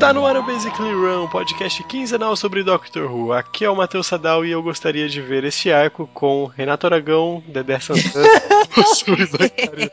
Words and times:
Está 0.00 0.14
no 0.14 0.24
ar 0.24 0.34
o 0.34 0.42
Basically 0.42 0.94
Run, 0.94 1.28
podcast 1.28 1.84
quinzenal 1.84 2.34
sobre 2.34 2.62
Doctor 2.62 3.12
Who. 3.12 3.34
Aqui 3.34 3.66
é 3.66 3.70
o 3.70 3.76
Matheus 3.76 4.06
Sadal 4.06 4.46
e 4.46 4.50
eu 4.50 4.62
gostaria 4.62 5.06
de 5.06 5.20
ver 5.20 5.44
este 5.44 5.70
arco 5.70 6.08
com 6.14 6.46
Renato 6.46 6.86
Aragão, 6.86 7.42
Dedé 7.46 7.78
Santana, 7.78 8.26
Suri 8.96 9.26
Zacarias. 9.26 9.90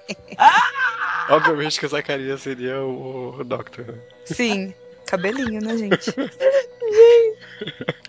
Obviamente 1.30 1.78
que 1.78 1.86
o 1.86 1.90
Zacarias 1.90 2.40
seria 2.40 2.80
o, 2.80 3.36
o 3.38 3.44
Doctor. 3.44 3.86
né? 3.86 4.00
Sim, 4.24 4.74
cabelinho, 5.06 5.60
né, 5.62 5.76
gente? 5.76 6.10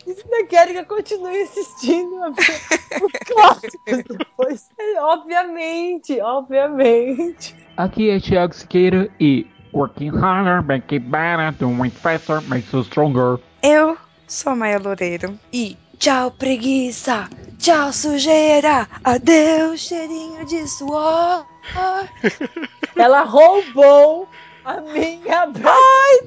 Vocês 0.05 0.25
ainda 0.25 0.47
querem 0.47 0.75
que 0.75 0.81
eu 0.81 0.87
continue 0.87 1.43
assistindo 1.43 2.15
o 2.15 3.27
clássico 3.27 4.15
depois? 4.17 4.69
É, 4.79 5.03
Obviamente, 5.03 6.21
obviamente. 6.21 7.57
Aqui 7.77 8.09
é 8.09 8.21
Thiago 8.21 8.55
Siqueira 8.55 9.11
e 9.19 9.49
Working 9.79 10.11
harder, 10.11 10.61
make 10.61 10.93
it 10.93 11.09
better, 11.09 11.53
doing 11.53 11.93
faster, 11.93 12.41
makes 12.51 12.73
you 12.73 12.83
stronger. 12.83 13.39
Eu 13.63 13.97
sou 14.27 14.51
a 14.51 14.57
Maia 14.57 14.77
Loureiro 14.77 15.39
e 15.53 15.77
tchau 16.01 16.33
preguiça, 16.33 17.31
tchau 17.61 17.93
sujeira, 17.93 18.89
adeus 19.05 19.79
cheirinho 19.79 20.45
de 20.47 20.67
suor. 20.67 21.47
Ela 22.99 23.23
roubou 23.23 24.29
a 24.65 24.81
minha 24.81 25.43
Ai, 25.43 26.19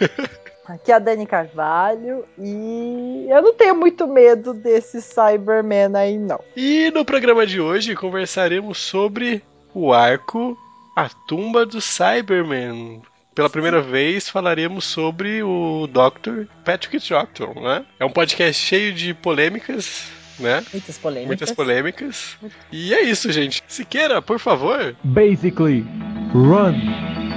Dani, 0.00 0.18
Aqui 0.66 0.90
é 0.90 0.94
a 0.96 0.98
Dani 0.98 1.24
Carvalho 1.24 2.24
e 2.36 3.28
eu 3.28 3.42
não 3.42 3.54
tenho 3.54 3.76
muito 3.76 4.08
medo 4.08 4.52
desse 4.52 5.00
Cyberman 5.00 5.94
aí, 5.94 6.18
não. 6.18 6.40
E 6.56 6.90
no 6.90 7.04
programa 7.04 7.46
de 7.46 7.60
hoje 7.60 7.94
conversaremos 7.94 8.78
sobre 8.78 9.40
o 9.72 9.92
arco 9.92 10.58
A 10.96 11.08
Tumba 11.08 11.66
do 11.66 11.80
Cyberman. 11.80 13.02
Pela 13.34 13.50
primeira 13.50 13.80
vez 13.80 14.28
falaremos 14.28 14.84
sobre 14.84 15.42
o 15.42 15.88
Dr. 15.88 16.44
Patrick 16.64 17.00
Troughton, 17.00 17.52
né? 17.60 17.84
É 17.98 18.04
um 18.04 18.10
podcast 18.10 18.62
cheio 18.64 18.92
de 18.92 19.12
polêmicas, 19.12 20.08
né? 20.38 20.64
Muitas 20.72 20.98
polêmicas. 20.98 21.26
Muitas 21.26 21.52
polêmicas. 21.52 22.36
E 22.70 22.94
é 22.94 23.02
isso, 23.02 23.32
gente. 23.32 23.62
Siqueira, 23.66 24.22
por 24.22 24.38
favor. 24.38 24.94
Basically, 25.02 25.84
run. 26.32 27.33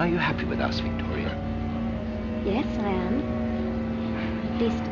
Are 0.00 0.08
you 0.08 0.16
happy 0.16 0.46
with 0.46 0.60
us, 0.60 0.80
Victoria? 0.80 1.28
Yes, 2.42 2.64
I 2.78 2.88
am. 2.88 3.20
At 4.46 4.58
least, 4.58 4.82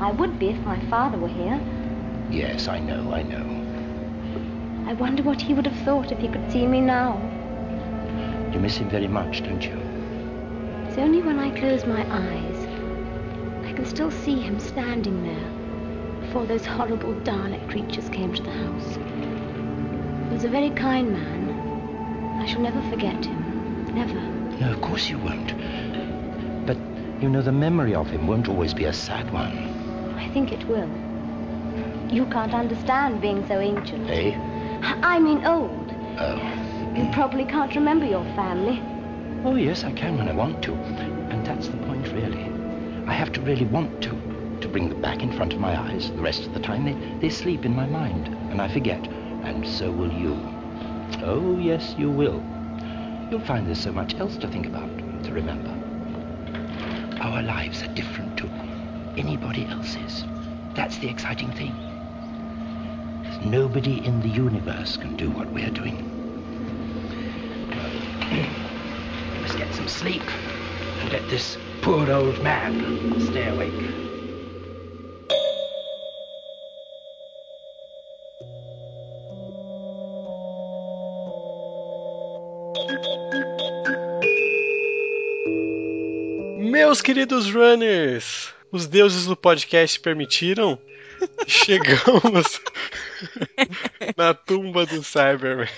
I 0.00 0.10
would 0.10 0.36
be 0.40 0.48
if 0.48 0.58
my 0.64 0.80
father 0.90 1.16
were 1.16 1.28
here. 1.28 1.60
Yes, 2.28 2.66
I 2.66 2.80
know, 2.80 3.12
I 3.12 3.22
know. 3.22 3.46
I 4.90 4.94
wonder 4.94 5.22
what 5.22 5.40
he 5.40 5.54
would 5.54 5.64
have 5.64 5.78
thought 5.84 6.10
if 6.10 6.18
he 6.18 6.26
could 6.26 6.50
see 6.50 6.66
me 6.66 6.80
now. 6.80 7.20
You 8.52 8.58
miss 8.58 8.78
him 8.78 8.90
very 8.90 9.06
much, 9.06 9.44
don't 9.44 9.62
you? 9.62 9.78
It's 10.88 10.98
only 10.98 11.22
when 11.22 11.38
I 11.38 11.56
close 11.56 11.86
my 11.86 12.04
eyes. 12.10 12.66
I 13.64 13.72
can 13.74 13.84
still 13.86 14.10
see 14.10 14.40
him 14.40 14.58
standing 14.58 15.22
there 15.22 16.20
before 16.22 16.46
those 16.46 16.66
horrible 16.66 17.14
Dalek 17.22 17.68
creatures 17.68 18.08
came 18.08 18.34
to 18.34 18.42
the 18.42 18.50
house. 18.50 18.96
He 18.96 20.34
was 20.34 20.42
a 20.42 20.48
very 20.48 20.70
kind 20.70 21.12
man. 21.12 22.40
I 22.42 22.46
shall 22.46 22.62
never 22.62 22.82
forget 22.90 23.24
him. 23.24 23.35
Never. 23.96 24.20
No, 24.60 24.72
of 24.72 24.80
course 24.82 25.08
you 25.08 25.18
won't. 25.18 25.56
But, 26.66 26.76
you 27.22 27.30
know, 27.30 27.40
the 27.40 27.50
memory 27.50 27.94
of 27.94 28.08
him 28.08 28.26
won't 28.26 28.46
always 28.46 28.74
be 28.74 28.84
a 28.84 28.92
sad 28.92 29.32
one. 29.32 29.56
I 30.18 30.28
think 30.34 30.52
it 30.52 30.68
will. 30.68 30.90
You 32.12 32.26
can't 32.26 32.52
understand 32.52 33.22
being 33.22 33.46
so 33.48 33.58
ancient. 33.58 34.10
Eh? 34.10 34.36
I 34.82 35.18
mean 35.18 35.46
old. 35.46 35.94
Oh. 36.18 36.36
You 36.94 37.08
probably 37.14 37.46
can't 37.46 37.74
remember 37.74 38.04
your 38.04 38.24
family. 38.36 38.82
Oh, 39.46 39.54
yes, 39.54 39.82
I 39.82 39.92
can 39.92 40.18
when 40.18 40.28
I 40.28 40.34
want 40.34 40.62
to. 40.64 40.74
And 40.74 41.46
that's 41.46 41.68
the 41.68 41.78
point, 41.78 42.06
really. 42.12 42.44
I 43.06 43.14
have 43.14 43.32
to 43.32 43.40
really 43.40 43.64
want 43.64 44.02
to. 44.02 44.10
To 44.60 44.68
bring 44.68 44.90
them 44.90 45.00
back 45.00 45.22
in 45.22 45.32
front 45.32 45.54
of 45.54 45.58
my 45.60 45.74
eyes. 45.74 46.10
The 46.10 46.22
rest 46.22 46.44
of 46.44 46.52
the 46.52 46.60
time, 46.60 46.84
they, 46.84 47.18
they 47.20 47.30
sleep 47.30 47.64
in 47.64 47.74
my 47.74 47.86
mind. 47.86 48.28
And 48.50 48.60
I 48.60 48.68
forget. 48.68 49.06
And 49.42 49.66
so 49.66 49.90
will 49.90 50.12
you. 50.12 50.34
Oh, 51.22 51.58
yes, 51.58 51.94
you 51.96 52.10
will. 52.10 52.42
You'll 53.30 53.40
find 53.40 53.66
there's 53.66 53.80
so 53.80 53.92
much 53.92 54.14
else 54.20 54.36
to 54.36 54.46
think 54.46 54.66
about, 54.66 54.88
to 55.24 55.32
remember. 55.32 55.74
Our 57.20 57.42
lives 57.42 57.82
are 57.82 57.88
different 57.88 58.36
to 58.38 58.48
anybody 59.16 59.66
else's. 59.66 60.24
That's 60.74 60.98
the 60.98 61.08
exciting 61.08 61.50
thing. 61.50 61.74
Nobody 63.44 64.04
in 64.04 64.20
the 64.20 64.28
universe 64.28 64.96
can 64.96 65.16
do 65.16 65.30
what 65.30 65.50
we're 65.52 65.70
doing. 65.70 65.96
Must 69.42 69.58
get 69.58 69.74
some 69.74 69.88
sleep 69.88 70.22
and 71.00 71.12
let 71.12 71.28
this 71.28 71.58
poor 71.82 72.08
old 72.10 72.40
man 72.44 73.20
stay 73.20 73.48
awake. 73.48 74.05
Meus 86.96 87.02
queridos 87.02 87.52
runners, 87.52 88.54
os 88.72 88.86
deuses 88.86 89.26
do 89.26 89.36
podcast 89.36 90.00
permitiram. 90.00 90.78
Chegamos 91.46 92.58
na 94.16 94.32
tumba 94.32 94.86
do 94.86 95.02
Cyberman. 95.04 95.68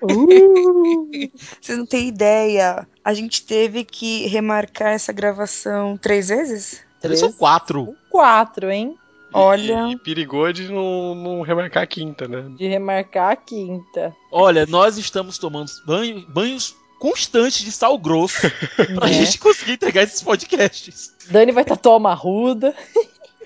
Uh, 0.00 1.30
Vocês 1.60 1.76
não 1.76 1.84
têm 1.84 2.08
ideia. 2.08 2.88
A 3.04 3.12
gente 3.12 3.44
teve 3.44 3.84
que 3.84 4.26
remarcar 4.28 4.92
essa 4.94 5.12
gravação 5.12 5.98
três 5.98 6.28
vezes? 6.28 6.82
Eles 7.04 7.18
são 7.20 7.30
quatro. 7.30 7.94
quatro, 8.08 8.70
hein? 8.70 8.96
Olha. 9.34 9.88
E 9.90 9.98
perigou 9.98 10.50
de 10.54 10.72
não, 10.72 11.14
não 11.14 11.42
remarcar 11.42 11.82
a 11.82 11.86
quinta, 11.86 12.26
né? 12.26 12.46
De 12.56 12.66
remarcar 12.66 13.32
a 13.32 13.36
quinta. 13.36 14.16
Olha, 14.30 14.64
nós 14.64 14.96
estamos 14.96 15.36
tomando 15.36 15.70
banho- 15.86 16.26
banhos 16.30 16.74
constantes 17.02 17.64
de 17.64 17.72
sal 17.72 17.98
grosso 17.98 18.48
pra 18.94 19.08
Né? 19.08 19.12
gente 19.14 19.38
conseguir 19.38 19.72
entregar 19.72 20.04
esses 20.04 20.22
podcasts. 20.22 21.12
Dani 21.28 21.50
vai 21.50 21.64
tatuar 21.64 21.96
uma 21.96 22.14
ruda. 22.14 22.72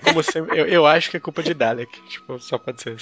Como 0.03 0.21
sempre, 0.21 0.59
eu, 0.59 0.67
eu 0.67 0.85
acho 0.85 1.09
que 1.09 1.17
é 1.17 1.19
culpa 1.19 1.41
de 1.41 1.55
Dalek. 1.55 1.99
Tipo, 2.07 2.39
só 2.39 2.59
pode 2.59 2.79
ser, 2.83 2.97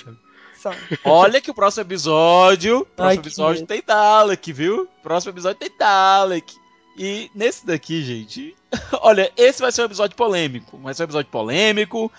sabe? 0.57 0.77
Olha 1.03 1.41
que 1.41 1.51
o 1.51 1.53
próximo 1.53 1.81
episódio. 1.83 2.87
Próximo 2.95 3.09
Ai, 3.09 3.15
episódio 3.17 3.61
medo. 3.61 3.67
tem 3.67 3.83
Dalek, 3.85 4.53
viu? 4.53 4.87
Próximo 5.03 5.33
episódio 5.33 5.59
tem 5.59 5.71
Dalek. 5.77 6.53
E 6.97 7.29
nesse 7.35 7.65
daqui, 7.65 8.01
gente. 8.01 8.55
Olha, 9.01 9.29
esse 9.35 9.61
vai 9.61 9.73
ser 9.73 9.81
um 9.81 9.85
episódio 9.85 10.15
polêmico. 10.15 10.77
Vai 10.77 10.93
ser 10.93 11.03
um 11.03 11.07
episódio 11.07 11.29
polêmico. 11.29 12.09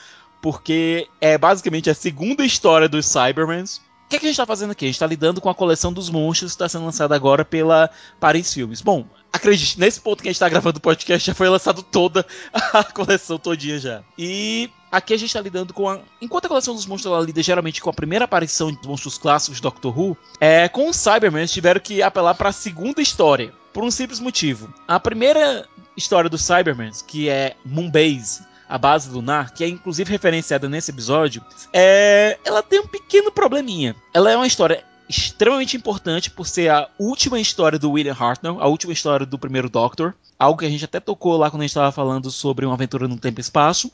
Porque 0.43 1.09
é 1.21 1.39
basicamente 1.39 1.89
a 1.89 1.95
segunda 1.95 2.45
história 2.45 2.87
dos 2.89 3.07
Cybermans. 3.07 3.81
O 4.07 4.09
que, 4.09 4.21
que 4.21 4.27
a 4.27 4.29
gente 4.29 4.37
tá 4.37 4.47
fazendo 4.47 4.71
aqui? 4.71 4.85
A 4.85 4.89
gente 4.89 5.01
tá 5.01 5.07
lidando 5.07 5.41
com 5.41 5.51
a 5.51 5.55
coleção 5.55 5.93
dos 5.93 6.09
monstros 6.09 6.53
que 6.53 6.55
está 6.55 6.69
sendo 6.69 6.85
lançada 6.85 7.13
agora 7.13 7.45
pela 7.45 7.91
Paris 8.21 8.55
Filmes. 8.55 8.81
Bom, 8.81 9.05
acredite, 9.33 9.81
nesse 9.81 10.01
ponto 10.01 10.23
que 10.23 10.29
a 10.29 10.33
gente 10.33 10.39
tá 10.39 10.49
gravando 10.49 10.79
o 10.79 10.81
podcast 10.81 11.27
já 11.27 11.35
foi 11.35 11.49
lançado 11.49 11.83
toda 11.83 12.25
a 12.73 12.85
coleção 12.95 13.37
todinha 13.37 13.81
já. 13.81 14.05
E 14.17 14.71
aqui 14.93 15.13
a 15.13 15.17
gente 15.17 15.33
tá 15.33 15.41
lidando 15.41 15.75
com 15.75 15.89
a. 15.89 15.99
Enquanto 16.23 16.45
a 16.45 16.49
coleção 16.49 16.73
dos 16.73 16.87
monstros 16.87 17.13
ela 17.13 17.25
lida 17.25 17.43
geralmente 17.43 17.83
com 17.83 17.91
a 17.91 17.93
primeira 17.93 18.27
aparição 18.27 18.73
dos 18.73 18.87
monstros 18.87 19.19
clássicos 19.19 19.57
de 19.57 19.63
Doctor 19.63 19.99
Who, 19.99 20.17
é, 20.41 20.69
com 20.69 20.89
os 20.89 20.97
Cybermen 20.97 21.45
tiveram 21.47 21.81
que 21.81 22.01
apelar 22.01 22.35
para 22.35 22.51
a 22.51 22.53
segunda 22.53 23.03
história. 23.03 23.53
Por 23.73 23.83
um 23.83 23.91
simples 23.91 24.21
motivo. 24.21 24.73
A 24.87 25.01
primeira 25.01 25.69
história 25.97 26.31
dos 26.31 26.43
Cybermen, 26.43 26.93
que 27.09 27.29
é 27.29 27.57
Moonbase, 27.65 28.47
a 28.69 28.79
base 28.79 29.09
lunar, 29.09 29.53
que 29.53 29.65
é 29.65 29.69
inclusive 29.69 30.11
referenciada 30.11 30.69
nesse 30.69 30.91
episódio, 30.91 31.45
é, 31.73 32.39
ela 32.45 32.63
tem 32.63 32.81
um 32.81 32.87
pequeno 32.87 33.31
probleminha. 33.31 33.95
Ela 34.13 34.31
é 34.31 34.37
uma 34.37 34.47
história 34.47 34.85
extremamente 35.09 35.77
importante 35.77 36.31
por 36.31 36.47
ser 36.47 36.71
a 36.71 36.89
última 36.99 37.39
história 37.39 37.79
do 37.79 37.93
William 37.93 38.17
Hartnell, 38.19 38.61
a 38.61 38.67
última 38.67 38.93
história 38.93 39.25
do 39.25 39.39
primeiro 39.39 39.69
Doctor, 39.69 40.15
algo 40.39 40.59
que 40.59 40.67
a 40.67 40.71
gente 40.71 40.85
até 40.85 40.99
tocou 40.99 41.37
lá 41.37 41.51
quando 41.51 41.63
a 41.63 41.65
gente 41.65 41.71
estava 41.71 41.93
falando 41.93 42.31
sobre 42.31 42.67
uma 42.67 42.75
aventura 42.75 43.07
no 43.07 43.17
tempo 43.17 43.41
e 43.41 43.43
espaço. 43.43 43.91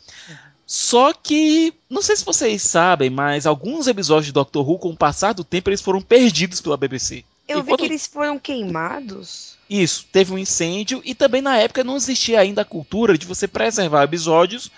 Só 0.66 1.12
que, 1.12 1.74
não 1.90 2.00
sei 2.00 2.16
se 2.16 2.24
vocês 2.24 2.62
sabem, 2.62 3.10
mas 3.10 3.46
alguns 3.46 3.86
episódios 3.86 4.26
de 4.26 4.32
Doctor 4.32 4.66
Who, 4.66 4.78
com 4.78 4.90
o 4.90 4.96
passar 4.96 5.34
do 5.34 5.44
tempo, 5.44 5.68
eles 5.68 5.82
foram 5.82 6.00
perdidos 6.00 6.60
pela 6.60 6.76
BBC. 6.76 7.24
Eu 7.52 7.62
vi 7.62 7.68
Enquanto- 7.68 7.80
que 7.80 7.86
eles 7.86 8.06
foram 8.06 8.38
queimados. 8.38 9.56
Isso, 9.68 10.06
teve 10.12 10.32
um 10.32 10.38
incêndio 10.38 11.00
e 11.04 11.14
também 11.14 11.40
na 11.40 11.56
época 11.56 11.82
não 11.84 11.96
existia 11.96 12.40
ainda 12.40 12.62
a 12.62 12.64
cultura 12.64 13.16
de 13.16 13.26
você 13.26 13.48
preservar 13.48 14.04
episódios 14.04 14.70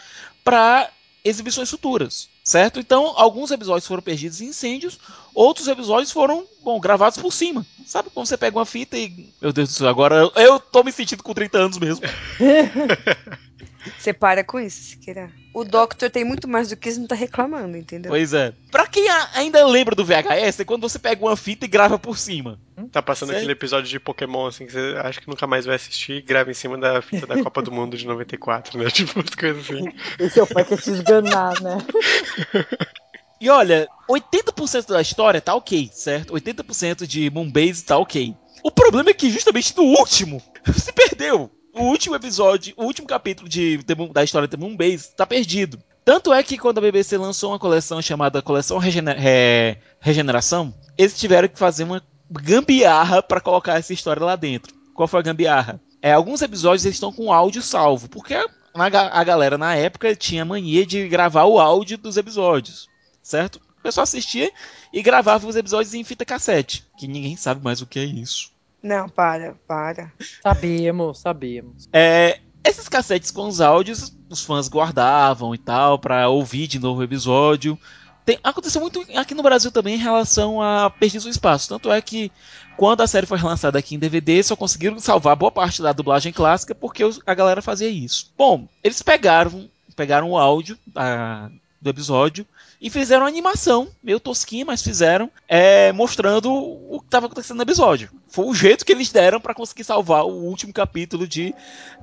para 0.45 0.89
exibições 1.25 1.71
futuras. 1.71 2.29
certo? 2.45 2.79
Então, 2.79 3.15
alguns 3.17 3.51
episódios 3.51 3.87
foram 3.87 4.03
perdidos 4.03 4.43
em 4.43 4.49
incêndios, 4.49 4.99
outros 5.35 5.67
episódios 5.67 6.13
foram, 6.13 6.45
bom, 6.63 6.79
gravados 6.79 7.17
por 7.19 7.33
cima. 7.33 7.65
Sabe 7.87 8.11
quando 8.13 8.27
você 8.27 8.37
pega 8.37 8.59
uma 8.59 8.67
fita 8.67 8.99
e. 8.99 9.31
Meu 9.41 9.51
Deus 9.53 9.71
do 9.71 9.75
céu, 9.75 9.89
agora 9.89 10.17
eu, 10.17 10.33
eu 10.37 10.61
tô 10.61 10.85
me 10.85 10.93
sentindo 10.93 11.23
com 11.23 11.33
30 11.33 11.57
anos 11.59 11.79
mesmo. 11.79 12.05
Você 13.99 14.13
para 14.13 14.45
com 14.45 14.59
isso, 14.59 14.83
Siqueira. 14.83 15.31
O 15.53 15.65
Doctor 15.65 16.11
tem 16.11 16.25
muito 16.25 16.49
mais 16.49 16.69
do 16.69 16.77
que 16.77 16.89
isso, 16.89 17.01
não 17.01 17.07
tá 17.07 17.15
reclamando, 17.15 17.77
entendeu? 17.77 18.11
Pois 18.11 18.33
é. 18.33 18.53
Pra 18.71 18.87
quem 18.87 19.09
ainda 19.35 19.65
lembra 19.67 19.95
do 19.95 20.05
VHS, 20.05 20.61
é 20.61 20.65
quando 20.65 20.83
você 20.83 20.99
pega 20.99 21.25
uma 21.25 21.37
fita 21.37 21.65
e 21.65 21.69
grava 21.69 21.99
por 21.99 22.19
cima. 22.19 22.59
Tá 22.91 23.01
passando 23.01 23.29
Sei. 23.29 23.39
aquele 23.39 23.53
episódio 23.53 23.89
de 23.89 24.01
Pokémon, 24.01 24.47
assim, 24.47 24.67
que 24.67 24.73
você 24.73 24.97
acha 24.99 25.21
que 25.21 25.29
nunca 25.29 25.47
mais 25.47 25.65
vai 25.65 25.77
assistir 25.77 26.15
e 26.15 26.23
grava 26.23 26.51
em 26.51 26.55
cima 26.55 26.77
da 26.77 27.01
fita 27.01 27.27
da 27.27 27.43
Copa 27.43 27.63
do 27.63 27.71
Mundo 27.71 27.97
de 27.97 28.07
94, 28.07 28.79
né? 28.79 28.91
Tipo, 28.95 29.21
umas 29.21 29.35
coisas 29.35 29.65
assim. 29.65 29.93
Esse 30.19 30.41
é 30.41 30.43
o 30.43 30.47
pai 30.47 30.65
quer 30.65 30.81
te 30.81 30.91
esganar, 30.91 31.61
né? 31.61 31.79
E 33.41 33.51
olha, 33.51 33.87
80% 34.09 34.89
da 34.89 35.03
história 35.03 35.39
tá 35.39 35.55
ok, 35.55 35.91
certo? 35.93 36.33
80% 36.33 37.07
de 37.07 37.29
Moonbase 37.29 37.85
tá 37.85 37.99
ok. 37.99 38.35
O 38.63 38.71
problema 38.71 39.11
é 39.11 39.15
que 39.15 39.29
justamente 39.29 39.77
no 39.77 39.83
último 39.83 40.43
se 40.73 40.91
perdeu. 40.93 41.51
O 41.75 41.83
último 41.85 42.15
episódio, 42.15 42.73
o 42.77 42.85
último 42.85 43.07
capítulo 43.07 43.49
de, 43.49 43.81
Moon- 43.97 44.13
da 44.13 44.23
história 44.23 44.47
de 44.47 44.57
Moonbase 44.57 45.11
tá 45.17 45.27
perdido. 45.27 45.79
Tanto 46.05 46.33
é 46.33 46.43
que 46.43 46.57
quando 46.59 46.79
a 46.79 46.81
BBC 46.83 47.17
lançou 47.19 47.51
uma 47.51 47.59
coleção 47.59 48.01
chamada 48.01 48.41
Coleção 48.43 48.79
Regene- 48.79 49.15
Re- 49.15 49.79
Regeneração, 49.99 50.73
eles 50.99 51.19
tiveram 51.19 51.49
que 51.49 51.59
fazer 51.59 51.85
uma 51.85 52.03
gambiarra 52.31 53.23
pra 53.23 53.41
colocar 53.41 53.79
essa 53.79 53.93
história 53.93 54.25
lá 54.25 54.37
dentro. 54.37 54.75
Qual 54.95 55.09
foi 55.09 55.21
a 55.21 55.23
gambiarra? 55.23 55.81
É, 56.03 56.13
alguns 56.13 56.43
episódios 56.43 56.85
eles 56.85 56.97
estão 56.97 57.11
com 57.13 57.33
áudio 57.33 57.63
salvo, 57.63 58.09
porque 58.09 58.35
a, 58.35 58.45
a 58.75 59.25
galera 59.25 59.57
na 59.57 59.75
época 59.75 60.15
tinha 60.15 60.45
mania 60.45 60.85
de 60.87 61.09
gravar 61.09 61.45
o 61.45 61.59
áudio 61.59 61.97
dos 61.99 62.17
episódios, 62.17 62.89
certo? 63.23 63.57
O 63.79 63.83
pessoal 63.83 64.03
assistia 64.05 64.51
e 64.93 65.03
gravava 65.03 65.47
os 65.47 65.57
episódios 65.57 65.95
em 65.95 66.05
fita 66.05 66.25
cassete, 66.25 66.85
que 66.99 67.09
ninguém 67.09 67.37
sabe 67.37 67.65
mais 67.65 67.81
o 67.81 67.87
que 67.87 67.99
é 67.99 68.05
isso. 68.05 68.51
Não, 68.85 69.09
para, 69.09 69.57
para. 69.67 70.13
Sabemos, 70.43 71.19
sabemos. 71.19 71.89
É, 71.93 72.39
esses 72.63 72.89
cassetes 72.89 73.31
com 73.31 73.49
os 73.49 73.61
áudios, 73.61 74.15
os 74.29 74.45
fãs 74.45 74.69
guardavam 74.69 75.55
e 75.55 75.59
tal, 75.59 75.99
pra 75.99 76.29
ouvir 76.29 76.67
de 76.67 76.79
novo 76.79 77.01
o 77.01 77.05
episódio. 77.05 77.79
Tem- 78.27 78.39
aconteceu 78.45 78.81
muito 78.83 79.05
aqui 79.17 79.35
no 79.35 79.43
Brasil 79.43 79.73
também 79.73 79.95
em 79.95 80.03
relação 80.03 80.61
a 80.61 80.91
Perdidos 80.91 81.25
no 81.25 81.31
Espaço. 81.31 81.69
Tanto 81.69 81.91
é 81.91 82.01
que 82.03 82.31
quando 82.77 83.01
a 83.01 83.07
série 83.07 83.27
foi 83.27 83.39
relançada 83.39 83.79
aqui 83.79 83.95
em 83.95 83.99
DVD, 83.99 84.43
só 84.43 84.55
conseguiram 84.55 84.99
salvar 84.99 85.35
boa 85.37 85.51
parte 85.53 85.81
da 85.83 85.93
dublagem 85.93 86.33
clássica 86.33 86.75
porque 86.75 87.03
a 87.27 87.35
galera 87.35 87.63
fazia 87.63 87.89
isso. 87.89 88.33
Bom, 88.37 88.69
eles 88.83 89.01
pegaram, 89.03 89.69
pegaram 89.97 90.31
o 90.31 90.39
áudio 90.39 90.79
da- 90.87 91.51
do 91.81 91.91
episódio 91.91 92.47
e 92.85 92.91
fizeram 92.91 93.23
uma 93.23 93.31
animação, 93.31 93.89
meio 94.03 94.21
tosquinha, 94.21 94.67
mas 94.67 94.83
fizeram, 94.83 95.31
é, 95.49 95.91
mostrando 95.93 96.53
o 96.53 97.01
que 97.01 97.07
estava 97.07 97.25
acontecendo 97.25 97.57
no 97.57 97.63
episódio. 97.63 98.11
Foi 98.29 98.45
o 98.45 98.55
jeito 98.55 98.85
que 98.85 98.93
eles 98.93 99.11
deram 99.11 99.41
para 99.41 99.55
conseguir 99.55 99.85
salvar 99.85 100.27
o 100.27 100.45
último 100.45 100.71
capítulo 100.71 101.27
de 101.27 101.55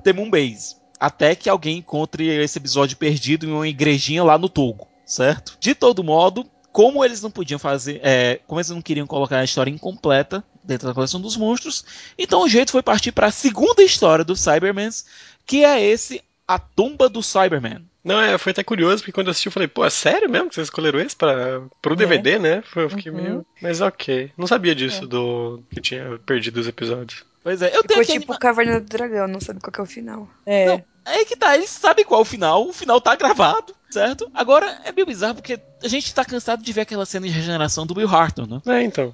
The 0.02 0.12
Moon 0.12 0.28
Base. 0.28 0.74
Até 0.98 1.36
que 1.36 1.48
alguém 1.48 1.78
encontre 1.78 2.26
esse 2.26 2.58
episódio 2.58 2.96
perdido 2.96 3.46
em 3.46 3.52
uma 3.52 3.68
igrejinha 3.68 4.24
lá 4.24 4.36
no 4.36 4.48
Togo, 4.48 4.88
certo? 5.06 5.56
De 5.60 5.72
todo 5.72 6.02
modo, 6.02 6.44
como 6.72 7.04
eles 7.04 7.22
não 7.22 7.30
podiam 7.30 7.60
fazer, 7.60 8.00
é, 8.02 8.40
como 8.48 8.58
eles 8.58 8.70
não 8.70 8.82
queriam 8.82 9.06
colocar 9.06 9.38
a 9.38 9.44
história 9.44 9.70
incompleta 9.70 10.42
dentro 10.64 10.88
da 10.88 10.94
coleção 10.94 11.20
dos 11.20 11.36
monstros, 11.36 11.84
então 12.18 12.42
o 12.42 12.48
jeito 12.48 12.72
foi 12.72 12.82
partir 12.82 13.12
para 13.12 13.28
a 13.28 13.32
segunda 13.32 13.84
história 13.84 14.24
do 14.24 14.34
Cybermans, 14.34 15.04
que 15.46 15.64
é 15.64 15.80
esse 15.80 16.20
A 16.46 16.58
Tumba 16.58 17.08
do 17.08 17.22
Cyberman. 17.22 17.86
Não, 18.04 18.20
é, 18.20 18.36
foi 18.36 18.50
até 18.50 18.64
curioso, 18.64 18.98
porque 18.98 19.12
quando 19.12 19.28
eu 19.28 19.30
assisti 19.30 19.46
eu 19.46 19.52
falei, 19.52 19.68
pô, 19.68 19.84
é 19.84 19.90
sério 19.90 20.28
mesmo 20.28 20.48
que 20.48 20.54
vocês 20.56 20.66
escolheram 20.66 20.98
esse 21.00 21.14
pra, 21.14 21.60
pro 21.80 21.94
DVD, 21.94 22.38
né? 22.38 22.62
Foi- 22.62 22.84
Eu 22.84 22.90
fiquei 22.90 23.12
Uhum. 23.12 23.20
meio. 23.22 23.46
Mas 23.60 23.80
ok. 23.80 24.32
Não 24.36 24.46
sabia 24.46 24.74
disso, 24.74 25.06
do 25.06 25.62
que 25.70 25.80
tinha 25.80 26.18
perdido 26.26 26.58
os 26.58 26.66
episódios. 26.66 27.24
Pois 27.44 27.60
é, 27.62 27.66
eu 27.68 27.82
tenho 27.84 28.00
Ficou 28.00 28.02
aqui 28.02 28.12
tipo 28.20 28.32
anima- 28.32 28.38
Caverna 28.38 28.80
do 28.80 28.86
Dragão, 28.88 29.26
não 29.28 29.40
sabe 29.40 29.60
qual 29.60 29.72
que 29.72 29.80
é 29.80 29.82
o 29.82 29.86
final. 29.86 30.28
É. 30.46 30.66
Não. 30.66 30.84
É 31.04 31.24
que 31.24 31.34
tá, 31.36 31.56
eles 31.56 31.68
sabem 31.70 32.04
qual 32.04 32.20
é 32.20 32.22
o 32.22 32.24
final, 32.24 32.68
o 32.68 32.72
final 32.72 33.00
tá 33.00 33.16
gravado, 33.16 33.74
certo? 33.90 34.30
Agora 34.32 34.80
é 34.84 34.92
meio 34.92 35.04
bizarro 35.06 35.34
porque 35.34 35.58
a 35.82 35.88
gente 35.88 36.14
tá 36.14 36.24
cansado 36.24 36.62
de 36.62 36.72
ver 36.72 36.82
aquela 36.82 37.04
cena 37.04 37.26
de 37.26 37.32
regeneração 37.32 37.84
do 37.84 37.96
Will 37.98 38.08
Harton, 38.08 38.46
né? 38.46 38.62
É, 38.78 38.82
então. 38.84 39.12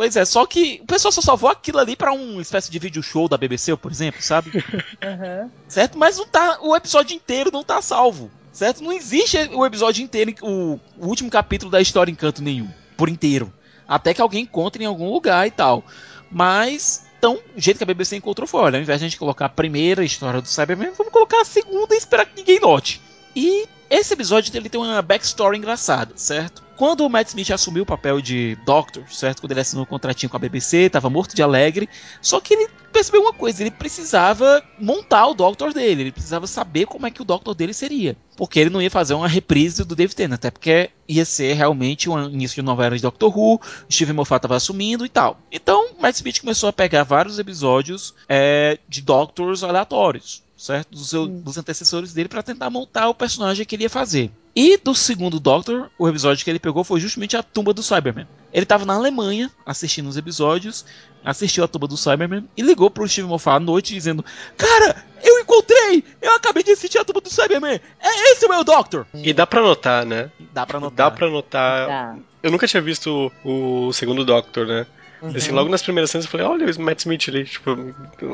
Pois 0.00 0.16
é, 0.16 0.24
só 0.24 0.46
que 0.46 0.80
o 0.82 0.86
pessoal 0.86 1.12
só 1.12 1.20
salvou 1.20 1.50
aquilo 1.50 1.78
ali 1.78 1.94
pra 1.94 2.10
uma 2.10 2.40
espécie 2.40 2.70
de 2.70 2.78
vídeo 2.78 3.02
show 3.02 3.28
da 3.28 3.36
BBC, 3.36 3.76
por 3.76 3.92
exemplo, 3.92 4.22
sabe? 4.22 4.50
Aham. 5.04 5.50
certo? 5.68 5.98
Mas 5.98 6.16
não 6.16 6.26
tá, 6.26 6.58
o 6.62 6.74
episódio 6.74 7.14
inteiro 7.14 7.50
não 7.52 7.62
tá 7.62 7.82
salvo, 7.82 8.30
certo? 8.50 8.82
Não 8.82 8.94
existe 8.94 9.36
o 9.52 9.66
episódio 9.66 10.02
inteiro, 10.02 10.34
o, 10.40 10.80
o 10.98 11.06
último 11.06 11.28
capítulo 11.28 11.70
da 11.70 11.82
história 11.82 12.10
em 12.10 12.14
canto 12.14 12.40
nenhum, 12.40 12.70
por 12.96 13.10
inteiro. 13.10 13.52
Até 13.86 14.14
que 14.14 14.22
alguém 14.22 14.44
encontre 14.44 14.82
em 14.82 14.86
algum 14.86 15.12
lugar 15.12 15.46
e 15.46 15.50
tal. 15.50 15.84
Mas, 16.30 17.04
então, 17.18 17.38
o 17.54 17.60
jeito 17.60 17.76
que 17.76 17.84
a 17.84 17.86
BBC 17.86 18.16
encontrou 18.16 18.48
foi, 18.48 18.62
olha, 18.62 18.78
ao 18.78 18.82
invés 18.82 19.00
de 19.00 19.04
a 19.04 19.08
gente 19.10 19.18
colocar 19.18 19.44
a 19.44 19.50
primeira 19.50 20.02
história 20.02 20.40
do 20.40 20.48
Cyberman, 20.48 20.92
vamos 20.96 21.12
colocar 21.12 21.42
a 21.42 21.44
segunda 21.44 21.94
e 21.94 21.98
esperar 21.98 22.24
que 22.24 22.40
ninguém 22.40 22.58
note. 22.58 23.02
E 23.36 23.68
esse 23.90 24.14
episódio 24.14 24.56
ele 24.56 24.68
tem 24.68 24.80
uma 24.80 25.02
backstory 25.02 25.58
engraçada, 25.58 26.12
certo? 26.16 26.62
Quando 26.76 27.04
o 27.04 27.10
Matt 27.10 27.28
Smith 27.28 27.50
assumiu 27.50 27.82
o 27.82 27.86
papel 27.86 28.22
de 28.22 28.56
Doctor, 28.64 29.04
certo? 29.12 29.42
Quando 29.42 29.50
ele 29.52 29.60
assinou 29.60 29.84
o 29.84 29.86
contratinho 29.86 30.30
com 30.30 30.36
a 30.38 30.40
BBC, 30.40 30.88
tava 30.88 31.10
morto 31.10 31.36
de 31.36 31.42
alegre. 31.42 31.90
Só 32.22 32.40
que 32.40 32.54
ele 32.54 32.70
percebeu 32.90 33.20
uma 33.20 33.34
coisa, 33.34 33.62
ele 33.62 33.70
precisava 33.70 34.62
montar 34.78 35.26
o 35.26 35.34
Doctor 35.34 35.74
dele, 35.74 36.04
ele 36.04 36.12
precisava 36.12 36.46
saber 36.46 36.86
como 36.86 37.06
é 37.06 37.10
que 37.10 37.20
o 37.20 37.24
Doctor 37.24 37.54
dele 37.54 37.74
seria. 37.74 38.16
Porque 38.34 38.58
ele 38.58 38.70
não 38.70 38.80
ia 38.80 38.90
fazer 38.90 39.12
uma 39.12 39.28
reprise 39.28 39.84
do 39.84 39.94
David 39.94 40.16
Tennant, 40.16 40.38
até 40.38 40.50
porque 40.50 40.88
ia 41.06 41.26
ser 41.26 41.52
realmente 41.52 42.08
um 42.08 42.30
início 42.30 42.54
de 42.54 42.62
novela 42.62 42.96
de 42.96 43.02
Doctor 43.02 43.36
Who, 43.36 43.56
o 43.56 43.92
Steve 43.92 44.14
Moffat 44.14 44.38
estava 44.38 44.56
assumindo 44.56 45.04
e 45.04 45.08
tal. 45.10 45.38
Então, 45.52 45.90
Matt 46.00 46.16
Smith 46.16 46.40
começou 46.40 46.70
a 46.70 46.72
pegar 46.72 47.02
vários 47.02 47.38
episódios 47.38 48.14
é, 48.26 48.78
de 48.88 49.02
Doctors 49.02 49.62
aleatórios, 49.62 50.42
certo? 50.60 50.90
Dos, 50.90 51.08
seu- 51.08 51.26
dos 51.26 51.56
antecessores 51.56 52.12
dele 52.12 52.28
para 52.28 52.42
tentar 52.42 52.68
montar 52.68 53.08
o 53.08 53.14
personagem 53.14 53.64
que 53.64 53.74
ele 53.74 53.84
ia 53.84 53.90
fazer. 53.90 54.30
E 54.54 54.76
do 54.76 54.94
segundo 54.94 55.40
Doctor, 55.40 55.90
o 55.98 56.08
episódio 56.08 56.44
que 56.44 56.50
ele 56.50 56.58
pegou 56.58 56.84
foi 56.84 57.00
justamente 57.00 57.36
a 57.36 57.42
tumba 57.42 57.72
do 57.72 57.82
Cyberman. 57.82 58.26
Ele 58.52 58.64
estava 58.64 58.84
na 58.84 58.94
Alemanha 58.94 59.50
assistindo 59.64 60.08
os 60.08 60.16
episódios, 60.16 60.84
assistiu 61.24 61.64
a 61.64 61.68
tumba 61.68 61.86
do 61.86 61.96
Cyberman 61.96 62.46
e 62.56 62.62
ligou 62.62 62.90
pro 62.90 63.08
Steve 63.08 63.26
Moffat 63.28 63.56
à 63.56 63.60
noite 63.60 63.94
dizendo: 63.94 64.24
Cara, 64.58 65.02
eu 65.22 65.38
encontrei! 65.38 66.04
Eu 66.20 66.34
acabei 66.34 66.62
de 66.62 66.72
assistir 66.72 66.98
a 66.98 67.04
tumba 67.04 67.20
do 67.20 67.30
Cyberman! 67.30 67.80
É 68.00 68.32
esse 68.32 68.44
o 68.44 68.48
meu 68.48 68.62
Doctor! 68.64 69.06
E 69.14 69.32
dá 69.32 69.46
pra 69.46 69.62
notar, 69.62 70.04
né? 70.04 70.30
Dá 70.52 70.66
pra 70.66 70.78
notar. 70.80 71.10
Dá 71.10 71.16
pra 71.16 71.30
notar. 71.30 71.86
Tá. 71.86 72.16
Eu 72.42 72.50
nunca 72.50 72.66
tinha 72.66 72.82
visto 72.82 73.30
o, 73.44 73.86
o 73.88 73.92
segundo 73.92 74.24
Doctor, 74.24 74.66
né? 74.66 74.86
Uhum. 75.22 75.36
Assim, 75.36 75.50
logo 75.52 75.68
nas 75.68 75.82
primeiras 75.82 76.10
cenas 76.10 76.24
eu 76.24 76.30
falei, 76.30 76.46
olha 76.46 76.66
o 76.66 76.80
Matt 76.82 77.00
Smith 77.00 77.28
ali. 77.28 77.44
Tipo, 77.44 77.76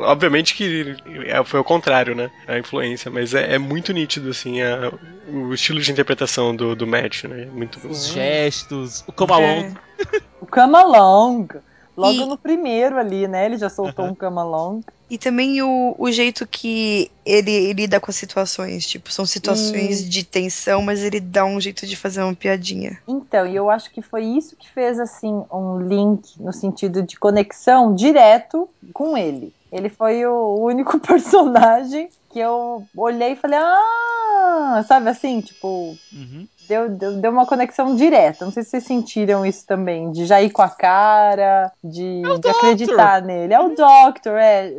obviamente 0.01 0.53
que 0.55 0.95
é, 1.25 1.43
foi 1.43 1.59
o 1.59 1.63
contrário, 1.63 2.15
né? 2.15 2.31
A 2.47 2.57
influência, 2.57 3.11
mas 3.11 3.33
é, 3.33 3.55
é 3.55 3.57
muito 3.57 3.91
nítido, 3.91 4.29
assim, 4.29 4.61
a- 4.61 4.91
o 5.27 5.53
estilo 5.53 5.79
de 5.81 5.91
interpretação 5.91 6.55
do, 6.55 6.75
do 6.75 6.87
Matt, 6.87 7.25
né? 7.25 7.45
Muito 7.51 7.79
Os 7.87 8.07
gestos, 8.07 9.03
o 9.05 9.11
come 9.11 9.33
along. 9.33 9.75
É. 9.75 10.21
O 10.39 10.45
Camalong. 10.45 11.47
Logo 11.97 12.23
E- 12.23 12.25
no 12.27 12.37
primeiro 12.37 12.97
ali, 12.97 13.27
né? 13.27 13.45
Ele 13.45 13.57
já 13.57 13.69
soltou 13.69 14.05
um 14.05 14.13
Camalong. 14.15 14.81
E 15.09 15.17
também 15.17 15.61
o, 15.61 15.95
o 15.97 16.11
jeito 16.11 16.45
que 16.45 17.09
ele 17.25 17.73
lida 17.73 17.99
com 17.99 18.11
as 18.11 18.17
situações. 18.17 18.85
Tipo, 18.85 19.11
são 19.11 19.25
situações 19.25 20.07
de 20.07 20.23
tensão, 20.23 20.81
mas 20.81 21.01
ele 21.01 21.19
dá 21.19 21.45
um 21.45 21.59
jeito 21.59 21.87
de 21.87 21.95
fazer 21.95 22.21
uma 22.21 22.35
piadinha. 22.35 22.99
Então, 23.07 23.47
e 23.47 23.55
eu 23.55 23.69
acho 23.69 23.89
que 23.91 24.01
foi 24.01 24.23
isso 24.25 24.55
que 24.55 24.69
fez 24.69 24.99
assim 24.99 25.43
um 25.51 25.79
link 25.79 26.35
no 26.39 26.51
sentido 26.53 27.01
de 27.01 27.17
conexão 27.17 27.95
direto 27.95 28.69
com 28.93 29.17
ele. 29.17 29.53
Ele 29.71 29.89
foi 29.89 30.25
o 30.25 30.57
único 30.61 30.99
personagem 31.01 32.09
que 32.29 32.39
eu 32.39 32.85
olhei 32.95 33.31
e 33.31 33.35
falei, 33.37 33.59
ah, 33.59 34.83
sabe 34.87 35.09
assim, 35.09 35.41
tipo, 35.41 35.97
Uhum. 36.13 36.47
Deu, 36.67 36.89
deu, 36.89 37.13
deu 37.21 37.31
uma 37.31 37.45
conexão 37.45 37.95
direta. 37.95 38.45
Não 38.45 38.51
sei 38.51 38.63
se 38.63 38.69
vocês 38.71 38.83
sentiram 38.83 39.45
isso 39.45 39.65
também, 39.65 40.11
de 40.11 40.25
já 40.25 40.41
ir 40.41 40.49
com 40.49 40.61
a 40.61 40.69
cara, 40.69 41.71
de, 41.83 42.21
É 42.25 42.37
de 42.37 42.49
acreditar 42.49 43.21
nele. 43.21 43.53
É 43.53 43.59
o 43.59 43.69
Doctor, 43.75 44.33
é. 44.37 44.73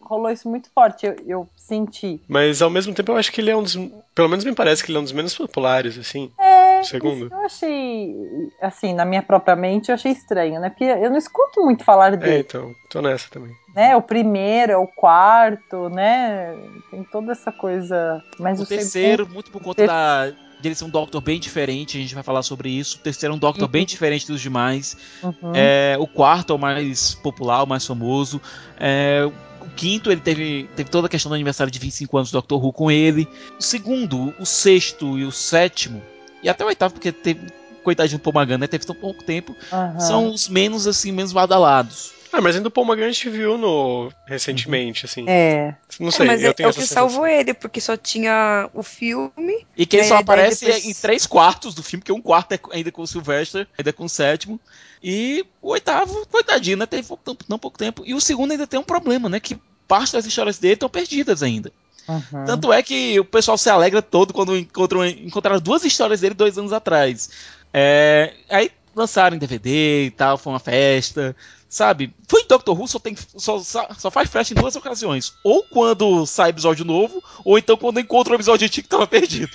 Rolou 0.00 0.30
isso 0.30 0.48
muito 0.48 0.68
forte, 0.74 1.06
eu, 1.06 1.16
eu 1.26 1.48
senti. 1.56 2.20
Mas 2.28 2.60
ao 2.62 2.70
mesmo 2.70 2.92
tempo 2.94 3.12
eu 3.12 3.16
acho 3.16 3.32
que 3.32 3.40
ele 3.40 3.50
é 3.50 3.56
um 3.56 3.62
dos. 3.62 3.76
Pelo 4.14 4.28
menos 4.28 4.44
me 4.44 4.54
parece 4.54 4.84
que 4.84 4.90
ele 4.90 4.98
é 4.98 5.00
um 5.00 5.04
dos 5.04 5.12
menos 5.12 5.36
populares, 5.36 5.98
assim. 5.98 6.30
É, 6.38 6.80
O 6.80 6.84
segundo. 6.84 7.26
isso 7.26 7.34
eu 7.34 7.40
achei, 7.44 8.16
assim, 8.60 8.92
na 8.94 9.04
minha 9.04 9.22
própria 9.22 9.56
mente, 9.56 9.88
eu 9.88 9.94
achei 9.94 10.12
estranho, 10.12 10.60
né? 10.60 10.68
Porque 10.70 10.84
eu 10.84 11.10
não 11.10 11.16
escuto 11.16 11.62
muito 11.64 11.82
falar 11.84 12.12
É, 12.12 12.16
dele. 12.16 12.38
então, 12.40 12.72
tô 12.90 13.00
nessa 13.02 13.28
também. 13.30 13.50
né? 13.74 13.96
O 13.96 14.02
primeiro, 14.02 14.72
é 14.72 14.76
o 14.76 14.86
quarto, 14.86 15.88
né? 15.88 16.54
Tem 16.90 17.02
toda 17.04 17.32
essa 17.32 17.50
coisa. 17.50 18.22
Mas 18.38 18.60
O 18.60 18.62
o, 18.62 18.66
terceiro, 18.66 19.26
muito 19.28 19.50
por 19.50 19.60
conta 19.62 19.84
da 19.86 20.32
de 20.64 20.68
ele 20.68 20.74
ser 20.74 20.84
um 20.84 20.88
Doctor 20.88 21.20
bem 21.20 21.38
diferente, 21.38 21.98
a 21.98 22.00
gente 22.00 22.14
vai 22.14 22.24
falar 22.24 22.42
sobre 22.42 22.70
isso. 22.70 22.96
O 22.96 23.00
terceiro 23.00 23.34
é 23.34 23.36
um 23.36 23.38
Doctor 23.38 23.64
Uhum. 23.64 23.70
bem 23.70 23.84
diferente 23.84 24.26
dos 24.26 24.40
demais. 24.40 24.96
Uhum. 25.22 25.52
É, 25.54 25.94
o 26.00 26.06
quarto 26.06 26.54
é 26.54 26.56
o 26.56 26.58
mais 26.58 27.14
popular, 27.16 27.62
o 27.62 27.66
mais 27.66 27.86
famoso. 27.86 28.40
É, 28.80 29.28
o 29.60 29.68
quinto, 29.76 30.10
ele 30.10 30.22
teve, 30.22 30.68
teve 30.74 30.88
toda 30.88 31.06
a 31.06 31.10
questão 31.10 31.28
do 31.28 31.34
aniversário 31.34 31.70
de 31.70 31.78
25 31.78 32.16
anos 32.16 32.30
do 32.30 32.38
Doctor 32.38 32.64
Who 32.64 32.72
com 32.72 32.90
ele. 32.90 33.28
O 33.58 33.62
segundo, 33.62 34.32
o 34.38 34.46
sexto 34.46 35.18
e 35.18 35.24
o 35.24 35.30
sétimo, 35.30 36.02
e 36.42 36.48
até 36.48 36.64
o 36.64 36.68
oitavo, 36.68 36.94
porque 36.94 37.12
teve, 37.12 37.40
coitadinho 37.82 38.18
do 38.18 38.22
Paul 38.22 38.34
McGann, 38.42 38.58
né? 38.60 38.66
Teve 38.66 38.86
tão 38.86 38.94
pouco 38.94 39.22
tempo, 39.22 39.54
Aham. 39.70 40.00
são 40.00 40.30
os 40.32 40.48
menos, 40.48 40.86
assim, 40.86 41.12
menos 41.12 41.32
badalados. 41.32 42.12
Ah, 42.36 42.40
mas 42.40 42.56
ainda 42.56 42.66
o 42.66 42.70
Paul 42.70 42.84
McGann 42.86 43.06
a 43.06 43.12
gente 43.12 43.28
viu 43.30 43.56
no... 43.56 44.10
recentemente, 44.26 45.04
assim. 45.06 45.24
É. 45.28 45.76
Não 46.00 46.10
sei, 46.10 46.26
mas 46.26 46.42
eu 46.42 46.50
é, 46.50 46.52
tenho 46.52 46.66
é 46.66 46.70
o 46.70 46.74
que 46.74 46.80
sensação. 46.80 47.08
salvou 47.08 47.26
ele, 47.28 47.54
porque 47.54 47.80
só 47.80 47.96
tinha 47.96 48.68
o 48.74 48.82
filme. 48.82 49.64
E 49.76 49.86
que 49.86 49.96
ele 49.96 50.04
É, 50.04 50.08
só 50.08 50.16
aparece 50.16 50.64
depois- 50.64 50.84
em 50.84 50.92
três 50.94 51.26
quartos 51.26 51.74
do 51.74 51.82
filme, 51.82 52.00
porque 52.02 52.12
um 52.12 52.20
quarto 52.20 52.52
é 52.52 52.58
ainda 52.72 52.90
com 52.90 53.02
o 53.02 53.06
Sylvester, 53.06 53.68
ainda 53.78 53.92
com 53.92 54.04
o 54.04 54.08
sétimo. 54.08 54.58
E 55.02 55.46
o 55.62 55.70
oitavo, 55.70 56.26
coitadinho, 56.26 56.76
né? 56.78 56.86
Teve 56.86 57.06
pouco 57.06 57.22
tempo, 57.22 57.44
não 57.48 57.58
pouco 57.58 57.78
tempo. 57.78 58.02
E 58.04 58.14
o 58.14 58.20
segundo 58.20 58.50
ainda 58.50 58.66
tem 58.66 58.80
um 58.80 58.84
problema, 58.84 59.28
né? 59.28 59.38
Que 59.38 59.56
parte 59.86 60.14
das 60.14 60.26
histórias 60.26 60.58
dele 60.58 60.74
estão 60.74 60.88
perdidas 60.88 61.42
ainda. 61.42 61.70
Uhum. 62.08 62.44
Tanto 62.44 62.72
é 62.72 62.82
que 62.82 63.18
o 63.20 63.24
pessoal 63.24 63.56
se 63.56 63.70
alegra 63.70 64.02
todo 64.02 64.34
quando 64.34 64.56
encontram, 64.56 65.06
encontraram 65.06 65.60
duas 65.60 65.84
histórias 65.84 66.20
dele 66.20 66.34
dois 66.34 66.58
anos 66.58 66.72
atrás. 66.72 67.30
É, 67.72 68.32
aí 68.50 68.70
lançaram 68.94 69.36
em 69.36 69.38
DVD 69.38 70.06
e 70.06 70.10
tal, 70.10 70.36
foi 70.38 70.52
uma 70.52 70.58
festa. 70.58 71.34
Sabe? 71.74 72.14
Foi 72.28 72.42
em 72.42 72.46
Doctor 72.46 72.80
Who, 72.80 72.86
só, 72.86 73.00
tem, 73.00 73.16
só, 73.36 73.58
só 73.58 74.08
faz 74.08 74.30
festa 74.30 74.54
em 74.54 74.56
duas 74.56 74.76
ocasiões. 74.76 75.34
Ou 75.42 75.64
quando 75.64 76.24
sai 76.24 76.50
episódio 76.50 76.84
novo, 76.84 77.20
ou 77.44 77.58
então 77.58 77.76
quando 77.76 77.98
encontra 77.98 78.32
o 78.32 78.36
episódio 78.36 78.64
antigo 78.64 78.84
que 78.84 78.88
tava 78.88 79.08
perdido. 79.08 79.50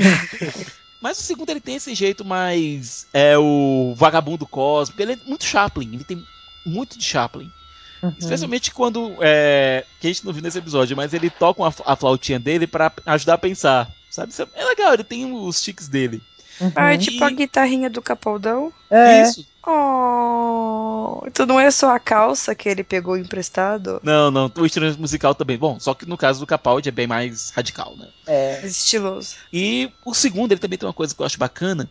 Mas 0.98 1.18
o 1.18 1.22
segundo 1.22 1.50
ele 1.50 1.60
tem 1.60 1.74
esse 1.74 1.94
jeito 1.94 2.24
mais. 2.24 3.06
É 3.12 3.36
o 3.36 3.92
vagabundo 3.94 4.46
cósmico. 4.46 5.02
Ele 5.02 5.12
é 5.12 5.18
muito 5.26 5.44
Chaplin. 5.44 5.90
Ele 5.92 6.04
tem 6.04 6.26
muito 6.64 6.96
de 6.96 7.04
Chaplin. 7.04 7.52
Uhum. 8.02 8.14
Especialmente 8.18 8.70
quando. 8.70 9.14
É, 9.20 9.84
que 10.00 10.06
a 10.06 10.10
gente 10.10 10.24
não 10.24 10.32
viu 10.32 10.42
nesse 10.42 10.56
episódio, 10.56 10.96
mas 10.96 11.12
ele 11.12 11.28
toca 11.28 11.60
uma, 11.60 11.74
a 11.84 11.96
flautinha 11.96 12.40
dele 12.40 12.66
pra 12.66 12.90
ajudar 13.04 13.34
a 13.34 13.38
pensar. 13.38 13.92
Sabe? 14.10 14.32
Isso 14.32 14.48
É 14.54 14.64
legal, 14.64 14.94
ele 14.94 15.04
tem 15.04 15.30
os 15.30 15.62
tiques 15.62 15.86
dele. 15.86 16.22
Uhum. 16.60 16.72
Ah, 16.74 16.94
é 16.94 16.98
tipo 16.98 17.22
a 17.24 17.30
guitarrinha 17.30 17.90
do 17.90 18.00
Capaldão. 18.00 18.72
É. 18.90 19.22
Isso. 19.22 19.46
Oh, 19.66 21.22
então 21.26 21.44
não 21.44 21.58
é 21.58 21.70
só 21.72 21.90
a 21.90 21.98
calça 21.98 22.54
que 22.54 22.68
ele 22.68 22.84
pegou 22.84 23.16
emprestado? 23.16 24.00
Não, 24.02 24.30
não, 24.30 24.50
o 24.56 24.64
instrumento 24.64 25.00
musical 25.00 25.34
também. 25.34 25.58
Bom, 25.58 25.80
só 25.80 25.92
que 25.92 26.06
no 26.06 26.16
caso 26.16 26.38
do 26.38 26.46
Capaldi 26.46 26.88
é 26.88 26.92
bem 26.92 27.08
mais 27.08 27.50
radical, 27.50 27.96
né? 27.96 28.08
É. 28.26 28.64
Estiloso. 28.64 29.34
E 29.52 29.90
o 30.04 30.14
segundo, 30.14 30.52
ele 30.52 30.60
também 30.60 30.78
tem 30.78 30.86
uma 30.86 30.94
coisa 30.94 31.14
que 31.14 31.20
eu 31.20 31.26
acho 31.26 31.38
bacana, 31.38 31.90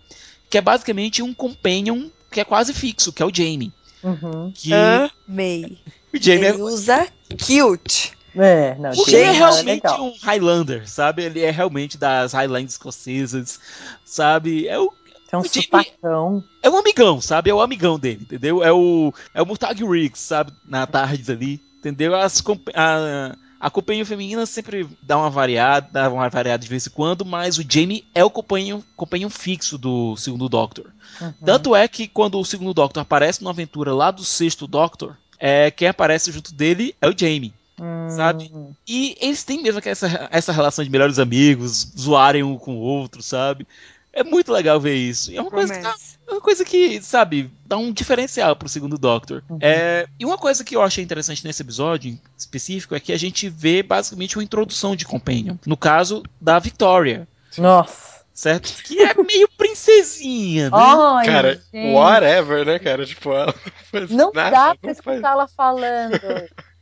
que 0.50 0.58
é 0.58 0.62
basicamente 0.62 1.22
um 1.22 1.34
companion 1.34 2.08
que 2.32 2.40
é 2.40 2.46
quase 2.46 2.74
fixo, 2.74 3.12
que 3.12 3.22
é 3.22 3.26
o 3.26 3.34
Jamie. 3.34 3.74
Uhum. 4.02 4.52
Que 4.54 4.72
Amei. 4.74 5.78
o 6.14 6.18
Jamie 6.18 6.46
é, 6.46 6.50
Ele 6.50 6.62
usa 6.62 7.08
cute. 7.32 8.14
É, 8.36 8.76
não, 8.76 8.92
porque 8.92 9.16
ele 9.16 9.24
é 9.24 9.34
Jamie 9.34 9.38
realmente 9.38 9.88
um 10.02 10.14
Highlander, 10.22 10.90
sabe? 10.90 11.24
Ele 11.24 11.42
é 11.42 11.52
realmente 11.52 11.98
das 11.98 12.34
Highlands 12.34 12.74
escocesas, 12.74 13.60
sabe? 14.04 14.68
É 14.68 14.78
o, 14.80 14.92
Tem 15.30 15.40
um 15.40 15.42
o 15.42 15.46
Jamie- 15.48 15.64
sopacão. 15.64 16.44
é 16.62 16.70
o 16.70 16.78
amigão, 16.78 17.22
sabe? 17.22 17.50
É 17.50 17.54
o 17.54 17.62
amigão 17.62 17.98
dele, 18.00 18.22
entendeu? 18.24 18.64
É 18.64 18.72
o, 18.72 19.14
é 19.34 19.42
o 19.42 19.46
Murtag 19.46 19.84
Riggs, 19.84 20.20
sabe? 20.22 20.52
Na 20.68 20.86
tarde 20.86 21.32
ali, 21.32 21.62
entendeu? 21.80 22.16
As, 22.16 22.44
a, 22.74 23.36
a 23.60 23.70
companhia 23.70 24.06
feminina 24.06 24.46
sempre 24.46 24.88
dá 25.02 25.18
uma 25.18 25.30
variada, 25.30 25.88
dá 25.92 26.10
uma 26.10 26.30
variada 26.30 26.62
de 26.64 26.68
vez 26.70 26.86
em 26.86 26.90
quando, 26.90 27.24
mas 27.26 27.58
o 27.58 27.64
Jamie 27.68 28.06
é 28.14 28.24
o 28.24 28.30
companheiro, 28.30 28.84
companheiro 28.96 29.30
fixo 29.34 29.78
do 29.78 30.16
segundo 30.18 30.50
Doctor. 30.50 30.92
Uhum. 31.22 31.34
Tanto 31.46 31.76
é 31.76 31.88
que 31.88 32.08
quando 32.08 32.40
o 32.40 32.46
segundo 32.46 32.74
Doctor 32.74 33.02
aparece 33.02 33.42
numa 33.42 33.52
aventura 33.52 33.94
lá 33.94 34.12
do 34.12 34.24
sexto 34.24 34.68
Doctor, 34.68 35.16
é, 35.40 35.72
quem 35.72 35.88
aparece 35.88 36.32
junto 36.32 36.54
dele 36.54 36.96
é 37.02 37.08
o 37.08 37.18
Jamie. 37.18 37.54
Hum, 37.80 38.10
sabe? 38.10 38.52
E 38.88 39.18
eles 39.20 39.44
têm 39.44 39.62
mesmo 39.62 39.82
que 39.82 39.90
essa, 39.90 40.30
essa 40.32 40.52
relação 40.54 40.84
de 40.84 40.90
melhores 40.90 41.20
amigos, 41.20 41.92
zoarem 41.98 42.44
um 42.44 42.58
com 42.58 42.76
o 42.78 42.80
outro, 42.82 43.22
sabe? 43.22 43.68
É 44.14 44.24
muito 44.24 44.52
legal 44.52 44.80
ver 44.80 44.96
isso. 44.96 45.30
E 45.30 45.36
é 45.36 45.42
uma 45.42 45.52
coisa 45.52 45.74
que, 45.78 45.86
é 45.86 46.32
uma 46.32 46.40
coisa 46.40 46.64
que, 46.64 47.02
sabe, 47.02 47.52
dá 47.66 47.76
um 47.76 47.92
diferencial 47.92 48.56
pro 48.56 48.70
segundo 48.70 48.98
Doctor. 48.98 49.44
Uhum. 49.50 49.58
É, 49.60 50.08
e 50.18 50.26
uma 50.26 50.38
coisa 50.38 50.64
que 50.64 50.74
eu 50.74 50.82
achei 50.82 51.04
interessante 51.04 51.44
nesse 51.46 51.62
episódio 51.62 52.12
em 52.12 52.22
específico 52.38 52.96
é 52.96 53.00
que 53.02 53.12
a 53.12 53.18
gente 53.18 53.50
vê 53.50 53.84
basicamente 53.84 54.38
uma 54.38 54.44
introdução 54.44 54.96
de 54.96 55.04
Companion. 55.04 55.58
No 55.66 55.76
caso 55.76 56.24
da 56.40 56.58
Victoria, 56.60 57.28
Nossa. 57.58 58.22
certo? 58.34 58.82
Que 58.84 59.02
é 59.02 59.14
meio 59.22 59.50
princesinha, 59.58 60.70
né? 60.70 60.78
Ai, 60.78 61.26
Cara, 61.26 61.62
gente. 61.74 61.94
whatever, 61.94 62.66
né, 62.66 62.80
cara? 62.80 63.06
Tipo, 63.06 63.34
ela 63.34 63.48
não 63.48 63.74
faz 63.92 64.10
Não 64.12 64.32
nada, 64.34 64.50
dá 64.52 64.76
pra 64.76 64.88
não 64.88 64.96
faz- 64.96 64.98
escutar 65.18 65.32
ela 65.34 65.48
falando. 65.50 66.20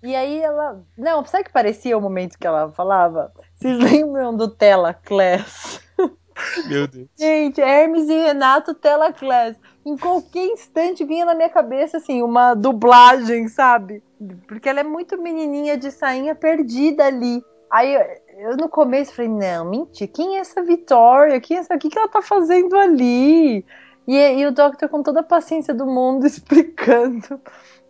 E 0.04 0.14
aí 0.14 0.42
ela. 0.42 0.84
Não, 0.98 1.26
sabe 1.26 1.46
que 1.46 1.52
parecia 1.54 1.98
o 1.98 2.02
momento 2.02 2.38
que 2.38 2.46
ela 2.46 2.70
falava? 2.70 3.32
Vocês 3.56 3.80
lembram 3.80 4.36
do 4.36 4.50
Tela 4.50 4.94
Class? 4.94 5.82
Meu 6.68 6.90
Deus. 6.90 7.08
Gente, 7.18 7.62
Hermes 7.62 8.10
e 8.10 8.14
Renato 8.14 8.74
Tela 8.74 9.14
Class. 9.14 9.56
Em 9.86 9.96
qualquer 9.96 10.46
instante 10.48 11.06
vinha 11.06 11.26
na 11.26 11.34
minha 11.34 11.50
cabeça, 11.50 11.98
assim, 11.98 12.22
uma 12.22 12.54
dublagem, 12.54 13.48
sabe? 13.48 14.04
Porque 14.46 14.68
ela 14.68 14.82
é 14.82 14.84
muito 14.84 15.18
menininha 15.18 15.78
de 15.78 15.90
sainha 15.90 16.36
perdida 16.36 17.06
ali. 17.06 17.42
Aí 17.72 17.96
eu, 18.40 18.58
no 18.58 18.68
começo 18.68 19.16
falei, 19.16 19.32
não, 19.32 19.66
mentira, 19.66 20.12
quem 20.14 20.36
é 20.36 20.40
essa 20.40 20.62
Vitória? 20.62 21.40
Quem 21.40 21.58
é 21.58 21.60
essa? 21.62 21.76
O 21.76 21.80
que, 21.80 21.90
que 21.90 21.98
ela 21.98 22.10
tá 22.10 22.22
fazendo 22.22 22.76
ali? 22.78 23.66
E, 24.06 24.16
e 24.16 24.46
o 24.46 24.52
Doctor 24.52 24.90
com 24.90 25.02
toda 25.02 25.22
a 25.22 25.24
paciência 25.24 25.74
do 25.74 25.86
mundo 25.86 26.28
explicando 26.28 27.40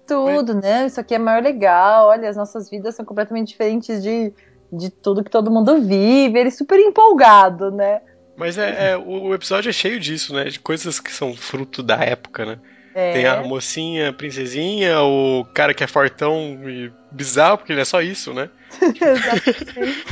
tudo, 0.07 0.53
né? 0.55 0.85
Isso 0.85 0.99
aqui 0.99 1.15
é 1.15 1.19
maior 1.19 1.41
legal. 1.41 2.07
Olha, 2.07 2.29
as 2.29 2.35
nossas 2.35 2.69
vidas 2.69 2.95
são 2.95 3.05
completamente 3.05 3.49
diferentes 3.49 4.01
de, 4.01 4.33
de 4.71 4.89
tudo 4.89 5.23
que 5.23 5.29
todo 5.31 5.51
mundo 5.51 5.81
vive. 5.81 6.39
Ele 6.39 6.51
super 6.51 6.79
empolgado, 6.79 7.71
né? 7.71 8.01
Mas 8.35 8.57
é, 8.57 8.91
é, 8.91 8.97
o 8.97 9.23
o 9.27 9.33
episódio 9.33 9.69
é 9.69 9.73
cheio 9.73 9.99
disso, 9.99 10.33
né? 10.33 10.45
De 10.45 10.59
coisas 10.59 10.99
que 10.99 11.11
são 11.11 11.33
fruto 11.35 11.83
da 11.83 11.97
época, 12.03 12.45
né? 12.45 12.59
É, 12.95 13.13
Tem 13.13 13.25
a 13.27 13.41
mocinha, 13.43 14.09
a 14.09 14.13
princesinha, 14.13 15.01
o 15.01 15.45
cara 15.53 15.73
que 15.73 15.83
é 15.83 15.87
fortão 15.87 16.57
e 16.67 16.91
bizarro, 17.11 17.57
porque 17.57 17.71
ele 17.73 17.81
é 17.81 17.85
só 17.85 18.01
isso, 18.01 18.33
né? 18.33 18.49
exatamente. 19.01 20.03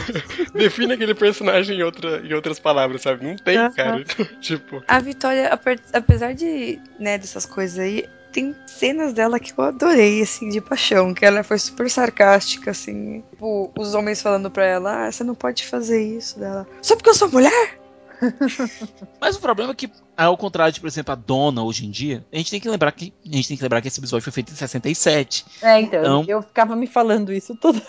Define 0.54 0.94
aquele 0.94 1.14
personagem 1.16 1.80
em, 1.80 1.84
outra, 1.84 2.22
em 2.26 2.34
outras 2.34 2.60
palavras, 2.60 3.02
sabe? 3.02 3.26
Não 3.26 3.36
tem, 3.36 3.58
Aham. 3.58 3.72
cara. 3.72 4.04
tipo, 4.42 4.84
A 4.88 5.00
Vitória, 5.00 5.48
ape- 5.48 5.80
apesar 5.94 6.34
de, 6.34 6.80
né, 7.00 7.18
dessas 7.18 7.46
coisas 7.46 7.80
aí, 7.80 8.08
tem 8.32 8.56
cenas 8.66 9.14
dela 9.14 9.40
que 9.40 9.54
eu 9.58 9.64
adorei, 9.64 10.22
assim, 10.22 10.50
de 10.50 10.62
paixão, 10.62 11.14
que 11.14 11.26
ela 11.26 11.44
foi 11.44 11.60
super 11.60 11.90
sarcástica, 11.90 12.72
assim. 12.72 13.24
Tipo, 13.30 13.72
os 13.78 13.94
homens 13.94 14.22
falando 14.22 14.50
pra 14.50 14.66
ela, 14.66 15.08
ah, 15.08 15.12
você 15.12 15.24
não 15.24 15.36
pode 15.36 15.66
fazer 15.66 16.02
isso 16.02 16.40
dela. 16.40 16.68
Só 16.82 16.96
porque 16.96 17.10
eu 17.10 17.16
sou 17.16 17.30
mulher? 17.32 17.80
Mas 19.20 19.36
o 19.36 19.40
problema 19.42 19.72
é 19.72 19.76
que, 19.76 19.90
ao 20.16 20.38
contrário 20.38 20.72
de, 20.74 20.80
por 20.80 20.88
exemplo, 20.88 21.12
a 21.12 21.16
Dona 21.16 21.64
hoje 21.64 21.86
em 21.86 21.90
dia, 21.92 22.24
a 22.32 22.38
gente 22.38 22.52
tem 22.52 22.60
que 22.60 22.70
lembrar 22.70 22.92
que 22.92 23.12
a 23.26 23.36
gente 23.36 23.48
tem 23.48 23.58
que 23.58 23.64
lembrar 23.64 23.82
que 23.82 23.88
esse 23.88 24.00
episódio 24.00 24.24
foi 24.24 24.32
feito 24.34 24.52
em 24.52 24.56
67. 24.56 25.46
É, 25.62 25.82
então, 25.82 26.00
Então- 26.02 26.26
eu 26.28 26.42
ficava 26.44 26.76
me 26.76 26.86
falando 26.88 27.34
isso 27.34 27.56
tudo. 27.56 27.82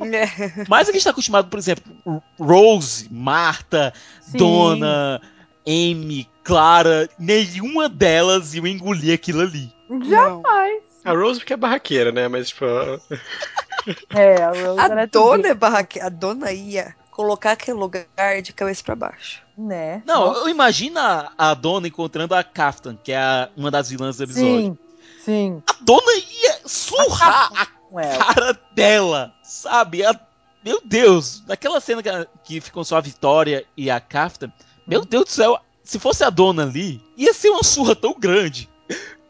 É. 0.00 0.64
Mas 0.68 0.88
a 0.88 0.92
gente 0.92 1.04
tá 1.04 1.10
acostumado, 1.10 1.48
por 1.48 1.58
exemplo, 1.58 1.82
Rose, 2.38 3.08
Marta, 3.10 3.92
Sim. 4.22 4.38
Dona, 4.38 5.20
Amy, 5.66 6.28
Clara, 6.44 7.08
nenhuma 7.18 7.88
delas 7.88 8.54
iam 8.54 8.66
engolir 8.66 9.14
aquilo 9.14 9.42
ali. 9.42 9.72
Jamais. 10.08 10.82
a 11.04 11.12
Rose 11.12 11.38
porque 11.40 11.52
é 11.52 11.56
barraqueira, 11.56 12.10
né? 12.12 12.28
Mas, 12.28 12.48
tipo, 12.48 12.64
É, 14.14 14.42
a 14.42 14.48
Rose 14.50 14.80
A 14.80 14.84
era 14.86 15.06
dona 15.06 15.48
é 15.48 15.54
barraque... 15.54 16.00
A 16.00 16.08
dona 16.08 16.52
ia 16.52 16.94
colocar 17.10 17.52
aquele 17.52 17.76
lugar 17.76 18.40
de 18.42 18.52
cabeça 18.52 18.82
pra 18.82 18.94
baixo. 18.96 19.42
né? 19.58 20.02
Não, 20.06 20.34
eu 20.34 20.48
imagino 20.48 20.98
a, 20.98 21.32
a 21.36 21.52
Dona 21.54 21.86
encontrando 21.86 22.34
a 22.34 22.42
Kaftan, 22.42 22.96
que 22.96 23.12
é 23.12 23.18
a- 23.18 23.50
uma 23.56 23.70
das 23.70 23.90
vilãs 23.90 24.16
do 24.16 24.24
episódio. 24.24 24.48
Sim, 24.60 24.78
sim. 25.24 25.62
A 25.68 25.74
Dona 25.82 26.12
ia 26.16 26.60
surrar 26.64 27.50
a 27.54 27.66
Com 27.66 28.00
ela. 28.00 28.24
cara 28.34 28.58
dela, 28.74 29.34
sabe? 29.44 30.04
A- 30.06 30.18
meu 30.64 30.80
Deus, 30.84 31.42
naquela 31.46 31.80
cena 31.80 32.02
que, 32.02 32.08
a- 32.08 32.26
que 32.44 32.60
ficam 32.62 32.82
só 32.82 32.96
a 32.96 33.00
Vitória 33.00 33.64
e 33.76 33.90
a 33.90 34.00
Kaftan, 34.00 34.50
meu 34.86 35.04
Deus 35.04 35.24
do 35.24 35.30
céu, 35.30 35.60
se 35.82 35.98
fosse 35.98 36.22
a 36.24 36.30
dona 36.30 36.62
ali, 36.62 37.00
ia 37.16 37.32
ser 37.34 37.50
uma 37.50 37.62
surra 37.62 37.94
tão 37.96 38.14
grande. 38.18 38.68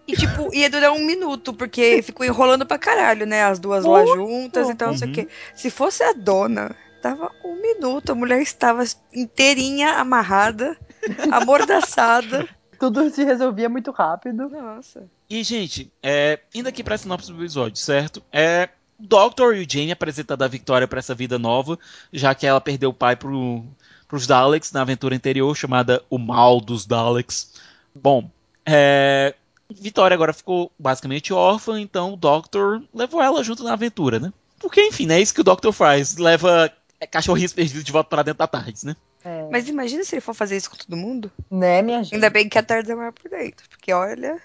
E, 0.06 0.16
tipo, 0.16 0.52
ia 0.52 0.68
durar 0.68 0.92
um 0.92 1.04
minuto, 1.04 1.54
porque 1.54 2.02
ficou 2.02 2.26
enrolando 2.26 2.66
pra 2.66 2.78
caralho, 2.78 3.24
né? 3.24 3.44
As 3.44 3.58
duas 3.58 3.84
lá 3.84 4.04
juntas 4.04 4.68
e 4.68 4.74
tal, 4.74 4.88
não 4.90 4.98
sei 4.98 5.06
o 5.06 5.08
Uhum. 5.08 5.14
quê. 5.14 5.28
Se 5.54 5.70
fosse 5.70 6.02
a 6.02 6.12
dona, 6.12 6.74
tava 7.00 7.30
um 7.44 7.54
minuto, 7.60 8.10
a 8.10 8.14
mulher 8.14 8.42
estava 8.42 8.82
inteirinha 9.14 9.92
amarrada, 9.94 10.76
amordaçada. 11.30 12.48
Tudo 12.78 13.08
se 13.10 13.22
resolvia 13.22 13.68
muito 13.68 13.90
rápido. 13.92 14.48
Nossa. 14.48 15.04
E, 15.30 15.42
gente, 15.44 15.90
é, 16.02 16.40
indo 16.54 16.68
aqui 16.68 16.82
pra 16.82 16.98
sinopse 16.98 17.32
do 17.32 17.38
episódio, 17.40 17.76
certo? 17.78 18.22
É, 18.32 18.68
Doctor 18.98 19.56
e 19.56 19.64
o 19.64 19.70
Jane 19.70 19.92
apresentando 19.92 20.42
a 20.42 20.48
Victoria 20.48 20.86
pra 20.88 20.98
essa 20.98 21.14
vida 21.14 21.38
nova, 21.38 21.78
já 22.12 22.34
que 22.34 22.46
ela 22.46 22.60
perdeu 22.60 22.90
o 22.90 22.94
pai 22.94 23.16
pro, 23.16 23.64
pros 24.12 24.26
Daleks 24.26 24.72
na 24.72 24.82
aventura 24.82 25.16
anterior, 25.16 25.56
chamada 25.56 26.02
O 26.10 26.18
Mal 26.18 26.60
dos 26.60 26.84
Daleks. 26.84 27.54
Bom, 27.94 28.30
é, 28.66 29.34
Vitória 29.70 30.14
agora 30.14 30.34
ficou 30.34 30.70
basicamente 30.78 31.32
órfã, 31.32 31.80
então 31.80 32.12
o 32.12 32.16
Doctor 32.16 32.82
levou 32.92 33.22
ela 33.22 33.42
junto 33.42 33.64
na 33.64 33.72
aventura, 33.72 34.20
né? 34.20 34.30
Porque, 34.60 34.82
enfim, 34.82 35.10
é 35.10 35.18
isso 35.18 35.32
que 35.32 35.40
o 35.40 35.44
Doctor 35.44 35.72
faz, 35.72 36.18
leva 36.18 36.70
cachorrinhos 37.10 37.54
perdidos 37.54 37.84
de 37.84 37.90
volta 37.90 38.10
pra 38.10 38.22
dentro 38.22 38.40
da 38.40 38.46
tarde, 38.46 38.84
né? 38.84 38.94
É. 39.24 39.48
Mas 39.50 39.66
imagina 39.66 40.04
se 40.04 40.14
ele 40.14 40.20
for 40.20 40.34
fazer 40.34 40.58
isso 40.58 40.68
com 40.68 40.76
todo 40.76 40.94
mundo. 40.94 41.32
Né, 41.50 41.80
minha 41.80 42.02
gente? 42.04 42.16
Ainda 42.16 42.28
bem 42.28 42.50
que 42.50 42.58
a 42.58 42.62
tarde 42.62 42.92
é 42.92 42.94
maior 42.94 43.12
por 43.12 43.30
dentro. 43.30 43.66
Porque 43.70 43.94
olha. 43.94 44.38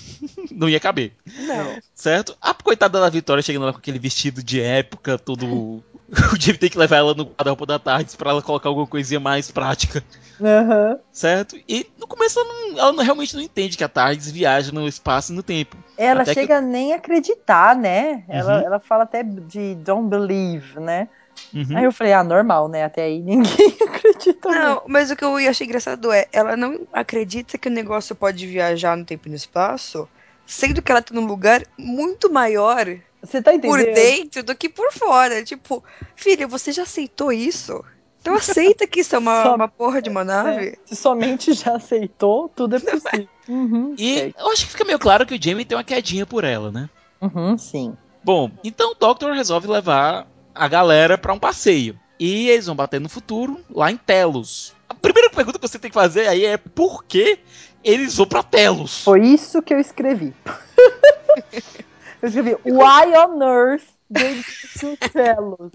Não 0.50 0.68
ia 0.68 0.80
caber. 0.80 1.12
Não. 1.46 1.76
Certo? 1.94 2.36
A 2.40 2.52
coitada 2.54 3.00
da 3.00 3.08
Vitória 3.08 3.42
chegando 3.42 3.66
lá 3.66 3.72
com 3.72 3.78
aquele 3.78 3.98
vestido 3.98 4.42
de 4.42 4.60
época, 4.60 5.18
todo. 5.18 5.82
O 6.30 6.38
Jimmy 6.38 6.58
tem 6.58 6.68
que 6.68 6.76
levar 6.76 6.96
ela 6.96 7.14
no 7.14 7.24
guarda-roupa 7.24 7.64
da 7.64 7.78
tarde 7.78 8.14
pra 8.18 8.32
ela 8.32 8.42
colocar 8.42 8.68
alguma 8.68 8.86
coisinha 8.86 9.18
mais 9.18 9.50
prática. 9.50 10.04
Aham. 10.38 10.98
Certo? 11.10 11.56
E 11.66 11.86
no 11.98 12.06
começo 12.06 12.38
ela, 12.38 12.48
não- 12.52 12.78
ela 12.78 12.92
não- 12.92 13.02
realmente 13.02 13.34
não 13.34 13.42
entende 13.42 13.78
que 13.78 13.84
a 13.84 13.88
Tardes 13.88 14.30
viaja 14.30 14.70
no 14.72 14.86
espaço 14.86 15.32
e 15.32 15.36
no 15.36 15.42
tempo. 15.42 15.74
Ela 15.96 16.20
Até 16.20 16.34
que- 16.34 16.40
chega 16.40 16.58
a 16.58 16.60
nem 16.60 16.92
a 16.92 16.96
acreditar, 16.96 17.74
né? 17.74 18.24
Ela, 18.28 18.58
Uhum. 18.58 18.66
ela 18.66 18.78
fala 18.78 19.04
até 19.04 19.22
de 19.22 19.74
don't 19.76 20.06
believe, 20.10 20.78
né? 20.78 21.08
Uhum. 21.54 21.76
Aí 21.76 21.84
eu 21.84 21.92
falei, 21.92 22.12
ah, 22.12 22.24
normal, 22.24 22.68
né? 22.68 22.84
Até 22.84 23.02
aí 23.04 23.20
ninguém 23.20 23.74
acredita. 23.86 24.48
mesmo. 24.48 24.64
Não, 24.64 24.82
mas 24.86 25.10
o 25.10 25.16
que 25.16 25.24
eu 25.24 25.36
achei 25.36 25.66
engraçado 25.66 26.10
é, 26.12 26.26
ela 26.32 26.56
não 26.56 26.86
acredita 26.92 27.58
que 27.58 27.68
o 27.68 27.72
negócio 27.72 28.14
pode 28.14 28.46
viajar 28.46 28.96
no 28.96 29.04
tempo 29.04 29.28
e 29.28 29.30
no 29.30 29.36
espaço, 29.36 30.08
sendo 30.46 30.82
que 30.82 30.90
ela 30.90 31.02
tá 31.02 31.14
num 31.14 31.26
lugar 31.26 31.62
muito 31.78 32.32
maior 32.32 32.86
Você 33.22 33.40
tá 33.42 33.54
entendendo? 33.54 33.70
por 33.86 33.94
dentro 33.94 34.42
do 34.42 34.54
que 34.56 34.68
por 34.68 34.92
fora. 34.92 35.42
Tipo, 35.44 35.82
filha, 36.16 36.46
você 36.46 36.72
já 36.72 36.82
aceitou 36.82 37.32
isso? 37.32 37.82
Então 38.20 38.34
aceita 38.36 38.86
que 38.86 39.00
isso 39.00 39.16
é 39.16 39.18
uma, 39.18 39.50
uma 39.56 39.68
porra 39.68 40.00
de 40.00 40.08
uma 40.08 40.24
nave. 40.24 40.68
É, 40.68 40.74
se 40.86 40.94
somente 40.96 41.52
já 41.52 41.76
aceitou, 41.76 42.48
tudo 42.48 42.76
é 42.76 42.80
possível. 42.80 43.28
Uhum, 43.48 43.94
E 43.98 44.18
sei. 44.18 44.34
eu 44.38 44.48
acho 44.52 44.64
que 44.66 44.72
fica 44.72 44.84
meio 44.84 44.98
claro 44.98 45.26
que 45.26 45.34
o 45.34 45.42
Jamie 45.42 45.64
tem 45.64 45.76
uma 45.76 45.82
quedinha 45.82 46.24
por 46.24 46.44
ela, 46.44 46.70
né? 46.70 46.88
Uhum, 47.20 47.58
sim. 47.58 47.94
Bom, 48.24 48.50
então 48.62 48.92
o 48.92 48.94
Doctor 48.94 49.32
resolve 49.32 49.66
levar 49.66 50.26
a 50.54 50.68
galera 50.68 51.16
pra 51.18 51.32
um 51.32 51.38
passeio. 51.38 51.98
E 52.18 52.48
eles 52.50 52.66
vão 52.66 52.76
bater 52.76 53.00
no 53.00 53.08
futuro, 53.08 53.60
lá 53.70 53.90
em 53.90 53.96
Telos. 53.96 54.74
A 54.88 54.94
primeira 54.94 55.28
pergunta 55.30 55.58
que 55.58 55.66
você 55.66 55.78
tem 55.78 55.90
que 55.90 55.94
fazer 55.94 56.28
aí 56.28 56.44
é 56.44 56.56
por 56.56 57.04
que 57.04 57.38
eles 57.82 58.16
vão 58.16 58.26
pra 58.26 58.42
Telos? 58.42 59.02
Foi 59.02 59.20
isso 59.26 59.60
que 59.62 59.74
eu 59.74 59.80
escrevi. 59.80 60.32
eu 62.22 62.28
escrevi 62.28 62.56
Why 62.64 63.16
on 63.16 63.42
earth 63.42 63.82
they 64.12 64.42
to 64.78 64.96
Telos? 65.12 65.72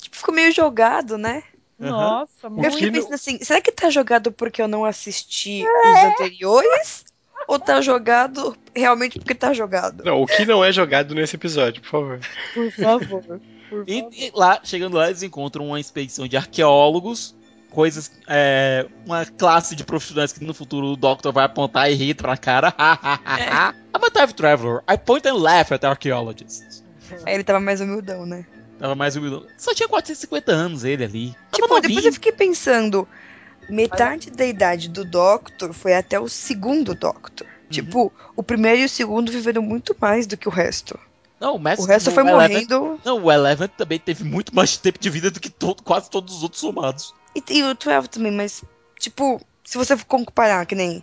Tipo, 0.00 0.16
ficou 0.16 0.34
meio 0.34 0.52
jogado, 0.52 1.16
né? 1.16 1.42
Aham. 1.80 1.90
Nossa, 1.90 2.28
Eu 2.46 2.50
muito. 2.50 2.72
fiquei 2.72 2.90
que 2.90 2.96
no- 2.96 3.02
pensando 3.02 3.14
assim, 3.14 3.38
será 3.42 3.60
que 3.60 3.72
tá 3.72 3.88
jogado 3.90 4.32
porque 4.32 4.60
eu 4.60 4.68
não 4.68 4.84
assisti 4.84 5.62
os 5.64 6.04
anteriores? 6.04 7.04
Ou 7.48 7.58
tá 7.58 7.80
jogado 7.80 8.56
realmente 8.74 9.18
porque 9.18 9.34
tá 9.34 9.52
jogado? 9.52 10.04
Não, 10.04 10.20
o 10.22 10.26
que 10.26 10.44
não 10.44 10.64
é 10.64 10.72
jogado 10.72 11.14
nesse 11.14 11.36
episódio, 11.36 11.80
por 11.82 11.88
favor. 11.90 12.20
Por 12.54 12.70
favor. 12.72 13.22
Por 13.68 13.84
E, 13.88 14.00
favor. 14.00 14.12
e 14.14 14.32
lá, 14.34 14.60
chegando 14.62 14.96
lá, 14.96 15.08
eles 15.08 15.22
encontram 15.24 15.66
uma 15.66 15.80
expedição 15.80 16.28
de 16.28 16.36
arqueólogos, 16.36 17.34
coisas, 17.70 18.12
é, 18.28 18.86
uma 19.04 19.26
classe 19.26 19.74
de 19.74 19.82
profissionais 19.84 20.32
que 20.32 20.44
no 20.44 20.54
futuro 20.54 20.86
o 20.86 20.96
Doctor 20.96 21.32
vai 21.32 21.44
apontar 21.44 21.90
e 21.90 21.94
rir 21.94 22.14
pra 22.14 22.36
cara. 22.36 22.72
I'm 22.78 24.04
a 24.04 24.10
time 24.10 24.32
traveler. 24.32 24.82
I 24.88 24.96
point 24.96 25.26
and 25.26 25.34
laugh 25.34 25.72
at 25.72 25.84
archaeologists. 25.84 26.84
Aí 27.24 27.34
ele 27.34 27.44
tava 27.44 27.58
mais 27.60 27.80
humildão, 27.80 28.24
né? 28.24 28.46
Tava 28.78 28.94
mais 28.94 29.16
humilde. 29.16 29.46
Só 29.58 29.74
tinha 29.74 29.88
450 29.88 30.52
anos 30.52 30.84
ele 30.84 31.02
ali. 31.04 31.34
Tava 31.50 31.62
Tipo, 31.66 31.80
depois 31.80 32.04
eu 32.04 32.12
fiquei 32.12 32.32
pensando, 32.32 33.08
metade 33.68 34.30
da 34.30 34.44
idade 34.46 34.88
do 34.88 35.04
Doctor 35.04 35.72
foi 35.72 35.94
até 35.94 36.18
o 36.20 36.28
segundo 36.28 36.94
Doctor. 36.94 37.46
Tipo, 37.68 38.12
o 38.36 38.42
primeiro 38.42 38.82
e 38.82 38.84
o 38.84 38.88
segundo 38.88 39.30
viveram 39.32 39.60
muito 39.62 39.94
mais 40.00 40.26
do 40.26 40.36
que 40.36 40.46
o 40.48 40.52
resto. 40.52 40.98
Não, 41.40 41.56
o, 41.56 41.58
Mads- 41.58 41.84
O 41.84 41.86
resto 41.88 42.10
o 42.10 42.12
foi 42.12 42.22
Eleven- 42.22 42.48
morrendo. 42.66 43.00
Não, 43.04 43.22
o 43.24 43.30
Eleven 43.32 43.68
também 43.76 43.98
teve 43.98 44.22
muito 44.24 44.54
mais 44.54 44.76
tempo 44.76 44.98
de 44.98 45.10
vida 45.10 45.30
do 45.30 45.40
que 45.40 45.50
todo- 45.50 45.82
quase 45.82 46.08
todos 46.08 46.36
os 46.36 46.42
outros 46.42 46.60
somados. 46.60 47.12
E, 47.34 47.42
e 47.50 47.62
o 47.64 47.74
12 47.74 48.08
também, 48.08 48.32
mas, 48.32 48.62
tipo, 48.98 49.40
se 49.64 49.76
você 49.76 49.96
for 49.96 50.06
comparar, 50.06 50.64
que 50.64 50.74
nem. 50.74 51.02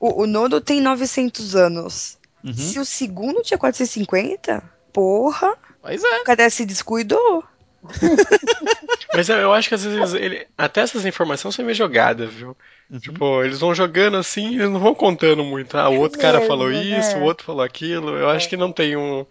O, 0.00 0.22
o 0.22 0.26
Nono 0.26 0.60
tem 0.60 0.80
900 0.80 1.54
anos. 1.54 2.16
Uhum. 2.42 2.54
Se 2.54 2.78
o 2.78 2.84
segundo 2.84 3.42
tinha 3.42 3.58
450, 3.58 4.62
porra, 4.92 5.54
Pois 5.82 6.02
é. 6.02 6.20
o 6.20 6.24
cara 6.24 6.48
se 6.50 6.64
descuidou. 6.64 7.44
Mas 9.14 9.28
eu, 9.28 9.52
acho 9.52 9.68
que 9.68 9.74
às 9.74 9.84
vezes 9.84 10.14
ele, 10.14 10.46
até 10.56 10.80
essas 10.80 11.06
informações 11.06 11.54
são 11.54 11.64
meio 11.64 11.74
jogadas, 11.74 12.32
viu? 12.32 12.56
Uhum. 12.90 12.98
Tipo, 12.98 13.42
eles 13.42 13.60
vão 13.60 13.74
jogando 13.74 14.16
assim, 14.16 14.54
eles 14.54 14.70
não 14.70 14.80
vão 14.80 14.94
contando 14.94 15.42
muito. 15.44 15.76
Ah, 15.76 15.88
o 15.88 15.98
outro 15.98 16.18
cara 16.18 16.38
mesmo, 16.38 16.48
falou 16.48 16.68
né? 16.68 16.82
isso, 16.82 17.16
o 17.16 17.22
outro 17.22 17.44
falou 17.44 17.62
aquilo. 17.62 18.10
Eu 18.10 18.28
acho 18.28 18.48
que 18.48 18.56
não 18.56 18.72
tem 18.72 18.96
um, 18.96 19.24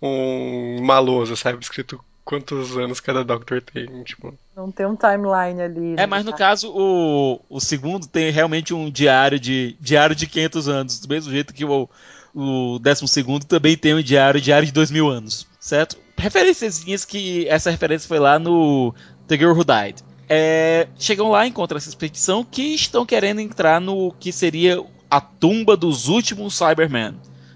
um 0.00 0.82
maloso, 0.82 1.36
sabe? 1.36 1.58
Escrito 1.60 2.02
quantos 2.24 2.76
anos 2.76 3.00
cada 3.00 3.24
Doctor 3.24 3.62
tem. 3.62 4.02
Tipo, 4.04 4.36
Não 4.54 4.70
tem 4.70 4.84
um 4.84 4.94
timeline 4.94 5.62
ali. 5.62 5.92
É, 5.92 5.96
né? 5.96 6.06
mas 6.06 6.24
no 6.26 6.36
caso, 6.36 6.70
o, 6.74 7.40
o 7.48 7.58
segundo 7.58 8.06
tem 8.06 8.30
realmente 8.30 8.74
um 8.74 8.90
diário 8.90 9.40
de 9.40 9.76
diário 9.80 10.14
de 10.14 10.26
500 10.26 10.68
anos. 10.68 11.00
Do 11.00 11.08
mesmo 11.08 11.32
jeito 11.32 11.54
que 11.54 11.64
o, 11.64 11.88
o 12.34 12.78
décimo 12.78 13.08
segundo 13.08 13.46
também 13.46 13.76
tem 13.76 13.94
um 13.94 14.02
diário, 14.02 14.40
diário 14.40 14.66
de 14.66 14.72
2 14.72 14.90
mil 14.90 15.08
anos. 15.08 15.46
Certo? 15.58 15.96
Referênciazinhas 16.18 17.04
que 17.04 17.48
essa 17.48 17.70
referência 17.70 18.08
foi 18.08 18.18
lá 18.18 18.38
no 18.38 18.92
The 19.26 19.36
Girl 19.36 19.52
Who 19.52 19.64
Died. 19.64 20.02
É, 20.28 20.88
chegam 20.98 21.30
lá, 21.30 21.46
encontram 21.46 21.78
essa 21.78 21.88
expedição 21.88 22.44
que 22.44 22.74
estão 22.74 23.06
querendo 23.06 23.40
entrar 23.40 23.80
no 23.80 24.12
que 24.12 24.30
seria 24.30 24.84
a 25.10 25.20
tumba 25.20 25.76
dos 25.76 26.08
últimos 26.08 26.58
Cybermen. 26.58 27.14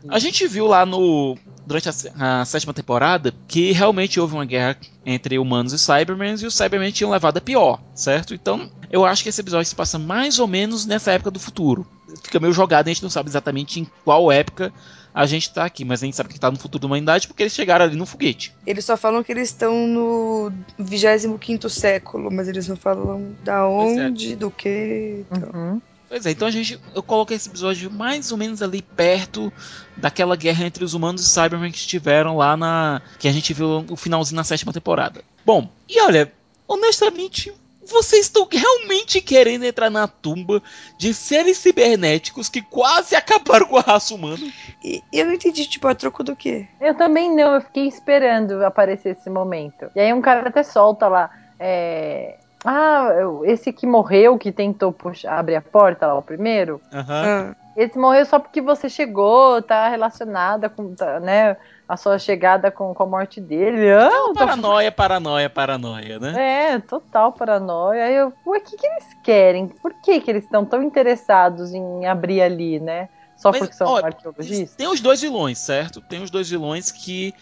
A 0.09 0.19
gente 0.19 0.47
viu 0.47 0.67
lá 0.67 0.87
no 0.87 1.37
durante 1.67 1.89
a, 1.89 2.41
a 2.41 2.45
sétima 2.45 2.73
temporada 2.73 3.33
que 3.47 3.73
realmente 3.73 4.19
houve 4.19 4.35
uma 4.35 4.45
guerra 4.45 4.77
entre 5.05 5.39
humanos 5.39 5.73
e 5.73 5.79
Cybermen 5.79 6.35
e 6.41 6.47
os 6.47 6.55
Cybermen 6.55 6.93
tinham 6.93 7.11
levado 7.11 7.39
a 7.39 7.41
pior, 7.41 7.81
certo? 7.95 8.35
Então 8.35 8.71
eu 8.91 9.05
acho 9.05 9.23
que 9.23 9.29
esse 9.29 9.41
episódio 9.41 9.67
se 9.67 9.75
passa 9.75 9.99
mais 9.99 10.39
ou 10.39 10.47
menos 10.47 10.87
nessa 10.87 11.13
época 11.13 11.31
do 11.31 11.41
futuro. 11.41 11.87
Fica 12.23 12.39
meio 12.39 12.53
jogado, 12.53 12.87
a 12.87 12.91
gente 12.91 13.03
não 13.03 13.11
sabe 13.11 13.29
exatamente 13.29 13.81
em 13.81 13.87
qual 14.05 14.31
época 14.31 14.73
a 15.15 15.27
gente 15.27 15.53
tá 15.53 15.65
aqui, 15.65 15.85
mas 15.85 16.03
a 16.03 16.07
gente 16.07 16.17
sabe 16.17 16.31
que 16.31 16.41
tá 16.41 16.51
no 16.51 16.59
futuro 16.59 16.81
da 16.81 16.87
humanidade 16.87 17.27
porque 17.27 17.43
eles 17.43 17.53
chegaram 17.53 17.85
ali 17.85 17.97
no 17.97 18.07
foguete. 18.07 18.55
Eles 18.67 18.85
só 18.85 18.97
falam 18.97 19.23
que 19.23 19.31
eles 19.31 19.49
estão 19.49 19.87
no 19.87 20.51
25 20.79 21.69
século, 21.69 22.31
mas 22.31 22.49
eles 22.49 22.67
não 22.67 22.77
falam 22.77 23.35
da 23.45 23.59
é. 23.59 23.63
onde, 23.63 24.37
do 24.37 24.51
que. 24.51 25.25
Então. 25.31 25.51
Uhum. 25.53 25.83
Pois 26.13 26.27
é, 26.27 26.31
então 26.33 26.47
a 26.47 26.51
gente, 26.51 26.79
eu 26.95 27.03
coloquei 27.03 27.39
esse 27.39 27.49
episódio 27.49 27.91
mais 27.91 28.31
ou 28.31 28.37
menos 28.37 28.61
ali 28.61 28.83
perto 28.83 29.51
daquela 29.97 30.37
guerra 30.37 30.67
entre 30.67 30.85
os 30.85 30.93
humanos 30.93 31.25
e 31.25 31.27
Cybermen 31.27 31.73
que 31.73 31.79
estiveram 31.79 32.37
lá 32.37 32.55
na. 32.55 33.01
que 33.19 33.27
a 33.27 33.33
gente 33.33 33.55
viu 33.55 33.87
o 33.89 33.97
finalzinho 33.97 34.37
na 34.37 34.45
sétima 34.45 34.75
temporada. 34.75 35.25
Bom, 35.43 35.71
e 35.89 35.99
olha, 36.03 36.31
honestamente, 36.69 37.51
vocês 37.83 38.27
estão 38.27 38.47
realmente 38.47 39.23
querendo 39.23 39.65
entrar 39.65 39.89
na 39.89 40.07
tumba 40.07 40.63
de 40.99 41.15
seres 41.15 41.57
cibernéticos 41.57 42.51
que 42.51 42.61
quase 42.61 43.17
acabaram 43.17 43.65
com 43.65 43.79
a 43.79 43.81
raça 43.81 44.15
humana? 44.15 44.53
E, 44.85 45.01
e 45.11 45.19
eu 45.19 45.25
não 45.25 45.33
entendi, 45.33 45.65
tipo, 45.65 45.89
a 45.89 45.95
troco 45.95 46.23
do 46.23 46.37
quê? 46.37 46.69
Eu 46.79 46.95
também 46.95 47.35
não, 47.35 47.55
eu 47.55 47.63
fiquei 47.63 47.89
esperando 47.89 48.63
aparecer 48.63 49.17
esse 49.17 49.31
momento. 49.31 49.91
E 49.97 50.01
aí 50.01 50.13
um 50.13 50.21
cara 50.21 50.47
até 50.47 50.63
solta 50.63 51.09
lá. 51.09 51.31
é, 51.59 52.37
Ah, 52.65 53.09
esse 53.45 53.73
que 53.73 53.87
morreu, 53.87 54.39
que 54.39 54.53
tentou 54.53 54.93
puxar, 54.93 55.39
abrir 55.39 55.57
a 55.57 55.63
porta 55.63 56.07
lá, 56.07 56.15
o 56.17 56.23
primeiro. 56.23 56.81
Aham. 56.93 57.55
Ah, 57.57 57.63
Esse 57.77 57.99
morreu 57.99 58.25
só 58.27 58.39
porque 58.39 58.61
você 58.61 58.89
chegou, 58.89 59.63
tá 59.63 59.89
relacionada 59.89 60.69
com, 60.69 60.95
tá, 60.95 61.19
né, 61.19 61.57
a 61.89 61.97
sua 61.97 62.19
chegada 62.19 62.71
com, 62.71 62.95
com 62.95 63.03
a 63.03 63.07
morte 63.07 63.41
dele. 63.41 63.91
Ah, 63.91 64.11
Paranoia, 64.35 64.93
paranoia, 64.93 65.51
paranoia, 65.51 66.19
né? 66.19 66.75
É, 66.75 66.79
total 66.79 67.33
paranoia. 67.33 68.05
Aí 68.05 68.15
eu, 68.15 68.33
ué, 68.47 68.59
o 68.59 68.63
que, 68.63 68.77
que 68.77 68.87
eles 68.87 69.05
querem? 69.25 69.69
Por 69.69 69.93
que, 70.03 70.21
que 70.21 70.31
eles 70.31 70.45
estão 70.45 70.65
tão 70.65 70.83
interessados 70.83 71.73
em 71.73 72.07
abrir 72.07 72.43
ali, 72.43 72.79
né? 72.79 73.09
Só 73.37 73.51
Mas, 73.51 73.61
porque 73.61 73.75
são 73.75 73.89
ó, 73.89 73.97
arqueologistas? 73.99 74.77
Tem 74.77 74.87
os 74.87 75.01
dois 75.01 75.21
vilões, 75.21 75.59
certo? 75.59 76.01
Tem 76.03 76.23
os 76.23 76.31
dois 76.31 76.49
vilões 76.49 76.93
que 76.93 77.35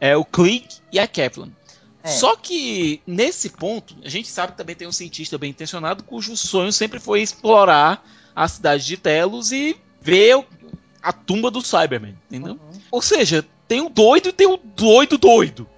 é 0.00 0.16
o 0.16 0.24
Click 0.24 0.80
e 0.92 1.00
a 1.00 1.08
Kaplan. 1.08 1.48
É. 2.08 2.10
Só 2.12 2.36
que 2.36 3.00
nesse 3.06 3.50
ponto, 3.50 3.96
a 4.04 4.08
gente 4.08 4.28
sabe 4.28 4.52
que 4.52 4.58
também 4.58 4.74
tem 4.76 4.88
um 4.88 4.92
cientista 4.92 5.36
bem 5.38 5.50
intencionado 5.50 6.02
cujo 6.04 6.36
sonho 6.36 6.72
sempre 6.72 6.98
foi 7.00 7.20
explorar 7.22 8.04
a 8.34 8.46
cidade 8.48 8.84
de 8.86 8.96
Telos 8.96 9.52
e 9.52 9.76
ver 10.00 10.36
o- 10.36 10.44
a 11.02 11.12
tumba 11.12 11.50
do 11.50 11.60
Cyberman, 11.62 12.16
entendeu? 12.30 12.54
Uhum. 12.54 12.80
Ou 12.90 13.02
seja, 13.02 13.44
tem 13.66 13.80
o 13.80 13.88
doido 13.88 14.28
e 14.28 14.32
tem 14.32 14.46
o 14.46 14.56
doido 14.56 15.18
doido, 15.18 15.68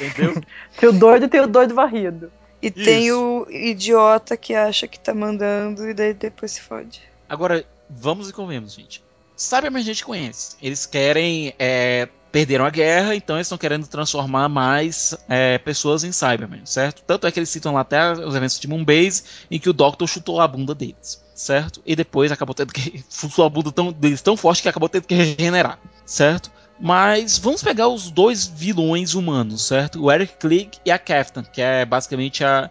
entendeu? 0.00 0.42
Tem 0.78 0.88
o 0.88 0.92
doido 0.92 1.26
e 1.26 1.28
tem 1.28 1.40
o 1.40 1.46
doido 1.46 1.72
varrido. 1.74 2.32
e 2.60 2.68
tem 2.70 3.06
Isso. 3.06 3.16
o 3.46 3.50
idiota 3.50 4.36
que 4.36 4.54
acha 4.54 4.88
que 4.88 4.98
tá 4.98 5.14
mandando 5.14 5.88
e 5.88 5.94
daí 5.94 6.12
depois 6.14 6.50
se 6.52 6.60
fode. 6.62 7.00
Agora, 7.28 7.64
vamos 7.88 8.28
e 8.28 8.32
convenhamos, 8.32 8.72
gente. 8.74 9.04
Cybermen 9.36 9.82
a 9.82 9.84
gente 9.84 10.04
conhece. 10.04 10.56
Eles 10.62 10.84
querem. 10.86 11.54
é, 11.58 12.08
perderam 12.34 12.64
a 12.64 12.70
guerra, 12.70 13.14
então 13.14 13.36
eles 13.36 13.46
estão 13.46 13.56
querendo 13.56 13.86
transformar 13.86 14.48
mais 14.48 15.14
é, 15.28 15.56
pessoas 15.58 16.02
em 16.02 16.10
Cybermen, 16.10 16.62
certo? 16.64 17.00
Tanto 17.06 17.28
é 17.28 17.30
que 17.30 17.38
eles 17.38 17.48
citam 17.48 17.72
lá 17.72 17.82
até 17.82 18.10
os 18.12 18.34
eventos 18.34 18.58
de 18.58 18.66
Moonbase, 18.66 19.22
em 19.48 19.56
que 19.60 19.70
o 19.70 19.72
Doctor 19.72 20.08
chutou 20.08 20.40
a 20.40 20.48
bunda 20.48 20.74
deles, 20.74 21.24
certo? 21.32 21.80
E 21.86 21.94
depois 21.94 22.32
acabou 22.32 22.52
tendo 22.52 22.72
que. 22.72 23.04
chutou 23.08 23.44
a 23.44 23.48
bunda 23.48 23.70
tão, 23.70 23.92
deles 23.92 24.20
tão 24.20 24.36
forte 24.36 24.62
que 24.62 24.68
acabou 24.68 24.88
tendo 24.88 25.04
que 25.06 25.14
regenerar, 25.14 25.78
certo? 26.04 26.50
Mas 26.80 27.38
vamos 27.38 27.62
pegar 27.62 27.86
os 27.86 28.10
dois 28.10 28.48
vilões 28.48 29.14
humanos, 29.14 29.62
certo? 29.64 30.02
O 30.02 30.10
Eric 30.10 30.34
Klieg 30.38 30.70
e 30.84 30.90
a 30.90 30.98
Captain, 30.98 31.44
que 31.44 31.62
é 31.62 31.84
basicamente 31.84 32.42
a, 32.44 32.68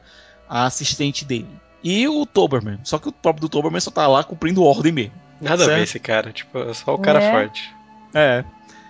a 0.49 0.65
assistente 0.65 1.23
dele. 1.23 1.47
e 1.81 2.05
o 2.05 2.25
Toberman. 2.25 2.79
Só 2.83 2.99
que 2.99 3.07
o 3.07 3.13
próprio 3.13 3.39
do 3.43 3.49
Toberman 3.49 3.79
só 3.79 3.91
tá 3.91 4.05
lá 4.07 4.25
cumprindo 4.25 4.61
ordem 4.61 4.91
mesmo. 4.91 5.13
Nada 5.39 5.63
a 5.63 5.67
ver 5.67 5.73
Certo. 5.73 5.83
esse 5.83 5.99
cara, 5.99 6.31
tipo, 6.33 6.57
é 6.59 6.73
só 6.73 6.93
o 6.93 6.97
cara 6.99 7.19
Né? 7.21 7.31
forte. 7.31 7.73
É. 8.13 8.43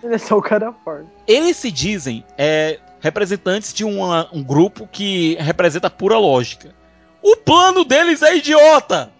Ele 0.06 0.14
é 0.14 0.18
só 0.18 0.36
o 0.36 0.42
cara 0.42 0.72
forte. 0.84 1.08
Eles 1.26 1.56
se 1.56 1.70
dizem 1.70 2.24
é, 2.36 2.78
representantes 3.00 3.72
de 3.72 3.84
uma- 3.84 4.28
um 4.32 4.42
grupo 4.42 4.86
que 4.90 5.34
representa 5.40 5.86
a 5.86 5.90
pura 5.90 6.18
lógica. 6.18 6.74
O 7.22 7.36
plano 7.36 7.84
deles 7.84 8.20
é 8.22 8.36
idiota! 8.36 9.10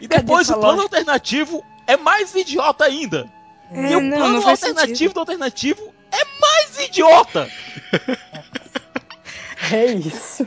E 0.00 0.06
depois 0.08 0.48
o 0.48 0.54
plano 0.54 0.78
lógica? 0.82 0.96
alternativo 0.98 1.64
é 1.86 1.96
mais 1.96 2.34
idiota 2.34 2.84
ainda. 2.84 3.28
É, 3.72 3.90
e 3.92 3.96
o 3.96 4.00
não, 4.00 4.18
plano 4.18 4.40
não 4.40 4.48
alternativo 4.50 4.86
sentido. 4.96 5.12
do 5.14 5.20
alternativo 5.20 5.94
é 6.12 6.40
mais 6.40 6.78
idiota! 6.86 7.48
É 9.72 9.86
isso. 9.86 10.44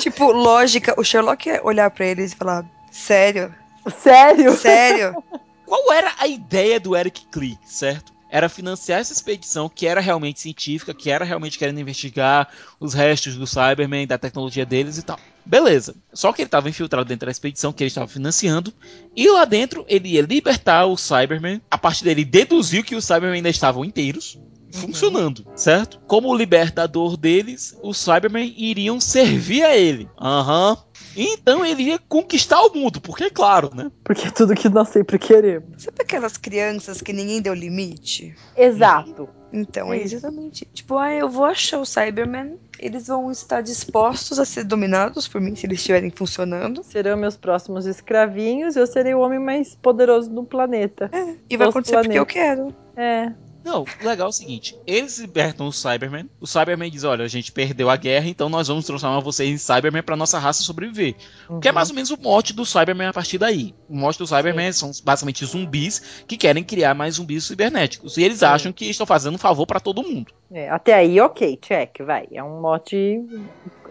Tipo, 0.00 0.32
lógica, 0.32 0.94
o 0.98 1.04
Sherlock 1.04 1.48
ia 1.48 1.60
olhar 1.64 1.88
pra 1.90 2.04
eles 2.06 2.32
e 2.32 2.36
falar: 2.36 2.64
Sério? 2.90 3.54
Sério? 4.02 4.56
Sério? 4.56 5.22
Qual 5.64 5.92
era 5.92 6.12
a 6.18 6.26
ideia 6.26 6.80
do 6.80 6.96
Eric 6.96 7.26
Click, 7.26 7.58
certo? 7.64 8.12
Era 8.30 8.48
financiar 8.48 9.00
essa 9.00 9.12
expedição 9.12 9.68
que 9.68 9.86
era 9.86 10.00
realmente 10.00 10.40
científica, 10.40 10.94
que 10.94 11.10
era 11.10 11.24
realmente 11.24 11.58
querendo 11.58 11.80
investigar 11.80 12.48
os 12.78 12.94
restos 12.94 13.36
do 13.36 13.46
Cyberman, 13.46 14.06
da 14.06 14.16
tecnologia 14.18 14.64
deles 14.64 14.98
e 14.98 15.02
tal. 15.02 15.18
Beleza. 15.44 15.94
Só 16.12 16.32
que 16.32 16.42
ele 16.42 16.46
estava 16.46 16.68
infiltrado 16.68 17.08
dentro 17.08 17.26
da 17.26 17.32
expedição 17.32 17.72
que 17.72 17.82
ele 17.82 17.88
estava 17.88 18.06
financiando. 18.06 18.72
E 19.16 19.28
lá 19.28 19.44
dentro 19.44 19.84
ele 19.88 20.10
ia 20.10 20.22
libertar 20.22 20.86
o 20.86 20.96
Cyberman. 20.96 21.60
A 21.70 21.76
partir 21.76 22.04
dele 22.04 22.24
deduziu 22.24 22.84
que 22.84 22.94
os 22.94 23.04
Cybermen 23.04 23.34
ainda 23.36 23.48
estavam 23.48 23.84
inteiros. 23.84 24.38
Funcionando, 24.72 25.44
certo? 25.56 25.98
Como 26.06 26.34
libertador 26.34 27.16
deles, 27.16 27.76
os 27.82 27.98
Cybermen 27.98 28.54
iriam 28.56 29.00
servir 29.00 29.64
a 29.64 29.76
ele. 29.76 30.08
Aham. 30.16 30.78
Então 31.16 31.64
ele 31.64 31.84
ia 31.84 31.98
conquistar 31.98 32.60
o 32.62 32.74
mundo, 32.74 33.00
porque 33.00 33.24
é 33.24 33.30
claro, 33.30 33.70
né? 33.74 33.90
Porque 34.04 34.28
é 34.28 34.30
tudo 34.30 34.54
que 34.54 34.68
nós 34.68 34.88
sempre 34.88 35.18
queremos. 35.18 35.82
Sabe 35.82 36.02
aquelas 36.02 36.36
crianças 36.36 37.00
que 37.00 37.12
ninguém 37.12 37.42
deu 37.42 37.54
limite? 37.54 38.34
Exato. 38.56 39.28
Então, 39.52 39.92
é 39.92 39.98
Isso. 39.98 40.16
exatamente. 40.16 40.64
Tipo, 40.72 40.96
ah, 40.96 41.12
eu 41.12 41.28
vou 41.28 41.44
achar 41.44 41.80
o 41.80 41.84
Cyberman, 41.84 42.56
eles 42.78 43.08
vão 43.08 43.30
estar 43.30 43.60
dispostos 43.60 44.38
a 44.38 44.44
ser 44.44 44.64
dominados 44.64 45.26
por 45.26 45.40
mim 45.40 45.56
se 45.56 45.66
eles 45.66 45.80
estiverem 45.80 46.10
funcionando. 46.10 46.82
Serão 46.84 47.16
meus 47.16 47.36
próximos 47.36 47.86
escravinhos 47.86 48.76
e 48.76 48.78
eu 48.78 48.86
serei 48.86 49.14
o 49.14 49.20
homem 49.20 49.40
mais 49.40 49.74
poderoso 49.74 50.30
do 50.30 50.44
planeta. 50.44 51.10
E 51.48 51.56
vai 51.56 51.68
acontecer 51.68 52.00
porque 52.00 52.18
eu 52.18 52.26
quero. 52.26 52.74
É. 52.96 53.32
Não, 53.62 53.82
o 53.82 54.06
legal 54.06 54.26
é 54.26 54.30
o 54.30 54.32
seguinte: 54.32 54.76
eles 54.86 55.18
libertam 55.18 55.68
o 55.68 55.72
Cyberman. 55.72 56.28
O 56.40 56.46
Cyberman 56.46 56.90
diz: 56.90 57.04
Olha, 57.04 57.24
a 57.24 57.28
gente 57.28 57.52
perdeu 57.52 57.90
a 57.90 57.96
guerra, 57.96 58.26
então 58.28 58.48
nós 58.48 58.68
vamos 58.68 58.86
transformar 58.86 59.20
vocês 59.20 59.50
em 59.50 59.58
Cyberman 59.58 60.02
pra 60.02 60.16
nossa 60.16 60.38
raça 60.38 60.62
sobreviver. 60.62 61.14
Que 61.60 61.68
é 61.68 61.72
mais 61.72 61.90
ou 61.90 61.94
menos 61.94 62.10
o 62.10 62.16
mote 62.18 62.52
do 62.52 62.64
Cyberman 62.64 63.08
a 63.08 63.12
partir 63.12 63.38
daí. 63.38 63.74
O 63.88 63.96
mote 63.96 64.18
do 64.18 64.26
Cyberman 64.26 64.72
são 64.72 64.90
basicamente 65.04 65.44
zumbis 65.44 66.24
que 66.26 66.36
querem 66.36 66.64
criar 66.64 66.94
mais 66.94 67.16
zumbis 67.16 67.44
cibernéticos. 67.44 68.16
E 68.16 68.22
eles 68.22 68.38
Sim. 68.38 68.46
acham 68.46 68.72
que 68.72 68.86
estão 68.86 69.06
fazendo 69.06 69.34
um 69.34 69.38
favor 69.38 69.66
pra 69.66 69.78
todo 69.80 70.02
mundo, 70.02 70.32
É, 70.50 70.70
Até 70.70 70.94
aí, 70.94 71.20
ok, 71.20 71.58
check, 71.60 71.98
vai. 72.00 72.26
É 72.32 72.42
um 72.42 72.60
mote 72.60 73.20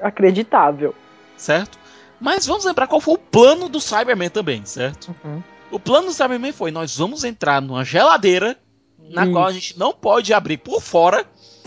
acreditável. 0.02 0.96
certo? 1.38 1.78
Mas 2.20 2.46
vamos 2.46 2.66
lembrar 2.66 2.88
qual 2.88 3.00
foi 3.00 3.14
o 3.14 3.18
plano 3.18 3.70
do 3.70 3.80
Cyberman 3.80 4.30
também, 4.30 4.66
certo? 4.66 5.16
Uhum. 5.24 5.42
O 5.72 5.80
plano 5.80 6.08
do 6.08 6.14
Cyberman 6.14 6.52
foi: 6.52 6.72
nós 6.72 6.98
vamos 6.98 7.24
entrar 7.24 7.62
numa 7.62 7.86
geladeira 7.86 8.58
na 9.10 9.24
Isso. 9.24 9.32
qual 9.32 9.46
a 9.46 9.52
gente 9.52 9.78
não 9.78 9.94
pode 9.94 10.34
abrir 10.34 10.58
por 10.58 10.82
fora. 10.82 11.26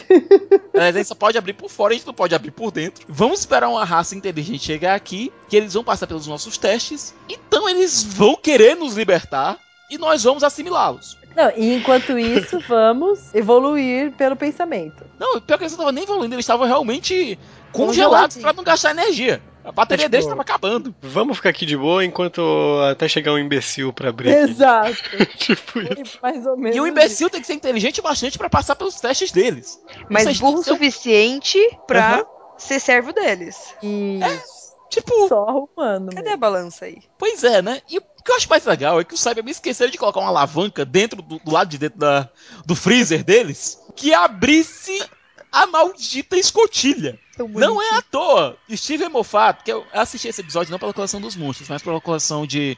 A 0.74 0.90
gente 0.90 1.06
só 1.06 1.14
pode 1.14 1.38
abrir 1.38 1.52
por 1.52 1.70
fora, 1.70 1.94
a 1.94 1.96
gente 1.96 2.06
não 2.06 2.12
pode 2.12 2.34
abrir 2.34 2.50
por 2.50 2.70
dentro. 2.70 3.06
Vamos 3.08 3.40
esperar 3.40 3.68
uma 3.68 3.84
raça 3.84 4.16
inteligente 4.16 4.64
chegar 4.64 4.94
aqui, 4.94 5.32
que 5.48 5.56
eles 5.56 5.74
vão 5.74 5.84
passar 5.84 6.06
pelos 6.06 6.26
nossos 6.26 6.58
testes. 6.58 7.14
Então 7.28 7.68
eles 7.68 8.02
vão 8.02 8.36
querer 8.36 8.74
nos 8.74 8.94
libertar 8.94 9.58
e 9.90 9.96
nós 9.96 10.24
vamos 10.24 10.42
assimilá-los. 10.42 11.16
Não, 11.36 11.50
e 11.56 11.74
enquanto 11.74 12.18
isso, 12.18 12.58
vamos 12.68 13.34
evoluir 13.34 14.12
pelo 14.12 14.36
pensamento. 14.36 15.04
Não, 15.18 15.40
pior 15.40 15.56
que 15.56 15.64
eles 15.64 15.72
não 15.72 15.76
estavam 15.76 15.92
nem 15.92 16.04
evoluindo, 16.04 16.34
eles 16.34 16.44
estavam 16.44 16.66
realmente 16.66 17.38
congelados 17.70 18.36
para 18.36 18.52
não 18.52 18.64
gastar 18.64 18.90
energia. 18.90 19.42
A 19.64 19.70
bateria 19.72 20.02
É 20.02 20.06
tipo- 20.06 20.10
deles 20.10 20.24
estava 20.26 20.42
acabando. 20.42 20.94
Vamos 21.00 21.36
ficar 21.36 21.50
aqui 21.50 21.64
de 21.64 21.76
boa 21.76 22.04
enquanto 22.04 22.42
até 22.90 23.06
chegar 23.08 23.32
um 23.32 23.38
imbecil 23.38 23.92
pra 23.92 24.08
abrir. 24.08 24.30
Exato. 24.30 24.92
tipo 25.38 25.78
isso. 25.80 26.18
Mais 26.22 26.44
ou 26.46 26.56
menos. 26.56 26.76
E 26.76 26.80
o 26.80 26.86
imbecil 26.86 27.30
tem 27.30 27.40
que 27.40 27.46
ser 27.46 27.54
inteligente 27.54 28.02
bastante 28.02 28.36
para 28.36 28.50
passar 28.50 28.74
pelos 28.76 28.96
testes 29.00 29.30
deles. 29.30 29.80
Mas 30.10 30.24
Vocês 30.24 30.40
burro 30.40 30.56
o 30.56 30.60
um- 30.60 30.64
suficiente 30.64 31.58
pra 31.86 32.24
ser 32.58 32.80
servo 32.80 33.12
deles. 33.12 33.56
Isso. 33.82 34.62
Tipo, 34.90 35.26
Só 35.28 35.46
humano. 35.74 36.08
Cadê 36.10 36.20
mesmo. 36.22 36.34
a 36.34 36.36
balança 36.36 36.84
aí? 36.84 36.98
Pois 37.16 37.42
é, 37.44 37.62
né? 37.62 37.80
E 37.88 37.96
o 37.98 38.02
que 38.02 38.30
eu 38.30 38.36
acho 38.36 38.48
mais 38.50 38.64
legal 38.66 39.00
é 39.00 39.04
que 39.04 39.14
os 39.14 39.20
Cybermen 39.20 39.50
esqueceram 39.50 39.90
de 39.90 39.96
colocar 39.96 40.20
uma 40.20 40.28
alavanca 40.28 40.84
dentro 40.84 41.22
do, 41.22 41.38
do 41.38 41.50
lado 41.50 41.68
de 41.68 41.78
dentro 41.78 41.98
da, 41.98 42.28
do 42.66 42.74
freezer 42.76 43.24
deles 43.24 43.78
que 43.96 44.12
abrisse 44.12 45.02
a 45.50 45.66
maldita 45.66 46.36
escotilha. 46.36 47.18
Não 47.38 47.80
é 47.80 47.96
à 47.96 48.02
toa. 48.02 48.56
Steven 48.70 49.08
Moffat, 49.08 49.62
que 49.64 49.72
eu 49.72 49.86
assisti 49.92 50.28
esse 50.28 50.40
episódio 50.40 50.70
não 50.70 50.78
pela 50.78 50.92
coleção 50.92 51.20
dos 51.20 51.36
monstros, 51.36 51.68
mas 51.68 51.82
pela 51.82 52.00
coleção 52.00 52.46
de 52.46 52.76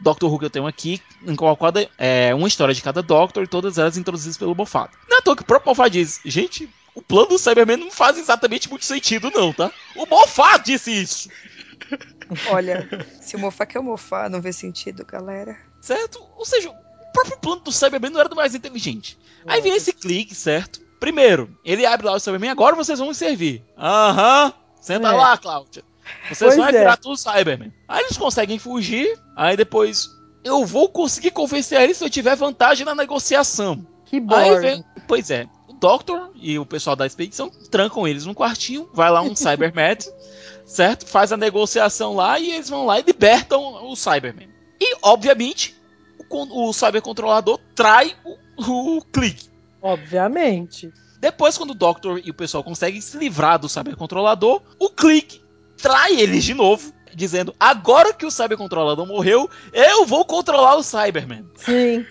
Doctor 0.00 0.30
Who 0.30 0.38
que 0.38 0.44
eu 0.44 0.50
tenho 0.50 0.66
aqui, 0.66 1.02
em 1.26 1.34
qual 1.34 1.58
é 1.98 2.34
uma 2.34 2.48
história 2.48 2.74
de 2.74 2.82
cada 2.82 3.02
Doctor 3.02 3.44
e 3.44 3.48
todas 3.48 3.78
elas 3.78 3.96
introduzidas 3.96 4.36
pelo 4.36 4.54
Moffat. 4.54 4.92
Não 5.08 5.16
é 5.16 5.20
à 5.20 5.22
toa 5.22 5.36
que 5.36 5.42
o 5.42 5.46
próprio 5.46 5.70
Moffat 5.70 5.90
diz, 5.90 6.20
gente, 6.24 6.68
o 6.94 7.02
plano 7.02 7.28
do 7.30 7.38
Cyberman 7.38 7.76
não 7.76 7.90
faz 7.90 8.16
exatamente 8.16 8.70
muito 8.70 8.84
sentido 8.84 9.30
não, 9.30 9.52
tá? 9.52 9.70
O 9.94 10.06
Moffat 10.06 10.64
disse 10.64 10.90
isso. 10.90 11.28
Olha, 12.48 12.88
se 13.20 13.36
o 13.36 13.38
mofar 13.38 13.66
quer 13.66 13.78
o 13.78 13.82
mofar, 13.82 14.30
não 14.30 14.40
vê 14.40 14.52
sentido, 14.52 15.04
galera. 15.04 15.56
certo? 15.80 16.22
Ou 16.36 16.44
seja, 16.44 16.70
o 16.70 17.12
próprio 17.12 17.38
plano 17.38 17.60
do 17.60 17.72
Cyberman 17.72 18.10
não 18.10 18.20
era 18.20 18.28
do 18.28 18.36
mais 18.36 18.54
inteligente. 18.54 19.18
Aí 19.46 19.60
vem 19.60 19.74
esse 19.76 19.92
clique, 19.92 20.34
certo? 20.34 20.80
Primeiro, 21.06 21.56
ele 21.64 21.86
abre 21.86 22.04
lá 22.04 22.14
o 22.14 22.18
Cyberman, 22.18 22.50
agora 22.50 22.74
vocês 22.74 22.98
vão 22.98 23.06
me 23.06 23.14
servir. 23.14 23.62
Aham, 23.78 24.52
senta 24.80 25.06
É. 25.06 25.12
lá, 25.12 25.38
Cláudia. 25.38 25.84
Vocês 26.28 26.38
Pois 26.38 26.56
vão 26.56 26.66
é. 26.66 26.72
virar 26.72 26.96
tudo 26.96 27.16
Cyberman. 27.16 27.72
Aí 27.86 28.02
eles 28.02 28.16
conseguem 28.16 28.58
fugir, 28.58 29.16
aí 29.36 29.56
depois 29.56 30.08
eu 30.42 30.66
vou 30.66 30.88
conseguir 30.88 31.30
convencer 31.30 31.80
eles 31.80 31.96
se 31.96 32.04
eu 32.04 32.10
tiver 32.10 32.34
vantagem 32.34 32.84
na 32.84 32.92
negociação. 32.92 33.86
Que 34.04 34.18
vem, 34.60 34.84
pois 35.06 35.30
é, 35.30 35.46
o 35.68 35.74
Doctor 35.74 36.32
e 36.34 36.58
o 36.58 36.66
pessoal 36.66 36.96
da 36.96 37.06
expedição 37.06 37.52
trancam 37.70 38.08
eles 38.08 38.26
num 38.26 38.34
quartinho, 38.34 38.90
vai 38.92 39.08
lá 39.08 39.22
um 39.22 39.30
Cyberman, 39.36 39.98
certo? 40.64 41.06
Faz 41.06 41.30
a 41.30 41.36
negociação 41.36 42.16
lá 42.16 42.36
e 42.40 42.50
eles 42.50 42.68
vão 42.68 42.84
lá 42.84 42.98
e 42.98 43.04
libertam 43.04 43.62
o 43.88 43.94
Cyberman. 43.94 44.48
E, 44.80 44.96
obviamente, 45.02 45.76
o, 46.28 46.68
o 46.68 46.72
Cybercontrolador 46.72 47.60
trai 47.76 48.12
o, 48.24 48.96
o 48.96 49.02
Click. 49.12 49.54
Obviamente. 49.86 50.92
Depois, 51.20 51.56
quando 51.56 51.70
o 51.70 51.74
Doctor 51.74 52.20
e 52.24 52.30
o 52.30 52.34
pessoal 52.34 52.64
conseguem 52.64 53.00
se 53.00 53.16
livrar 53.16 53.58
do 53.58 53.68
Cybercontrolador, 53.68 54.60
o 54.80 54.90
Click 54.90 55.40
trai 55.76 56.20
eles 56.20 56.42
de 56.42 56.54
novo, 56.54 56.92
dizendo: 57.14 57.54
agora 57.58 58.12
que 58.12 58.26
o 58.26 58.30
Cybercontrolador 58.30 59.06
morreu, 59.06 59.48
eu 59.72 60.04
vou 60.04 60.24
controlar 60.24 60.74
o 60.74 60.82
Cyberman. 60.82 61.46
Sim. 61.56 62.04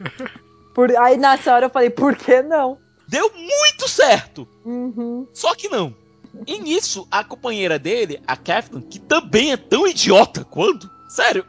Por... 0.74 0.96
Aí 0.98 1.18
nessa 1.18 1.54
hora 1.54 1.66
eu 1.66 1.70
falei, 1.70 1.90
por 1.90 2.16
que 2.16 2.42
não? 2.42 2.78
Deu 3.08 3.30
muito 3.36 3.90
certo! 3.90 4.48
Uhum. 4.64 5.28
Só 5.34 5.54
que 5.54 5.68
não. 5.68 5.94
E 6.48 6.58
nisso, 6.60 7.08
a 7.12 7.24
companheira 7.24 7.78
dele, 7.78 8.22
a 8.26 8.38
Catherine, 8.38 8.86
que 8.88 9.00
também 9.00 9.52
é 9.52 9.58
tão 9.58 9.86
idiota 9.86 10.44
quanto. 10.46 10.90
Sério, 11.10 11.46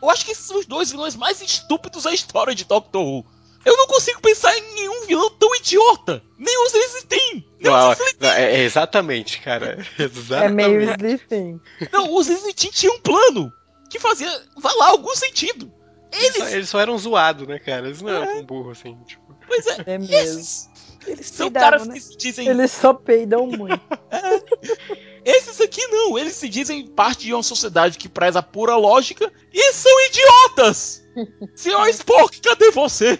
eu 0.00 0.08
acho 0.08 0.24
que 0.24 0.32
esses 0.32 0.46
são 0.46 0.58
os 0.58 0.66
dois 0.66 0.90
vilões 0.90 1.14
mais 1.14 1.42
estúpidos 1.42 2.04
da 2.04 2.14
história 2.14 2.54
de 2.54 2.64
Doctor 2.64 3.02
Who. 3.02 3.26
Eu 3.64 3.76
não 3.76 3.86
consigo 3.86 4.20
pensar 4.20 4.56
em 4.56 4.74
nenhum 4.74 5.06
vilão 5.06 5.30
tão 5.30 5.54
idiota. 5.56 6.22
Nem 6.38 6.66
os 6.66 6.72
Lizzie 6.72 7.44
Nem 7.60 7.72
os 7.72 7.98
Lizzie 7.98 8.16
é, 8.22 8.56
é 8.56 8.62
exatamente, 8.62 9.40
cara. 9.40 9.78
É 9.98 10.04
Exatamente. 10.04 10.54
meio 10.54 10.82
Sliffing. 10.82 11.60
Não, 11.92 12.14
os 12.14 12.26
Lizzie 12.28 12.54
tinham 12.54 12.94
um 12.94 13.00
plano 13.00 13.52
que 13.90 13.98
fazia, 13.98 14.30
vai 14.56 14.74
lá, 14.76 14.88
algum 14.88 15.14
sentido. 15.14 15.70
Eles 16.12 16.36
só, 16.36 16.42
Eles, 16.42 16.54
eles 16.54 16.68
só 16.68 16.80
eram 16.80 16.98
zoados, 16.98 17.46
né, 17.46 17.58
cara? 17.58 17.86
Eles 17.86 18.00
não 18.00 18.10
eram 18.10 18.26
tão 18.26 18.44
burros 18.44 18.78
assim. 18.78 18.96
Tipo. 19.06 19.36
pois 19.46 19.66
é, 19.66 19.84
É 19.86 19.98
mesmo. 19.98 20.14
esses 20.14 20.68
Eles 21.06 21.26
são 21.26 21.46
peidavam, 21.46 21.70
caras 21.70 21.86
né? 21.86 21.94
que 21.94 22.00
se 22.00 22.16
dizem 22.16 22.48
Eles 22.48 22.70
só 22.72 22.94
peidam 22.94 23.46
muito. 23.46 23.80
Esses 25.22 25.60
aqui 25.60 25.86
não, 25.88 26.18
eles 26.18 26.34
se 26.34 26.48
dizem 26.48 26.86
parte 26.86 27.24
de 27.26 27.34
uma 27.34 27.42
sociedade 27.42 27.98
que 27.98 28.08
preza 28.08 28.38
a 28.38 28.42
pura 28.42 28.74
lógica 28.76 29.30
e 29.52 29.72
são 29.74 29.92
idiotas! 30.06 31.02
Senhor 31.54 31.86
Spock, 31.88 32.40
cadê 32.40 32.70
você? 32.70 33.18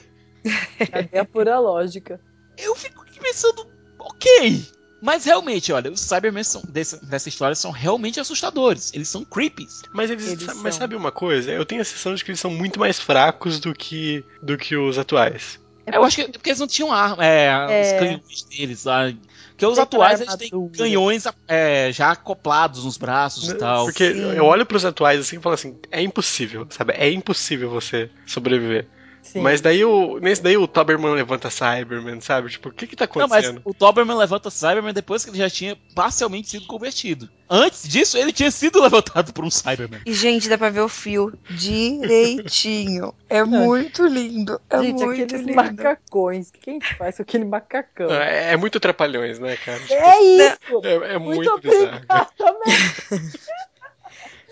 Cadê 0.90 1.18
a 1.18 1.24
pura 1.24 1.58
lógica? 1.58 2.20
Eu 2.58 2.74
fico 2.74 3.02
aqui 3.02 3.20
pensando, 3.20 3.66
ok. 3.98 4.64
Mas 5.02 5.24
realmente, 5.24 5.72
olha, 5.72 5.90
os 5.90 6.00
Cybermen 6.00 6.44
são, 6.44 6.60
desse- 6.68 7.02
dessa 7.06 7.28
história 7.28 7.54
são 7.54 7.70
realmente 7.70 8.20
assustadores. 8.20 8.92
Eles 8.92 9.08
são 9.08 9.24
creepies. 9.24 9.80
Mas 9.94 10.10
eles, 10.10 10.26
Eles 10.28 10.46
mas 10.46 10.74
são. 10.74 10.82
sabe 10.82 10.94
uma 10.94 11.10
coisa? 11.10 11.50
Eu 11.50 11.64
tenho 11.64 11.80
a 11.80 11.84
sensação 11.84 12.14
de 12.14 12.22
que 12.22 12.30
eles 12.30 12.40
são 12.40 12.50
muito 12.50 12.78
mais 12.78 13.00
fracos 13.00 13.58
do 13.58 13.72
que 13.72 14.22
do 14.42 14.58
que 14.58 14.76
os 14.76 14.98
atuais. 14.98 15.58
Eu 15.86 16.04
acho 16.04 16.16
que 16.16 16.22
é 16.22 16.28
porque 16.28 16.50
eles 16.50 16.60
não 16.60 16.66
tinham 16.68 16.92
arma, 16.92 17.24
é, 17.24 17.46
É. 17.46 17.82
os 17.82 17.98
canhões 17.98 18.42
deles 18.44 18.84
lá. 18.84 19.10
Porque 19.48 19.64
os 19.66 19.78
atuais 19.78 20.20
eles 20.20 20.36
têm 20.36 20.50
canhões 20.70 21.24
é, 21.48 21.90
já 21.92 22.10
acoplados 22.12 22.84
nos 22.84 22.96
braços 22.98 23.48
e 23.48 23.54
tal. 23.54 23.86
Porque 23.86 24.12
Sim. 24.12 24.20
eu 24.36 24.44
olho 24.44 24.66
pros 24.66 24.84
atuais 24.84 25.18
assim 25.18 25.38
e 25.38 25.40
falo 25.40 25.54
assim, 25.54 25.78
é 25.90 26.02
impossível, 26.02 26.66
sabe? 26.70 26.92
É 26.96 27.10
impossível 27.10 27.70
você 27.70 28.10
sobreviver. 28.26 28.86
Sim. 29.22 29.40
Mas 29.42 29.60
daí 29.60 29.84
o. 29.84 30.18
Nesse 30.18 30.42
daí 30.42 30.56
o 30.56 30.66
Toberman 30.66 31.12
levanta 31.14 31.50
Cyberman, 31.50 32.20
sabe? 32.20 32.50
Tipo, 32.50 32.68
o 32.68 32.72
que 32.72 32.86
que 32.86 32.96
tá 32.96 33.08
Não, 33.14 33.28
mas 33.28 33.44
acontecendo? 33.44 33.60
o 33.64 33.72
Doberman 33.72 34.16
levanta 34.16 34.50
Cyberman 34.50 34.92
depois 34.92 35.24
que 35.24 35.30
ele 35.30 35.38
já 35.38 35.48
tinha 35.48 35.76
parcialmente 35.94 36.48
sido 36.50 36.66
convertido. 36.66 37.28
Antes 37.48 37.88
disso, 37.88 38.16
ele 38.16 38.32
tinha 38.32 38.50
sido 38.50 38.80
levantado 38.82 39.32
por 39.32 39.44
um 39.44 39.50
Cyberman. 39.50 40.00
E, 40.06 40.12
gente, 40.14 40.48
dá 40.48 40.56
pra 40.58 40.70
ver 40.70 40.80
o 40.80 40.88
fio 40.88 41.32
direitinho. 41.50 43.12
É 43.28 43.44
muito 43.44 44.06
lindo. 44.06 44.60
É 44.68 44.78
Gente, 44.82 45.04
muito 45.04 45.22
aqueles 45.22 45.46
lindo. 45.46 45.54
macacões. 45.56 46.48
O 46.48 46.52
que 46.52 46.58
que 46.60 46.70
a 46.70 46.72
gente 46.74 46.94
faz 46.96 47.16
com 47.16 47.22
aquele 47.22 47.44
macacão? 47.44 48.10
É, 48.10 48.52
é 48.52 48.56
muito 48.56 48.80
trapalhões, 48.80 49.38
né, 49.38 49.56
cara? 49.56 49.78
Tipo, 49.80 49.94
É 49.94 50.20
isso! 50.22 50.58
é, 50.84 51.14
é 51.14 51.18
Muito, 51.18 51.36
muito, 51.50 51.60
bizarro. 51.60 51.86
obrigada 51.86 52.58
mesmo. 52.66 53.30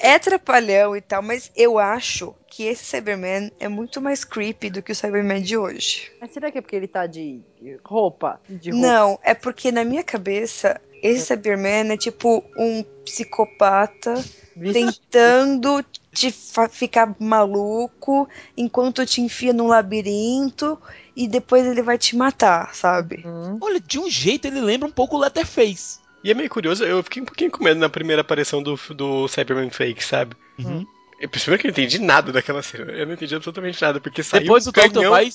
É 0.01 0.19
trapalhão 0.19 0.97
e 0.97 1.01
tal, 1.01 1.23
mas 1.23 1.51
eu 1.57 1.79
acho 1.79 2.35
que 2.47 2.65
esse 2.65 2.85
Cyberman 2.85 3.51
é 3.59 3.69
muito 3.69 4.01
mais 4.01 4.25
creepy 4.25 4.71
do 4.71 4.83
que 4.83 4.93
o 4.93 4.95
Cyberman 4.95 5.43
de 5.43 5.57
hoje. 5.57 6.11
Mas 6.21 6.33
será 6.33 6.51
que 6.51 6.59
é 6.59 6.61
porque 6.61 6.77
ele 6.77 6.89
tá 6.89 7.07
de 7.07 7.41
roupa? 7.85 8.41
De 8.49 8.71
roupa? 8.71 8.87
Não, 8.87 9.19
é 9.23 9.35
porque 9.35 9.71
na 9.73 9.85
minha 9.85 10.03
cabeça, 10.03 10.81
esse 11.03 11.27
Cyberman 11.27 11.93
é 11.93 11.97
tipo 11.97 12.45
um 12.57 12.83
psicopata 13.05 14.15
Vestido. 14.57 14.73
tentando 14.73 15.85
te 16.13 16.35
ficar 16.71 17.15
maluco 17.19 18.29
enquanto 18.57 19.07
te 19.07 19.21
enfia 19.21 19.53
num 19.53 19.69
labirinto 19.69 20.79
e 21.15 21.29
depois 21.29 21.67
ele 21.67 21.83
vai 21.83 21.97
te 21.97 22.17
matar, 22.17 22.75
sabe? 22.75 23.23
Hum. 23.25 23.59
Olha, 23.61 23.81
de 23.81 23.99
um 23.99 24.11
jeito 24.11 24.47
ele 24.47 24.61
lembra 24.61 24.89
um 24.89 24.93
pouco 24.93 25.17
o 25.17 25.19
Letterface. 25.21 26.01
E 26.29 26.31
é 26.31 26.35
meio 26.35 26.51
curioso, 26.51 26.85
eu 26.85 27.03
fiquei 27.03 27.23
um 27.23 27.25
pouquinho 27.25 27.51
com 27.51 27.65
medo 27.65 27.81
na 27.81 27.89
primeira 27.89 28.21
aparição 28.21 28.63
do, 28.63 28.79
do 28.91 29.27
Cyberman 29.29 29.71
Fake, 29.71 30.05
sabe? 30.05 30.37
Uhum. 30.59 30.87
Eu, 31.19 31.27
primeiro 31.27 31.59
que 31.59 31.67
eu 31.67 31.71
não 31.71 31.73
entendi 31.73 31.99
nada 31.99 32.31
daquela 32.31 32.63
cena. 32.63 32.93
Eu 32.93 33.07
não 33.07 33.15
entendi 33.15 33.35
absolutamente 33.35 33.81
nada, 33.81 33.99
porque 33.99 34.23
saiu 34.23 34.43
Depois 34.43 34.67
um 34.67 34.69
o 34.69 34.73
canhão, 34.75 35.11
vai. 35.11 35.31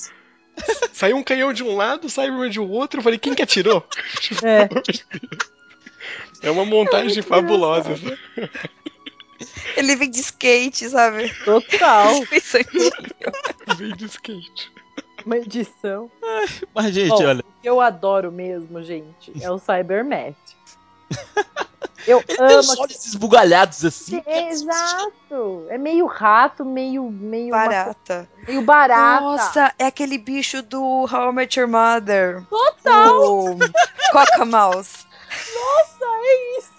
saiu 0.93 1.17
um 1.17 1.23
canhão 1.23 1.51
de 1.51 1.63
um 1.63 1.75
lado, 1.75 2.05
o 2.05 2.09
Cyberman 2.11 2.47
de 2.47 2.59
outro. 2.59 2.99
Eu 2.99 3.03
falei, 3.03 3.17
quem 3.17 3.33
que 3.33 3.41
atirou? 3.41 3.83
É. 4.43 4.69
É 6.47 6.51
uma 6.51 6.63
montagem 6.63 7.23
fabulosa. 7.23 7.93
assim. 7.93 8.15
Ele 9.75 9.95
vem 9.95 10.11
de 10.11 10.19
skate, 10.19 10.89
sabe? 10.89 11.33
Total. 11.43 12.21
É 13.65 13.73
Veio 13.73 13.95
de 13.95 14.05
skate. 14.05 14.71
Uma 15.25 15.37
edição. 15.37 16.11
Mas, 16.75 16.93
gente, 16.93 17.09
Bom, 17.09 17.25
olha. 17.25 17.39
O 17.39 17.61
que 17.61 17.67
eu 17.67 17.81
adoro 17.81 18.31
mesmo, 18.31 18.83
gente, 18.83 19.31
é 19.41 19.49
o 19.49 19.57
Cybermat. 19.57 20.35
Eu 22.05 22.21
Ele 22.27 22.37
tem 22.37 22.57
os 22.57 22.69
amo. 22.69 22.81
olhos 22.81 23.05
esbugalhados 23.05 23.85
assim. 23.85 24.21
É, 24.25 24.49
Exato. 24.49 25.65
É 25.69 25.77
meio 25.77 26.05
rato, 26.05 26.65
meio 26.65 27.09
meio 27.09 27.53
uma- 27.53 27.65
barata. 27.65 28.29
meio 28.45 28.61
barata. 28.61 29.21
Nossa, 29.21 29.73
é 29.79 29.85
aquele 29.85 30.17
bicho 30.17 30.61
do 30.61 30.81
How 31.09 31.29
I 31.29 31.33
Met 31.33 31.57
Your 31.57 31.69
Mother. 31.69 32.43
Total! 32.49 33.21
O 33.45 33.57
Coca-Mouse. 34.11 35.05
Nossa, 35.55 36.05
é 36.05 36.59
isso. 36.59 36.73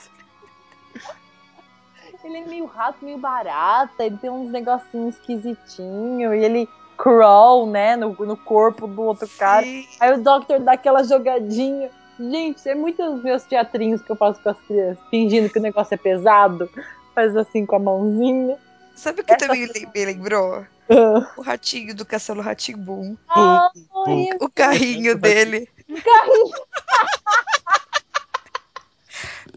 Ele 2.22 2.38
é 2.38 2.44
meio 2.46 2.64
rato, 2.66 3.04
meio 3.04 3.18
barata, 3.18 4.04
ele 4.04 4.16
tem 4.16 4.30
uns 4.30 4.50
negocinhos 4.50 5.14
esquisitinhos, 5.16 6.34
e 6.34 6.38
ele 6.38 6.68
crawl, 6.96 7.66
né, 7.66 7.96
no, 7.96 8.12
no 8.14 8.36
corpo 8.36 8.86
do 8.86 9.02
outro 9.02 9.28
cara. 9.38 9.62
Sim. 9.64 9.86
Aí 10.00 10.12
o 10.14 10.22
Doctor 10.22 10.58
dá 10.60 10.72
aquela 10.72 11.02
jogadinha. 11.04 11.90
Gente, 12.18 12.68
é 12.68 12.74
muito 12.74 13.02
os 13.02 13.22
meus 13.22 13.42
teatrinhos 13.44 14.00
que 14.02 14.10
eu 14.10 14.16
faço 14.16 14.40
com 14.42 14.50
as 14.50 14.58
crianças, 14.66 14.98
fingindo 15.10 15.48
que 15.50 15.58
o 15.58 15.62
negócio 15.62 15.94
é 15.94 15.98
pesado. 15.98 16.70
Faz 17.14 17.36
assim 17.36 17.64
com 17.66 17.76
a 17.76 17.78
mãozinha. 17.78 18.56
Sabe 18.94 19.20
o 19.20 19.24
que 19.24 19.32
Essa- 19.32 19.46
também 19.48 19.68
me 19.94 20.04
lembrou? 20.04 20.64
Ah, 20.88 21.32
O 21.36 21.42
ratinho 21.42 21.94
do 21.94 22.04
Castelo 22.04 22.40
Ratimbum. 22.42 23.16
Ai, 23.28 24.28
O 24.40 24.48
carrinho 24.50 25.16
dele. 25.18 25.68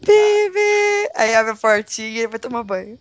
Bebê! 0.04 1.10
Aí 1.14 1.34
abre 1.34 1.52
a 1.52 1.56
portinha 1.56 2.08
e 2.08 2.18
ele 2.18 2.28
vai 2.28 2.38
tomar 2.38 2.62
banho. 2.62 2.98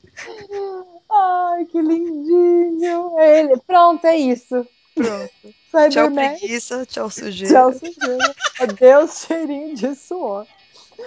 ai, 1.12 1.66
que 1.66 1.82
lindinho. 1.82 3.20
Ele. 3.20 3.58
Pronto, 3.66 4.06
é 4.06 4.18
isso. 4.18 4.66
Pronto. 4.98 5.56
Tchau, 5.92 6.12
preguiça. 6.12 6.86
Tchau, 6.86 7.10
sujeira. 7.10 7.54
Tchau, 7.54 7.74
sujeira. 7.74 8.36
Adeus, 8.60 9.26
cheirinho 9.28 9.76
de 9.76 9.96
suor. 9.96 10.46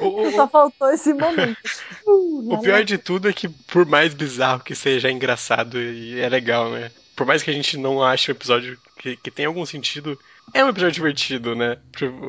O, 0.01 0.31
Só 0.31 0.49
faltou 0.49 0.91
esse 0.91 1.13
momento. 1.13 1.59
Uh, 2.07 2.55
o 2.55 2.59
pior 2.61 2.83
de 2.83 2.97
tudo 2.99 3.29
é 3.29 3.33
que, 3.33 3.49
por 3.49 3.85
mais 3.87 4.15
bizarro 4.15 4.65
que 4.65 4.75
seja, 4.75 5.09
é 5.09 5.13
engraçado 5.13 5.79
e 5.79 6.19
é 6.19 6.29
legal, 6.29 6.71
né? 6.71 6.91
Por 7.15 7.27
mais 7.27 7.43
que 7.43 7.51
a 7.51 7.53
gente 7.53 7.77
não 7.77 8.03
ache 8.03 8.31
o 8.31 8.33
episódio 8.33 8.79
que, 8.99 9.17
que 9.17 9.31
tem 9.31 9.45
algum 9.45 9.65
sentido, 9.67 10.19
é 10.55 10.65
um 10.65 10.69
episódio 10.69 10.95
divertido, 10.95 11.55
né? 11.55 11.77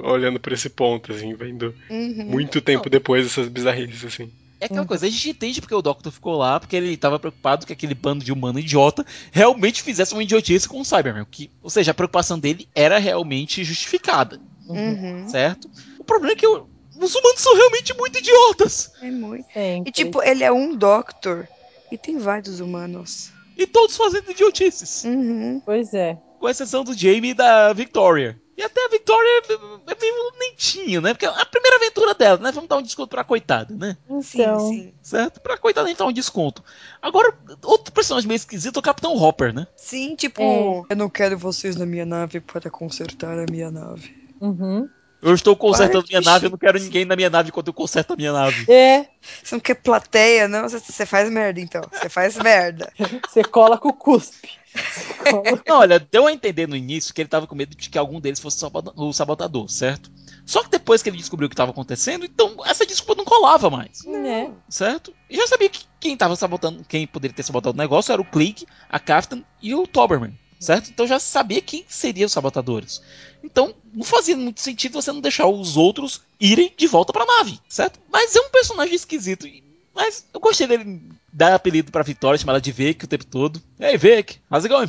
Olhando 0.04 0.40
por 0.40 0.52
esse 0.52 0.70
ponto, 0.70 1.12
assim, 1.12 1.34
vendo 1.34 1.74
Uhum. 1.90 2.26
muito 2.26 2.62
tempo 2.62 2.90
depois 2.90 3.26
essas 3.26 3.48
bizarrices, 3.48 4.04
assim. 4.04 4.32
É 4.62 4.66
aquela 4.66 4.86
coisa, 4.86 5.06
a 5.08 5.10
gente 5.10 5.30
entende 5.32 5.60
porque 5.60 5.74
o 5.76 5.82
Doctor 5.82 6.12
ficou 6.12 6.38
lá, 6.38 6.60
porque 6.60 6.76
ele 6.76 6.96
tava 6.96 7.18
preocupado 7.20 7.66
que 7.66 7.74
aquele 7.74 7.96
bando 7.96 8.24
de 8.24 8.32
humano 8.32 8.60
idiota 8.60 9.04
realmente 9.32 9.82
fizesse 9.82 10.14
uma 10.14 10.22
idiotice 10.24 10.70
com 10.70 10.80
o 10.80 10.86
Cyberman. 10.86 11.26
Que, 11.30 11.50
ou 11.64 11.70
seja, 11.70 11.92
a 11.92 11.94
preocupação 11.96 12.38
dele 12.40 12.70
era 12.76 12.98
realmente 13.00 13.64
justificada, 13.64 14.40
Uhum. 14.68 15.28
certo? 15.28 15.70
O 16.00 16.04
problema 16.04 16.34
é 16.34 16.36
que 16.36 16.46
o- 16.48 16.68
os 16.96 17.16
humanos 17.16 17.42
são 17.42 17.56
realmente 17.56 17.94
muito 17.98 18.20
idiotas. 18.20 18.92
É 19.02 19.10
muito. 19.10 19.46
Sempre. 19.52 19.90
E 19.90 19.92
tipo, 19.92 20.22
ele 20.22 20.44
é 20.44 20.52
um 20.52 20.76
Doctor 20.76 21.48
e 21.92 21.98
tem 21.98 22.20
vários 22.20 22.60
humanos. 22.60 23.32
E 23.58 23.66
todos 23.68 23.98
fazendo 23.98 24.30
idiotices. 24.32 25.04
Uhum. 25.04 25.62
Pois 25.66 25.94
é. 25.94 26.18
Com 26.40 26.48
exceção 26.48 26.84
do 26.84 26.94
Jamie 26.98 27.32
e 27.32 27.34
da 27.34 27.74
Victoria. 27.74 28.40
E 28.58 28.62
até 28.64 28.86
a 28.86 28.90
Victoria 28.90 29.42
é 29.88 29.96
meio 30.00 30.32
lentinha, 30.40 31.02
né? 31.02 31.14
Porque 31.14 31.26
é 31.26 31.30
a 31.30 31.46
primeira 31.46 31.78
aventura 31.78 32.14
dela, 32.14 32.38
né? 32.38 32.52
Vamos 32.52 32.70
dar 32.70 32.78
um 32.78 32.82
desconto 32.82 33.10
pra 33.10 33.24
coitada, 33.24 33.74
né? 33.76 33.98
Sim, 34.22 34.42
Então, 34.42 34.60
sim. 34.70 34.94
Certo? 35.02 35.40
Pra 35.40 35.58
coitada 35.58 35.88
a 35.88 35.90
gente 35.90 35.98
dá 36.00 36.06
um 36.06 36.12
desconto. 36.12 36.64
Agora, 37.02 37.34
outro 37.64 37.94
personagem 37.94 38.28
meio 38.28 38.36
esquisito 38.36 38.76
é 38.76 38.80
o 38.80 38.84
Capitão 38.84 39.16
Hopper, 39.16 39.54
né? 39.54 39.68
Sim, 39.76 40.16
tipo, 40.16 40.42
É. 40.42 40.84
eu 40.90 40.96
não 40.96 41.10
quero 41.10 41.38
vocês 41.38 41.76
na 41.76 41.86
minha 41.86 42.06
nave 42.06 42.40
para 42.42 42.70
consertar 42.70 43.40
a 43.40 43.46
minha 43.50 43.72
nave. 43.72 44.14
uhum. 44.40 44.88
Eu 45.22 45.36
estou 45.36 45.56
consertando 45.56 46.08
Para, 46.08 46.20
minha 46.20 46.32
nave, 46.32 46.46
eu 46.48 46.50
não 46.50 46.58
quero 46.58 46.80
ninguém 46.80 47.06
na 47.06 47.16
minha 47.16 47.30
nave 47.30 47.50
enquanto 47.50 47.68
eu 47.68 47.74
conserto 47.74 48.14
a 48.14 48.16
minha 48.16 48.34
nave. 48.34 48.66
É, 48.72 49.06
Você 49.44 49.54
não 49.56 49.60
quer 49.60 49.76
plateia, 49.76 50.48
não? 50.48 50.68
Você- 50.68 51.06
faz 51.06 51.30
merda, 51.30 51.60
então. 51.60 51.82
Você 51.92 52.10
faz 52.10 52.36
merda. 52.38 52.92
você 53.30 53.44
cola 53.44 53.78
com 53.78 53.90
o 53.90 53.94
cuspe. 53.94 54.50
Você 54.74 55.14
cola- 55.32 55.64
Não, 55.68 55.80
olha, 55.80 56.00
deu 56.00 56.26
a 56.26 56.32
entender 56.34 56.68
no 56.68 56.76
início 56.76 57.14
que 57.14 57.22
ele 57.22 57.30
tava 57.30 57.46
com 57.46 57.54
medo 57.56 57.76
de 57.76 57.90
que 57.90 57.98
algum 57.98 58.20
deles 58.20 58.40
fosse 58.40 58.66
o 58.96 59.14
sabotador, 59.14 59.70
certo? 59.70 60.10
Só 60.44 60.64
que 60.64 60.70
depois 60.72 61.04
que 61.04 61.10
ele 61.10 61.18
descobriu 61.18 61.46
o 61.46 61.50
que 61.50 61.54
estava 61.54 61.70
acontecendo, 61.72 62.26
então 62.26 62.56
essa 62.66 62.84
desculpa 62.86 63.16
não 63.16 63.24
colava 63.26 63.70
mais, 63.70 64.04
né? 64.06 64.52
certo? 64.68 65.14
E 65.30 65.38
já 65.38 65.46
sabia 65.46 65.70
que 65.70 65.86
quem 66.00 66.18
tava 66.18 66.36
sabotando, 66.36 66.84
quem 66.84 67.06
poderia 67.06 67.36
ter 67.36 67.44
sabotado 67.44 67.76
o 67.76 67.78
negócio 67.78 68.12
era 68.12 68.22
o 68.22 68.26
Click, 68.26 68.66
a 68.90 69.00
Captain 69.00 69.46
e 69.62 69.76
o 69.76 69.86
Toberman, 69.86 70.34
certo? 70.62 70.92
Então 70.92 71.08
já 71.08 71.20
sabia 71.20 71.60
quem 71.60 71.84
seriam 71.90 72.28
os 72.28 72.32
sabotadores. 72.32 73.02
Então 73.44 73.74
não 73.94 74.04
fazia 74.04 74.38
muito 74.38 74.62
sentido 74.62 74.94
você 74.94 75.12
não 75.12 75.20
deixar 75.20 75.48
os 75.48 75.76
outros 75.76 76.22
irem 76.40 76.72
de 76.78 76.88
volta 76.88 77.12
pra 77.12 77.26
nave, 77.26 77.60
certo? 77.68 78.00
Mas 78.10 78.36
é 78.36 78.40
um 78.40 78.50
personagem 78.50 78.96
esquisito. 78.96 79.48
Mas 79.94 80.24
eu 80.34 80.40
gostei 80.40 80.68
dele 80.68 81.02
dar 81.34 81.56
apelido 81.56 81.92
pra 81.92 82.04
Vitória, 82.04 82.38
chamar 82.38 82.54
ela 82.54 82.62
de 82.62 82.72
Vic 82.72 83.04
o 83.04 83.08
tempo 83.08 83.26
todo. 83.26 83.62
Ei, 83.80 83.98
Vic, 83.98 84.40
how's 84.50 84.64
it 84.64 84.74
going? 84.74 84.88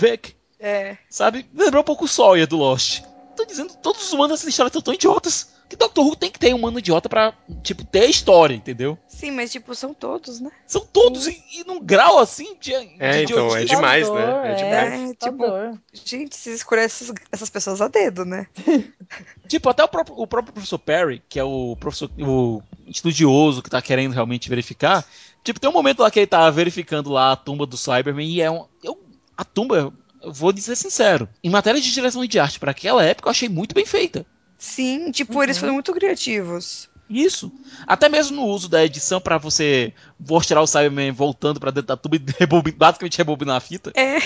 É. 0.61 0.96
Sabe? 1.08 1.46
Lembrou 1.54 1.80
um 1.80 1.85
pouco 1.85 2.04
o 2.04 2.08
Sawyer 2.08 2.46
do 2.46 2.56
Lost. 2.56 3.02
Tô 3.35 3.44
dizendo, 3.44 3.74
todos 3.82 4.02
os 4.02 4.12
humanos 4.12 4.38
dessa 4.38 4.50
história 4.50 4.68
estão 4.68 4.82
tão 4.82 4.94
idiotas. 4.94 5.48
Que 5.72 5.76
Doctor 5.76 6.04
Who 6.04 6.14
tem 6.14 6.30
que 6.30 6.38
ter 6.38 6.52
um 6.52 6.58
humano 6.58 6.78
idiota 6.78 7.08
pra, 7.08 7.32
tipo, 7.62 7.82
ter 7.82 8.00
a 8.00 8.06
história, 8.06 8.54
entendeu? 8.54 8.98
Sim, 9.08 9.30
mas 9.30 9.50
tipo, 9.50 9.74
são 9.74 9.94
todos, 9.94 10.38
né? 10.38 10.50
São 10.66 10.85
todos 10.85 11.26
e, 11.26 11.42
e 11.54 11.64
num 11.64 11.82
grau 11.82 12.18
assim 12.18 12.54
de. 12.61 12.74
É, 12.74 13.24
de 13.24 13.32
então, 13.32 13.56
é 13.56 13.64
demais, 13.64 14.11
né? 14.11 14.20
É 14.20 14.52
é, 14.52 14.54
demais. 14.54 14.92
É, 14.92 15.04
assustador. 15.04 15.78
Gente, 15.94 16.37
vocês 16.37 16.56
escolhem 16.56 16.85
essas, 16.85 17.11
essas 17.32 17.48
pessoas 17.48 17.80
a 17.80 17.88
dedo, 17.88 18.26
né? 18.26 18.46
Tipo, 19.48 19.70
até 19.70 19.82
o 19.82 19.88
próprio, 19.88 20.14
o 20.18 20.26
próprio 20.26 20.52
professor 20.52 20.78
Perry, 20.78 21.22
que 21.26 21.38
é 21.38 21.44
o 21.44 21.74
professor 21.80 22.11
o 22.18 22.62
estudioso 22.87 23.62
que 23.62 23.70
tá 23.70 23.80
querendo 23.80 24.12
realmente 24.12 24.50
verificar. 24.50 25.02
Tipo, 25.42 25.58
tem 25.58 25.70
um 25.70 25.72
momento 25.72 26.00
lá 26.00 26.11
que 26.11 26.18
ele 26.18 26.26
tá 26.26 26.50
verificando 26.50 27.11
lá 27.11 27.32
a 27.32 27.37
tumba 27.37 27.64
do 27.64 27.78
Cyberman 27.78 28.28
e 28.28 28.42
é 28.42 28.50
um. 28.50 28.66
Eu, 28.85 29.02
a 29.35 29.42
tumba, 29.42 29.90
eu 30.22 30.32
vou 30.32 30.52
dizer 30.52 30.76
sincero, 30.76 31.26
em 31.42 31.48
matéria 31.48 31.80
de 31.80 31.90
direção 31.90 32.26
de 32.26 32.38
arte 32.38 32.61
para 32.61 32.72
aquela 32.72 33.02
época, 33.02 33.28
eu 33.28 33.30
achei 33.30 33.48
muito 33.48 33.74
bem 33.74 33.87
feita. 33.87 34.26
Sim, 34.62 35.11
tipo, 35.11 35.42
eles 35.42 35.59
foram 35.59 35.72
muito 35.75 35.92
criativos. 35.92 36.88
Isso. 37.11 37.51
Até 37.85 38.09
mesmo 38.09 38.37
no 38.37 38.46
uso 38.46 38.68
da 38.68 38.85
edição 38.85 39.20
pra 39.20 39.37
você 39.37 39.92
mostrar 40.18 40.62
o 40.62 40.66
Cyberman 40.68 41.11
voltando 41.11 41.59
pra 41.59 41.72
dentro 41.72 41.88
da 41.88 41.96
tuba 41.96 42.14
e 42.14 42.20
rebobin- 42.38 42.70
basicamente 42.72 43.18
rebobinar 43.18 43.57
a 43.57 43.61
fita. 43.61 43.90
É, 43.94 44.18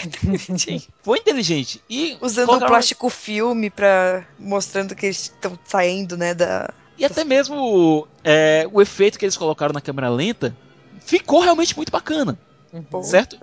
Foi 1.03 1.19
inteligente. 1.19 1.81
E 1.89 2.19
usando 2.21 2.45
o 2.45 2.47
colocaram- 2.49 2.73
plástico 2.73 3.09
filme 3.09 3.71
pra. 3.71 4.27
mostrando 4.39 4.95
que 4.95 5.07
eles 5.07 5.23
estão 5.23 5.59
saindo, 5.65 6.19
né, 6.19 6.35
da. 6.35 6.69
E 6.99 7.05
até 7.05 7.25
mesmo 7.25 8.07
é, 8.23 8.69
o 8.71 8.81
efeito 8.83 9.19
que 9.19 9.25
eles 9.25 9.37
colocaram 9.39 9.73
na 9.73 9.81
câmera 9.81 10.11
lenta 10.11 10.55
ficou 11.01 11.41
realmente 11.41 11.75
muito 11.75 11.91
bacana. 11.91 12.39
Pô, 12.83 13.03
Certo? 13.03 13.39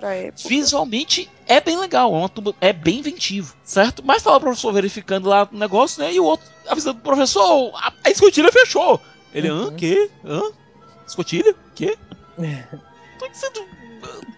Visualmente 0.46 1.30
é 1.46 1.60
bem 1.60 1.78
legal, 1.78 2.12
é, 2.14 2.18
uma 2.18 2.28
tuba, 2.28 2.54
é 2.60 2.72
bem 2.72 2.98
inventivo, 2.98 3.54
certo? 3.64 4.02
Mas 4.04 4.22
tava 4.22 4.36
o 4.36 4.40
professor 4.40 4.72
verificando 4.72 5.28
lá 5.28 5.48
o 5.50 5.56
negócio, 5.56 6.02
né? 6.02 6.12
E 6.12 6.20
o 6.20 6.24
outro 6.24 6.46
avisando 6.68 7.00
pro 7.00 7.12
professor, 7.12 7.72
a, 7.74 7.92
a 8.04 8.10
escotilha 8.10 8.50
fechou. 8.52 9.00
Ele, 9.32 9.48
hã? 9.48 9.64
Uhum. 9.64 9.76
Quê? 9.76 10.10
Hã? 10.24 10.42
Escotilha? 11.06 11.54
Quê? 11.74 11.96
Tô 13.18 13.28
dizendo. 13.28 13.64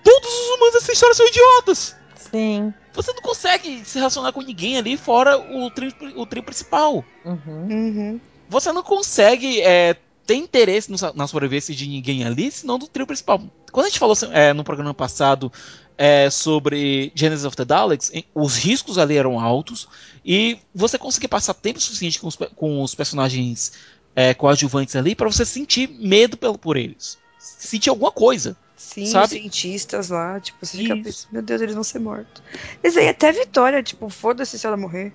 Todos 0.03 0.29
os 0.29 0.49
humanos 0.57 0.75
dessa 0.75 0.93
história 0.93 1.15
são 1.15 1.27
idiotas! 1.27 1.97
Sim. 2.31 2.73
Você 2.93 3.13
não 3.13 3.23
consegue 3.23 3.85
se 3.85 3.99
relacionar 3.99 4.33
com 4.33 4.41
ninguém 4.41 4.79
ali 4.79 4.97
fora 4.97 5.39
o 5.39 5.71
trio, 5.71 5.93
o 6.17 6.27
trio 6.27 6.43
principal. 6.43 7.05
Uhum. 7.25 7.69
Uhum. 7.71 8.21
Você 8.49 8.73
não 8.73 8.83
consegue 8.83 9.61
é, 9.61 9.97
ter 10.27 10.35
interesse 10.35 10.91
no, 10.91 10.97
na 11.15 11.27
sobrevivência 11.27 11.75
de 11.75 11.87
ninguém 11.87 12.25
ali, 12.25 12.51
senão 12.51 12.79
do 12.79 12.89
trio 12.89 13.07
principal. 13.07 13.41
Quando 13.71 13.87
a 13.87 13.89
gente 13.89 13.99
falou 13.99 14.17
é, 14.33 14.53
no 14.53 14.65
programa 14.65 14.93
passado 14.93 15.53
é, 15.97 16.29
sobre 16.29 17.13
Genesis 17.15 17.45
of 17.45 17.57
the 17.57 17.65
Daleks, 17.65 18.11
os 18.35 18.57
riscos 18.57 18.99
ali 18.99 19.17
eram 19.17 19.39
altos 19.39 19.89
e 20.25 20.59
você 20.75 20.99
conseguia 20.99 21.29
passar 21.29 21.55
tempo 21.55 21.81
suficiente 21.81 22.21
com 22.21 22.27
os, 22.27 22.37
com 22.37 22.83
os 22.83 22.95
personagens 22.95 23.73
é, 24.15 24.35
coadjuvantes 24.35 24.97
ali 24.97 25.15
para 25.15 25.31
você 25.31 25.45
sentir 25.45 25.89
medo 25.89 26.37
pelo, 26.37 26.59
por 26.59 26.77
eles. 26.77 27.19
Sentir 27.39 27.91
alguma 27.91 28.11
coisa. 28.11 28.57
Sim, 28.77 29.07
Sabe? 29.07 29.25
os 29.25 29.31
cientistas 29.31 30.09
lá, 30.11 30.39
tipo, 30.39 30.65
você 30.65 30.77
fica 30.77 30.97
pensando, 30.97 31.33
meu 31.33 31.43
Deus, 31.43 31.61
eles 31.61 31.75
vão 31.75 31.85
ser 31.85 31.99
mortos. 31.99 32.43
Isso 32.83 32.99
aí 32.99 33.09
até 33.09 33.29
a 33.29 33.33
Vitória, 33.33 33.83
tipo, 33.83 34.09
foda-se 34.11 34.59
se 34.59 34.67
ela 34.67 34.77
morrer. 34.77 35.13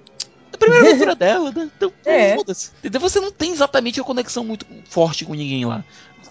Primeira 0.62 0.86
aventura 0.90 1.16
dela, 1.16 1.52
né? 1.52 1.70
Então, 1.76 1.92
É. 2.06 2.36
foda-se. 2.36 2.72
Entendeu? 2.80 3.02
Você 3.02 3.20
não 3.20 3.32
tem 3.32 3.52
exatamente 3.52 4.00
uma 4.00 4.06
conexão 4.06 4.44
muito 4.46 4.66
forte 4.90 5.26
com 5.26 5.34
ninguém 5.34 5.66
lá. 5.66 5.84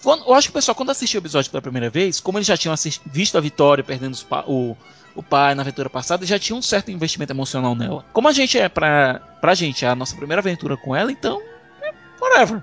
Quando- 0.02 0.24
eu 0.26 0.32
acho 0.34 0.48
que 0.48 0.52
o 0.52 0.54
pessoal, 0.54 0.74
quando 0.74 0.90
assistiu 0.90 1.20
o 1.20 1.22
episódio 1.22 1.50
pela 1.50 1.60
primeira 1.60 1.90
vez, 1.90 2.20
como 2.20 2.38
eles 2.38 2.46
já 2.46 2.56
tinham 2.56 2.74
visto 3.06 3.36
a 3.36 3.40
Vitória 3.40 3.84
perdendo 3.84 4.16
pa- 4.24 4.44
o, 4.46 4.74
o 5.14 5.22
pai 5.22 5.54
na 5.54 5.62
aventura 5.62 5.90
passada, 5.90 6.24
já 6.24 6.38
tinha 6.38 6.56
um 6.56 6.62
certo 6.62 6.90
investimento 6.90 7.32
emocional 7.32 7.74
nela. 7.74 8.04
Como 8.12 8.26
a 8.26 8.32
gente 8.32 8.58
é 8.58 8.68
pra, 8.68 9.20
pra 9.40 9.54
gente, 9.54 9.84
é 9.84 9.88
a 9.88 9.94
nossa 9.94 10.16
primeira 10.16 10.40
aventura 10.40 10.76
com 10.76 10.96
ela, 10.96 11.12
então, 11.12 11.42
é, 11.82 11.92
whatever. 12.20 12.62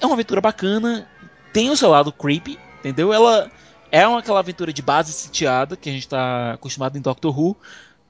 É 0.00 0.04
uma 0.06 0.14
aventura 0.14 0.40
bacana, 0.40 1.06
tem 1.52 1.70
o 1.70 1.76
seu 1.76 1.88
lado 1.90 2.12
creepy, 2.12 2.58
entendeu? 2.80 3.12
Ela 3.12 3.50
é 3.92 4.06
uma, 4.06 4.18
aquela 4.20 4.38
aventura 4.40 4.72
de 4.72 4.82
base 4.82 5.12
sitiada 5.12 5.76
que 5.76 5.88
a 5.88 5.92
gente 5.92 6.08
tá 6.08 6.52
acostumado 6.52 6.96
em 6.96 7.00
Doctor 7.00 7.38
Who, 7.38 7.56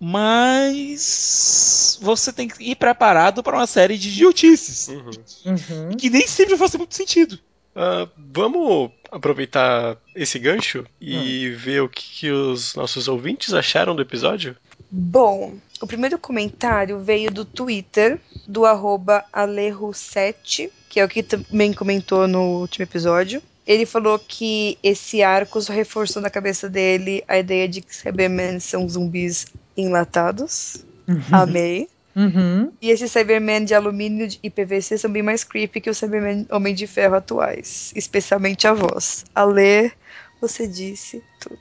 mas 0.01 1.99
você 2.01 2.33
tem 2.33 2.49
que 2.49 2.71
ir 2.71 2.75
preparado 2.75 3.43
para 3.43 3.59
uma 3.59 3.67
série 3.67 3.99
de 3.99 4.09
idiotices. 4.09 4.89
Uhum. 4.89 5.11
Uhum. 5.45 5.97
Que 5.97 6.09
nem 6.09 6.27
sempre 6.27 6.57
faz 6.57 6.75
muito 6.75 6.95
sentido. 6.95 7.39
Ah, 7.77 8.09
vamos 8.17 8.91
aproveitar 9.11 9.97
esse 10.15 10.39
gancho 10.39 10.87
e 11.01 11.51
ver 11.51 11.83
o 11.83 11.89
que, 11.89 12.03
que 12.03 12.31
os 12.31 12.75
nossos 12.75 13.09
ouvintes 13.09 13.53
acharam 13.53 13.95
do 13.95 14.03
episódio? 14.03 14.57
Bom, 14.91 15.55
o 15.81 15.87
primeiro 15.87 16.19
comentário 16.19 16.99
veio 16.99 17.31
do 17.31 17.45
Twitter, 17.45 18.19
do 18.47 18.65
arroba 18.65 19.25
Alejo7, 19.33 20.71
que 20.89 20.99
é 20.99 21.05
o 21.05 21.09
que 21.09 21.23
também 21.23 21.73
comentou 21.73 22.27
no 22.27 22.61
último 22.61 22.83
episódio. 22.83 23.43
Ele 23.71 23.87
falou 23.87 24.19
que 24.19 24.77
esse 24.83 25.23
arco 25.23 25.61
só 25.61 25.73
reforçou 25.73 26.21
na 26.21 26.29
cabeça 26.29 26.69
dele 26.69 27.23
a 27.29 27.39
ideia 27.39 27.69
de 27.69 27.81
que 27.81 27.95
Cybermen 27.95 28.59
são 28.59 28.89
zumbis 28.89 29.47
enlatados. 29.77 30.85
Amei. 31.31 31.89
Uhum. 32.17 32.73
E 32.83 32.91
esses 32.91 33.13
Cybermen 33.13 33.65
de 33.65 33.73
alumínio 33.73 34.27
e 34.43 34.51
PVC 34.51 34.99
são 34.99 35.09
bem 35.09 35.23
mais 35.23 35.45
creepy 35.45 35.81
que 35.81 35.89
os 35.89 35.99
Cybermen 35.99 36.49
Homem 36.51 36.75
de 36.75 36.89
Ferro 36.89 37.15
atuais. 37.15 37.93
Especialmente 37.95 38.67
a 38.67 38.73
voz. 38.73 39.25
A 39.33 39.45
ler, 39.45 39.93
você 40.41 40.67
disse 40.67 41.23
tudo. 41.39 41.61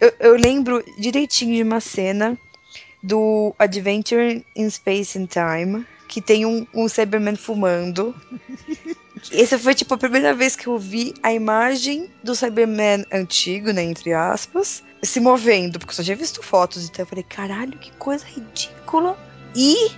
Eu, 0.00 0.12
eu 0.20 0.36
lembro 0.36 0.84
direitinho 1.00 1.56
de 1.56 1.64
uma 1.64 1.80
cena 1.80 2.38
do 3.02 3.52
Adventure 3.58 4.46
in 4.54 4.70
Space 4.70 5.18
and 5.18 5.26
Time, 5.26 5.84
que 6.06 6.20
tem 6.20 6.46
um, 6.46 6.64
um 6.72 6.88
Cyberman 6.88 7.34
fumando. 7.34 8.14
Essa 9.32 9.58
foi 9.58 9.74
tipo 9.74 9.94
a 9.94 9.98
primeira 9.98 10.34
vez 10.34 10.56
que 10.56 10.66
eu 10.66 10.78
vi 10.78 11.14
a 11.22 11.32
imagem 11.32 12.10
do 12.24 12.34
Cyberman 12.34 13.04
antigo, 13.12 13.72
né, 13.72 13.82
entre 13.82 14.12
aspas, 14.12 14.82
se 15.02 15.20
movendo, 15.20 15.78
porque 15.78 15.90
eu 15.92 15.96
só 15.96 16.02
tinha 16.02 16.16
visto 16.16 16.42
fotos, 16.42 16.84
então 16.88 17.02
eu 17.02 17.06
falei, 17.06 17.24
caralho, 17.24 17.78
que 17.78 17.92
coisa 17.92 18.24
ridícula 18.26 19.16
e 19.54 19.90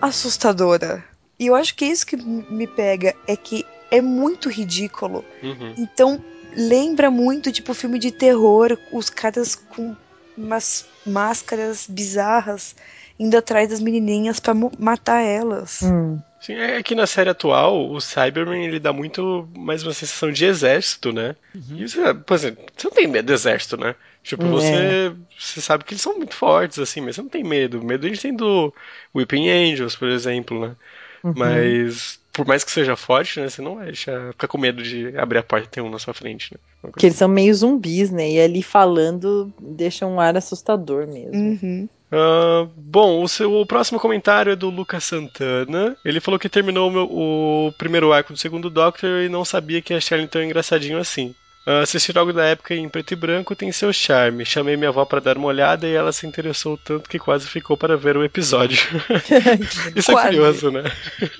assustadora. 0.00 1.04
E 1.38 1.46
eu 1.46 1.54
acho 1.54 1.74
que 1.74 1.84
é 1.84 1.88
isso 1.88 2.06
que 2.06 2.16
me 2.16 2.66
pega, 2.66 3.14
é 3.26 3.36
que 3.36 3.64
é 3.90 4.00
muito 4.00 4.48
ridículo. 4.48 5.24
Uhum. 5.42 5.74
Então 5.76 6.22
lembra 6.56 7.10
muito, 7.10 7.52
tipo, 7.52 7.74
filme 7.74 7.98
de 7.98 8.10
terror, 8.10 8.78
os 8.92 9.10
caras 9.10 9.54
com 9.54 9.94
umas 10.36 10.86
máscaras 11.06 11.86
bizarras 11.88 12.74
indo 13.18 13.36
atrás 13.36 13.68
das 13.68 13.80
menininhas 13.80 14.38
pra 14.40 14.54
mo- 14.54 14.72
matar 14.78 15.20
elas. 15.22 15.80
Hum. 15.82 16.18
Sim, 16.46 16.54
é 16.54 16.80
que 16.80 16.94
na 16.94 17.08
série 17.08 17.28
atual, 17.28 17.90
o 17.90 18.00
Cyberman 18.00 18.64
ele 18.64 18.78
dá 18.78 18.92
muito 18.92 19.48
mais 19.56 19.82
uma 19.82 19.92
sensação 19.92 20.30
de 20.30 20.44
exército, 20.44 21.12
né? 21.12 21.34
E 21.76 21.88
você, 21.88 22.14
por 22.14 22.34
exemplo, 22.34 22.64
você 22.76 22.86
não 22.86 22.94
tem 22.94 23.08
medo 23.08 23.26
do 23.26 23.32
exército, 23.32 23.76
né? 23.76 23.96
Tipo, 24.22 24.44
Hum, 24.44 24.50
você, 24.50 25.12
você 25.36 25.60
sabe 25.60 25.82
que 25.82 25.94
eles 25.94 26.02
são 26.02 26.16
muito 26.16 26.34
fortes, 26.36 26.78
assim, 26.78 27.00
mas 27.00 27.16
você 27.16 27.22
não 27.22 27.28
tem 27.28 27.42
medo. 27.42 27.82
Medo 27.82 28.06
a 28.06 28.08
gente 28.08 28.22
tem 28.22 28.34
do 28.34 28.72
Weeping 29.12 29.48
Angels, 29.48 29.96
por 29.96 30.08
exemplo, 30.08 30.60
né? 30.60 30.76
Uhum. 31.24 31.32
Mas, 31.34 32.20
por 32.32 32.46
mais 32.46 32.62
que 32.62 32.70
seja 32.70 32.94
forte, 32.94 33.40
né? 33.40 33.48
Você 33.48 33.60
não 33.60 33.74
vai 33.74 33.86
deixar, 33.86 34.30
ficar 34.32 34.46
com 34.46 34.56
medo 34.56 34.84
de 34.84 35.18
abrir 35.18 35.38
a 35.38 35.42
porta 35.42 35.66
e 35.66 35.70
ter 35.70 35.80
um 35.80 35.90
na 35.90 35.98
sua 35.98 36.14
frente, 36.14 36.54
né? 36.54 36.60
Porque 36.80 37.06
eles 37.06 37.16
são 37.16 37.28
meio 37.28 37.52
zumbis, 37.52 38.12
né? 38.12 38.30
E 38.30 38.40
ali 38.40 38.62
falando 38.62 39.52
deixa 39.60 40.06
um 40.06 40.20
ar 40.20 40.36
assustador 40.36 41.08
mesmo. 41.08 41.58
Uhum. 41.60 41.88
Ah, 42.10 42.66
bom, 42.76 43.22
o, 43.22 43.28
seu, 43.28 43.52
o 43.52 43.66
próximo 43.66 43.98
comentário 43.98 44.52
é 44.52 44.56
do 44.56 44.70
Lucas 44.70 45.04
Santana. 45.04 45.96
Ele 46.04 46.20
falou 46.20 46.38
que 46.38 46.48
terminou 46.48 46.88
o, 46.88 46.92
meu- 46.92 47.08
o 47.10 47.72
primeiro 47.76 48.12
arco 48.12 48.32
do 48.32 48.38
segundo 48.38 48.70
Doctor 48.70 49.22
e 49.22 49.28
não 49.28 49.44
sabia 49.44 49.82
que 49.82 49.92
achar 49.94 50.16
ele 50.18 50.28
tão 50.28 50.42
engraçadinho 50.42 50.98
assim. 50.98 51.34
Ah, 51.66 51.80
assistir 51.80 52.16
algo 52.16 52.32
da 52.32 52.44
época 52.44 52.74
em 52.76 52.88
preto 52.88 53.10
e 53.12 53.16
branco 53.16 53.56
tem 53.56 53.72
seu 53.72 53.92
charme. 53.92 54.44
Chamei 54.46 54.76
minha 54.76 54.90
avó 54.90 55.04
para 55.04 55.20
dar 55.20 55.36
uma 55.36 55.48
olhada 55.48 55.86
e 55.88 55.94
ela 55.94 56.12
se 56.12 56.24
interessou 56.26 56.78
tanto 56.78 57.08
que 57.10 57.18
quase 57.18 57.48
ficou 57.48 57.76
para 57.76 57.96
ver 57.96 58.16
o 58.16 58.24
episódio. 58.24 58.78
Isso 59.96 60.12
é 60.12 60.22
curioso, 60.22 60.70
né? 60.70 60.84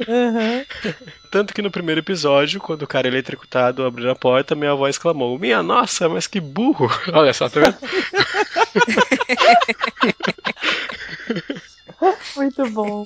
Uhum. 0.08 0.64
Tanto 1.36 1.52
que 1.52 1.60
no 1.60 1.70
primeiro 1.70 2.00
episódio, 2.00 2.58
quando 2.58 2.80
o 2.80 2.86
cara 2.86 3.08
eletrocutado 3.08 3.84
abriu 3.84 4.10
a 4.10 4.16
porta, 4.16 4.54
minha 4.54 4.70
avó 4.70 4.88
exclamou: 4.88 5.38
Minha 5.38 5.62
nossa, 5.62 6.08
mas 6.08 6.26
que 6.26 6.40
burro! 6.40 6.88
Olha 7.12 7.34
só, 7.34 7.46
tá 7.46 7.60
vendo? 7.60 7.76
Muito 12.36 12.70
bom. 12.70 13.04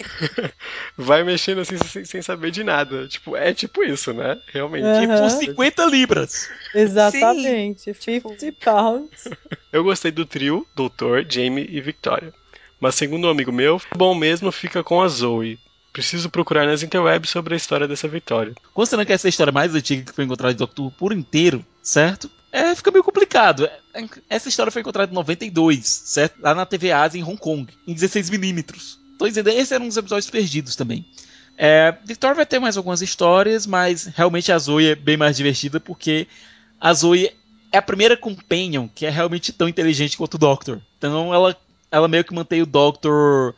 Vai 0.97 1.25
mexendo 1.25 1.63
assim 1.63 1.77
sem, 1.79 2.05
sem 2.05 2.23
saber 2.23 2.53
de 2.53 2.63
nada. 2.63 3.09
Tipo, 3.09 3.37
é 3.37 3.53
tipo 3.53 3.83
isso, 3.83 4.13
né? 4.13 4.41
Realmente. 4.47 4.85
Aham. 4.85 5.23
Por 5.23 5.31
50 5.31 5.85
libras. 5.87 6.49
Exatamente. 6.73 7.93
50 7.93 8.53
pounds. 8.65 9.27
Eu 9.73 9.83
gostei 9.83 10.13
do 10.13 10.25
trio, 10.25 10.65
Doutor, 10.77 11.27
Jamie 11.29 11.67
e 11.69 11.81
Victoria. 11.81 12.33
Mas 12.79 12.95
segundo 12.95 13.27
um 13.27 13.31
amigo 13.31 13.51
meu, 13.51 13.83
bom 13.97 14.15
mesmo 14.15 14.53
fica 14.53 14.85
com 14.85 15.03
a 15.03 15.09
Zoe. 15.09 15.59
Preciso 15.93 16.31
procurar 16.31 16.67
nas 16.67 16.83
interwebs 16.83 17.31
sobre 17.31 17.55
a 17.55 17.57
história 17.57 17.89
dessa 17.89 18.07
Vitória. 18.07 18.55
Considerando 18.73 19.07
que 19.07 19.13
essa 19.13 19.27
é 19.27 19.29
a 19.29 19.31
história 19.31 19.53
mais 19.53 19.75
antiga 19.75 20.05
que 20.05 20.13
foi 20.13 20.25
encontrada 20.25 20.53
em 20.53 20.57
Doctor 20.57 20.91
por 20.93 21.13
inteiro, 21.13 21.65
certo? 21.83 22.31
É, 22.53 22.75
fica 22.75 22.91
meio 22.91 23.05
complicado. 23.05 23.69
É, 23.95 24.05
Essa 24.29 24.49
história 24.49 24.73
foi 24.73 24.83
encontrada 24.83 25.11
em 25.11 25.15
92, 25.15 25.87
certo? 25.87 26.41
Lá 26.41 26.55
na 26.55 26.67
TV 26.67 26.93
Ásia, 26.93 27.19
em 27.19 27.25
Hong 27.25 27.37
Kong, 27.37 27.73
em 27.87 27.95
16mm. 27.95 28.99
Tô 29.19 29.29
dizendo, 29.29 29.51
esses 29.51 29.73
eram 29.73 29.87
uns 29.87 29.97
episódios 29.97 30.31
perdidos 30.31 30.77
também. 30.77 31.05
É, 31.59 31.95
Victor 32.05 32.35
vai 32.35 32.47
ter 32.47 32.59
mais 32.59 32.77
algumas 32.77 33.03
histórias, 33.03 33.67
mas 33.67 34.07
realmente 34.07 34.51
a 34.51 34.59
Zoe 34.59 34.87
é 34.87 34.95
bem 34.95 35.17
mais 35.17 35.37
divertida 35.37 35.79
porque 35.79 36.27
a 36.81 36.95
Zoe 36.95 37.31
é 37.71 37.79
a 37.79 37.83
primeira 37.83 38.17
companion 38.17 38.89
que 38.95 39.05
é 39.05 39.11
realmente 39.11 39.53
tão 39.53 39.69
inteligente 39.69 40.17
quanto 40.17 40.35
o 40.35 40.39
Doctor. 40.39 40.81
Então 40.97 41.35
ela, 41.35 41.55
ela 41.91 42.09
meio 42.09 42.25
que 42.25 42.35
mantém 42.35 42.63
o 42.63 42.67
Doctor 42.67 43.55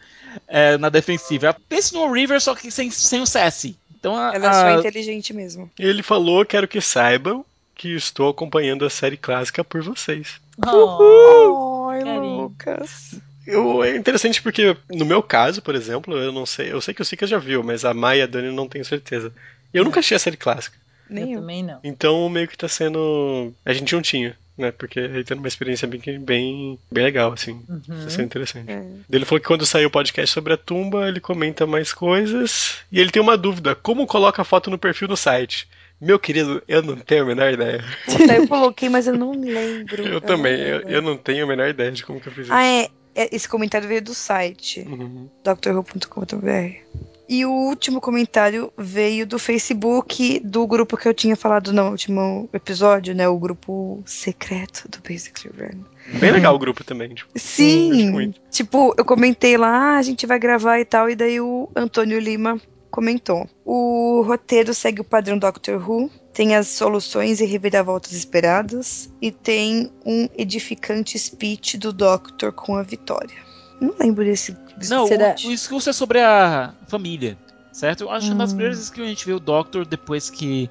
é, 0.48 0.76
na 0.78 0.88
defensiva. 0.88 1.56
Pense 1.68 1.92
no 1.94 2.10
River, 2.12 2.40
só 2.40 2.54
que 2.54 2.70
sem, 2.70 2.90
sem 2.90 3.20
o 3.20 3.26
Sassy. 3.26 3.76
Então 3.98 4.16
a, 4.16 4.34
Ela 4.34 4.48
é 4.48 4.52
só 4.52 4.66
a- 4.66 4.78
inteligente 4.78 5.32
mesmo. 5.32 5.70
Ele 5.78 6.02
falou: 6.02 6.44
Quero 6.44 6.66
que 6.68 6.80
saibam 6.80 7.44
que 7.74 7.94
estou 7.94 8.28
acompanhando 8.30 8.84
a 8.84 8.90
série 8.90 9.16
clássica 9.16 9.62
por 9.64 9.82
vocês. 9.82 10.40
Oh, 10.64 11.88
Ai. 11.90 12.02
Lucas. 12.04 13.14
Eu, 13.46 13.82
é 13.82 13.96
interessante 13.96 14.40
porque, 14.40 14.76
no 14.88 15.04
meu 15.04 15.20
caso, 15.22 15.60
por 15.60 15.74
exemplo, 15.74 16.16
eu 16.16 16.30
não 16.30 16.46
sei. 16.46 16.72
Eu 16.72 16.80
sei 16.80 16.94
que 16.94 17.02
o 17.02 17.04
Sika 17.04 17.26
já 17.26 17.38
viu, 17.38 17.62
mas 17.62 17.84
a 17.84 17.92
Maia 17.92 18.20
e 18.20 18.22
a 18.22 18.26
Dani 18.26 18.52
não 18.54 18.68
tenho 18.68 18.84
certeza. 18.84 19.32
Eu 19.74 19.84
nunca 19.84 19.98
achei 20.00 20.16
a 20.16 20.20
série 20.20 20.36
clássica. 20.36 20.76
Nem 21.12 21.24
eu 21.24 21.30
eu. 21.36 21.40
também 21.40 21.62
não. 21.62 21.80
Então 21.84 22.28
meio 22.28 22.48
que 22.48 22.56
tá 22.56 22.68
sendo. 22.68 23.52
A 23.64 23.72
gente 23.72 23.94
não 23.94 24.02
tinha, 24.02 24.36
né? 24.56 24.70
Porque 24.72 24.98
aí 25.00 25.24
tendo 25.24 25.38
uma 25.38 25.48
experiência 25.48 25.86
bem, 25.88 26.00
bem, 26.20 26.78
bem 26.90 27.04
legal, 27.04 27.32
assim. 27.32 27.62
Tá 27.86 28.10
sendo 28.10 28.24
interessante. 28.24 28.70
É. 28.70 28.84
Ele 29.10 29.24
falou 29.24 29.40
que 29.40 29.46
quando 29.46 29.66
sair 29.66 29.86
o 29.86 29.90
podcast 29.90 30.32
sobre 30.32 30.52
a 30.52 30.56
tumba, 30.56 31.08
ele 31.08 31.20
comenta 31.20 31.66
mais 31.66 31.92
coisas. 31.92 32.78
E 32.90 33.00
ele 33.00 33.10
tem 33.10 33.22
uma 33.22 33.36
dúvida: 33.36 33.74
como 33.74 34.06
coloca 34.06 34.42
a 34.42 34.44
foto 34.44 34.70
no 34.70 34.78
perfil 34.78 35.08
no 35.08 35.16
site? 35.16 35.68
Meu 36.00 36.18
querido, 36.18 36.60
eu 36.66 36.82
não 36.82 36.96
tenho 36.96 37.22
a 37.22 37.26
menor 37.26 37.52
ideia. 37.52 37.84
Puta, 38.06 38.34
eu 38.34 38.48
coloquei, 38.48 38.88
mas 38.88 39.06
eu 39.06 39.16
não 39.16 39.30
lembro. 39.32 40.02
Eu 40.04 40.14
não 40.14 40.20
também, 40.20 40.60
eu, 40.60 40.78
lembro. 40.78 40.90
eu 40.92 41.02
não 41.02 41.16
tenho 41.16 41.44
a 41.44 41.46
menor 41.46 41.68
ideia 41.68 41.92
de 41.92 42.04
como 42.04 42.20
que 42.20 42.26
eu 42.26 42.32
fiz 42.32 42.46
isso. 42.46 42.52
Ah, 42.52 42.64
é. 42.64 42.88
é, 43.14 43.32
Esse 43.32 43.48
comentário 43.48 43.86
veio 43.86 44.02
do 44.02 44.12
site. 44.12 44.80
Uhum. 44.80 45.30
drwho.com.br. 45.44 46.80
E 47.28 47.46
o 47.46 47.50
último 47.50 48.00
comentário 48.00 48.72
veio 48.76 49.26
do 49.26 49.38
Facebook 49.38 50.40
do 50.40 50.66
grupo 50.66 50.96
que 50.96 51.08
eu 51.08 51.14
tinha 51.14 51.36
falado 51.36 51.72
no 51.72 51.90
último 51.90 52.48
episódio, 52.52 53.14
né? 53.14 53.28
O 53.28 53.38
grupo 53.38 54.02
secreto 54.04 54.88
do 54.88 54.98
Basically 54.98 55.54
Random. 55.56 55.84
Bem 56.18 56.32
legal 56.32 56.54
o 56.54 56.58
grupo 56.58 56.84
também. 56.84 57.14
Tipo, 57.14 57.30
Sim! 57.36 58.34
Tipo, 58.50 58.94
eu 58.98 59.04
comentei 59.04 59.56
lá, 59.56 59.94
ah, 59.94 59.98
a 59.98 60.02
gente 60.02 60.26
vai 60.26 60.38
gravar 60.38 60.78
e 60.80 60.84
tal, 60.84 61.08
e 61.08 61.14
daí 61.14 61.40
o 61.40 61.70
Antônio 61.74 62.18
Lima 62.18 62.60
comentou. 62.90 63.48
O 63.64 64.22
roteiro 64.22 64.74
segue 64.74 65.00
o 65.00 65.04
padrão 65.04 65.38
Doctor 65.38 65.88
Who, 65.88 66.10
tem 66.32 66.54
as 66.54 66.68
soluções 66.68 67.40
e 67.40 67.46
reviravoltas 67.46 68.12
esperadas, 68.12 69.10
e 69.20 69.30
tem 69.30 69.90
um 70.04 70.28
edificante 70.36 71.18
speech 71.18 71.78
do 71.78 71.92
Doctor 71.92 72.52
com 72.52 72.76
a 72.76 72.82
Vitória. 72.82 73.51
Não 73.82 73.94
lembro 73.98 74.24
desse. 74.24 74.56
Não, 74.88 75.06
Será- 75.06 75.30
o, 75.44 75.48
o 75.48 75.50
discurso 75.50 75.90
é 75.90 75.92
sobre 75.92 76.20
a 76.20 76.72
família, 76.86 77.36
certo? 77.72 78.02
Eu 78.04 78.10
acho 78.10 78.26
que 78.28 78.32
uma 78.32 78.38
das 78.44 78.52
Hum. 78.52 78.56
primeiras 78.56 78.78
vezes 78.78 78.90
que 78.90 79.00
a 79.02 79.04
gente 79.06 79.26
vê 79.26 79.32
o 79.32 79.40
Doctor 79.40 79.84
depois 79.84 80.30
que 80.30 80.70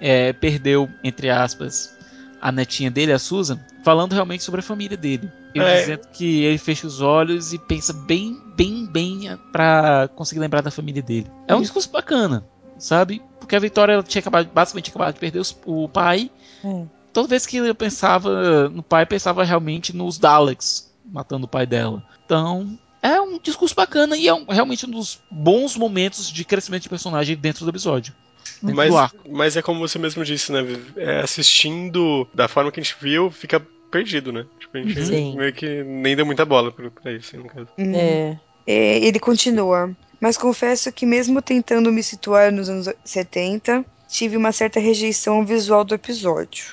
é, 0.00 0.32
perdeu, 0.32 0.88
entre 1.02 1.30
aspas, 1.30 1.96
a 2.40 2.50
netinha 2.50 2.90
dele, 2.90 3.12
a 3.12 3.18
Susan, 3.18 3.58
falando 3.84 4.12
realmente 4.12 4.42
sobre 4.42 4.60
a 4.60 4.62
família 4.62 4.96
dele. 4.96 5.30
Ele 5.54 5.64
É. 5.64 5.80
dizendo 5.80 6.08
que 6.12 6.42
ele 6.44 6.58
fecha 6.58 6.86
os 6.86 7.00
olhos 7.00 7.52
e 7.52 7.58
pensa 7.58 7.92
bem, 7.92 8.36
bem, 8.56 8.84
bem 8.86 9.38
pra 9.52 10.08
conseguir 10.16 10.40
lembrar 10.40 10.60
da 10.60 10.70
família 10.70 11.02
dele. 11.02 11.30
É 11.46 11.54
um 11.54 11.60
discurso 11.62 11.88
bacana, 11.90 12.44
sabe? 12.78 13.22
Porque 13.38 13.54
a 13.54 13.60
Vitória 13.60 13.92
ela 13.92 14.02
tinha 14.02 14.20
acabado, 14.20 14.48
basicamente 14.52 14.90
acabado 14.90 15.14
de 15.14 15.20
perder 15.20 15.38
os- 15.38 15.56
o 15.64 15.88
pai. 15.88 16.30
É. 16.64 16.84
Toda 17.12 17.28
vez 17.28 17.46
que 17.46 17.58
eu 17.58 17.74
pensava 17.74 18.68
no 18.68 18.82
pai, 18.82 19.06
pensava 19.06 19.44
realmente 19.44 19.94
nos 19.94 20.18
Daleks 20.18 20.90
matando 21.12 21.44
o 21.44 21.48
pai 21.48 21.66
dela. 21.66 22.02
Então, 22.32 22.78
é 23.02 23.20
um 23.20 23.38
discurso 23.38 23.74
bacana 23.74 24.16
e 24.16 24.26
é 24.26 24.32
um- 24.32 24.46
realmente 24.46 24.86
um 24.86 24.90
dos 24.90 25.20
bons 25.30 25.76
momentos 25.76 26.30
de 26.30 26.44
crescimento 26.44 26.84
de 26.84 26.88
personagem 26.88 27.36
dentro 27.36 27.64
do 27.64 27.70
episódio. 27.70 28.14
Dentro 28.62 28.76
Mas, 28.76 28.90
do 28.90 28.96
arco. 28.96 29.16
mas 29.30 29.56
é 29.56 29.62
como 29.62 29.80
você 29.80 29.98
mesmo 29.98 30.24
disse, 30.24 30.50
né? 30.50 30.60
É, 30.96 31.20
assistindo 31.20 32.26
da 32.32 32.48
forma 32.48 32.70
que 32.72 32.80
a 32.80 32.82
gente 32.82 32.96
viu, 33.00 33.30
fica 33.30 33.60
perdido, 33.90 34.32
né? 34.32 34.46
Tipo, 34.58 34.78
a 34.78 34.82
gente 34.82 35.04
Sim. 35.04 35.36
meio 35.36 35.52
que 35.52 35.82
nem 35.84 36.16
deu 36.16 36.24
muita 36.24 36.44
bola 36.46 36.72
pra, 36.72 36.90
pra 36.90 37.12
isso, 37.12 37.36
no 37.36 37.44
caso. 37.44 37.68
Hum. 37.78 37.92
É. 37.94 38.38
É, 38.66 38.98
ele 39.04 39.18
continua. 39.18 39.90
Mas 40.20 40.38
confesso 40.38 40.90
que, 40.92 41.04
mesmo 41.04 41.42
tentando 41.42 41.92
me 41.92 42.02
situar 42.02 42.50
nos 42.52 42.68
anos 42.68 42.88
70, 43.04 43.84
tive 44.08 44.36
uma 44.36 44.52
certa 44.52 44.78
rejeição 44.80 45.36
ao 45.38 45.44
visual 45.44 45.84
do 45.84 45.94
episódio. 45.94 46.66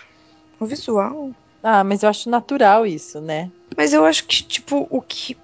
O 0.59 0.65
visual? 0.65 1.31
Ah, 1.63 1.83
mas 1.83 2.03
eu 2.03 2.09
acho 2.09 2.29
natural 2.29 2.85
isso, 2.85 3.19
né? 3.19 3.49
Mas 3.75 3.93
eu 3.93 4.05
acho 4.05 4.25
que, 4.25 4.43
tipo, 4.43 4.87
o 4.89 5.01
que. 5.01 5.35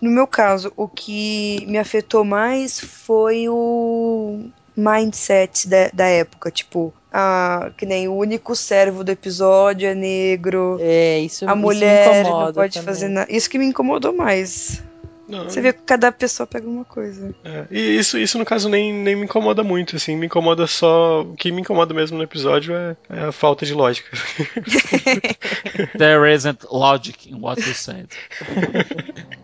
No 0.00 0.10
meu 0.10 0.26
caso, 0.26 0.72
o 0.76 0.86
que 0.86 1.64
me 1.66 1.78
afetou 1.78 2.24
mais 2.24 2.78
foi 2.78 3.48
o 3.48 4.44
mindset 4.76 5.66
da, 5.68 5.88
da 5.92 6.06
época. 6.06 6.50
Tipo, 6.50 6.92
a, 7.12 7.70
que 7.76 7.86
nem 7.86 8.06
o 8.08 8.14
único 8.14 8.54
servo 8.54 9.02
do 9.02 9.10
episódio 9.10 9.88
é 9.88 9.94
negro. 9.94 10.76
É, 10.80 11.18
isso, 11.20 11.44
A 11.46 11.52
isso 11.52 11.56
mulher 11.56 12.24
me 12.24 12.30
não 12.30 12.52
pode 12.52 12.74
também. 12.74 12.86
fazer 12.86 13.08
nada. 13.08 13.32
Isso 13.32 13.48
que 13.48 13.58
me 13.58 13.66
incomodou 13.66 14.12
mais. 14.12 14.82
Não, 15.28 15.44
Você 15.44 15.60
vê 15.60 15.72
que 15.72 15.82
cada 15.82 16.12
pessoa 16.12 16.46
pega 16.46 16.68
uma 16.68 16.84
coisa. 16.84 17.34
é, 17.44 17.66
e 17.70 17.98
isso, 17.98 18.16
isso, 18.16 18.38
no 18.38 18.44
caso, 18.44 18.68
nem, 18.68 18.92
nem 18.92 19.16
me 19.16 19.24
incomoda 19.24 19.64
muito, 19.64 19.96
assim. 19.96 20.16
Me 20.16 20.26
incomoda 20.26 20.66
só. 20.66 21.22
O 21.22 21.34
que 21.34 21.50
me 21.50 21.62
incomoda 21.62 21.92
mesmo 21.92 22.16
no 22.16 22.22
episódio 22.22 22.74
é, 22.74 22.96
é 23.10 23.20
a 23.24 23.32
falta 23.32 23.66
de 23.66 23.74
lógica. 23.74 24.16
There 25.98 26.32
isn't 26.32 26.60
logic 26.70 27.28
in 27.28 27.40
what 27.40 27.60
you 27.60 27.74
said. 27.74 28.08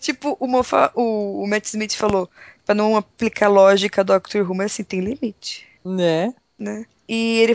Tipo, 0.00 0.36
o, 0.40 0.46
Mofa, 0.46 0.90
o, 0.94 1.42
o 1.42 1.46
Matt 1.46 1.66
Smith 1.66 1.94
falou, 1.94 2.28
pra 2.64 2.74
não 2.74 2.96
aplicar 2.96 3.48
lógica 3.48 4.02
do 4.02 4.12
Doctor 4.14 4.48
Who, 4.48 4.54
mas 4.54 4.72
assim, 4.72 4.82
tem 4.82 5.00
limite, 5.00 5.66
Né? 5.84 6.32
né? 6.58 6.86
E 7.08 7.38
ele 7.40 7.54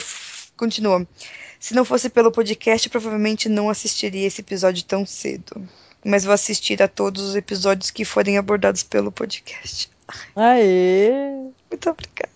continua. 0.56 1.08
Se 1.60 1.74
não 1.74 1.84
fosse 1.84 2.08
pelo 2.10 2.32
podcast, 2.32 2.88
provavelmente 2.90 3.50
não 3.50 3.70
assistiria 3.70 4.28
esse 4.28 4.42
episódio 4.42 4.84
tão 4.84 5.06
cedo. 5.06 5.68
Mas 6.06 6.24
vou 6.24 6.34
assistir 6.34 6.82
a 6.84 6.88
todos 6.88 7.22
os 7.24 7.36
episódios 7.36 7.90
que 7.90 8.06
forem 8.06 8.38
abordados 8.38 8.84
pelo 8.84 9.12
podcast. 9.12 9.90
Aê! 10.36 11.10
Muito 11.72 11.90
obrigada. 11.90 12.30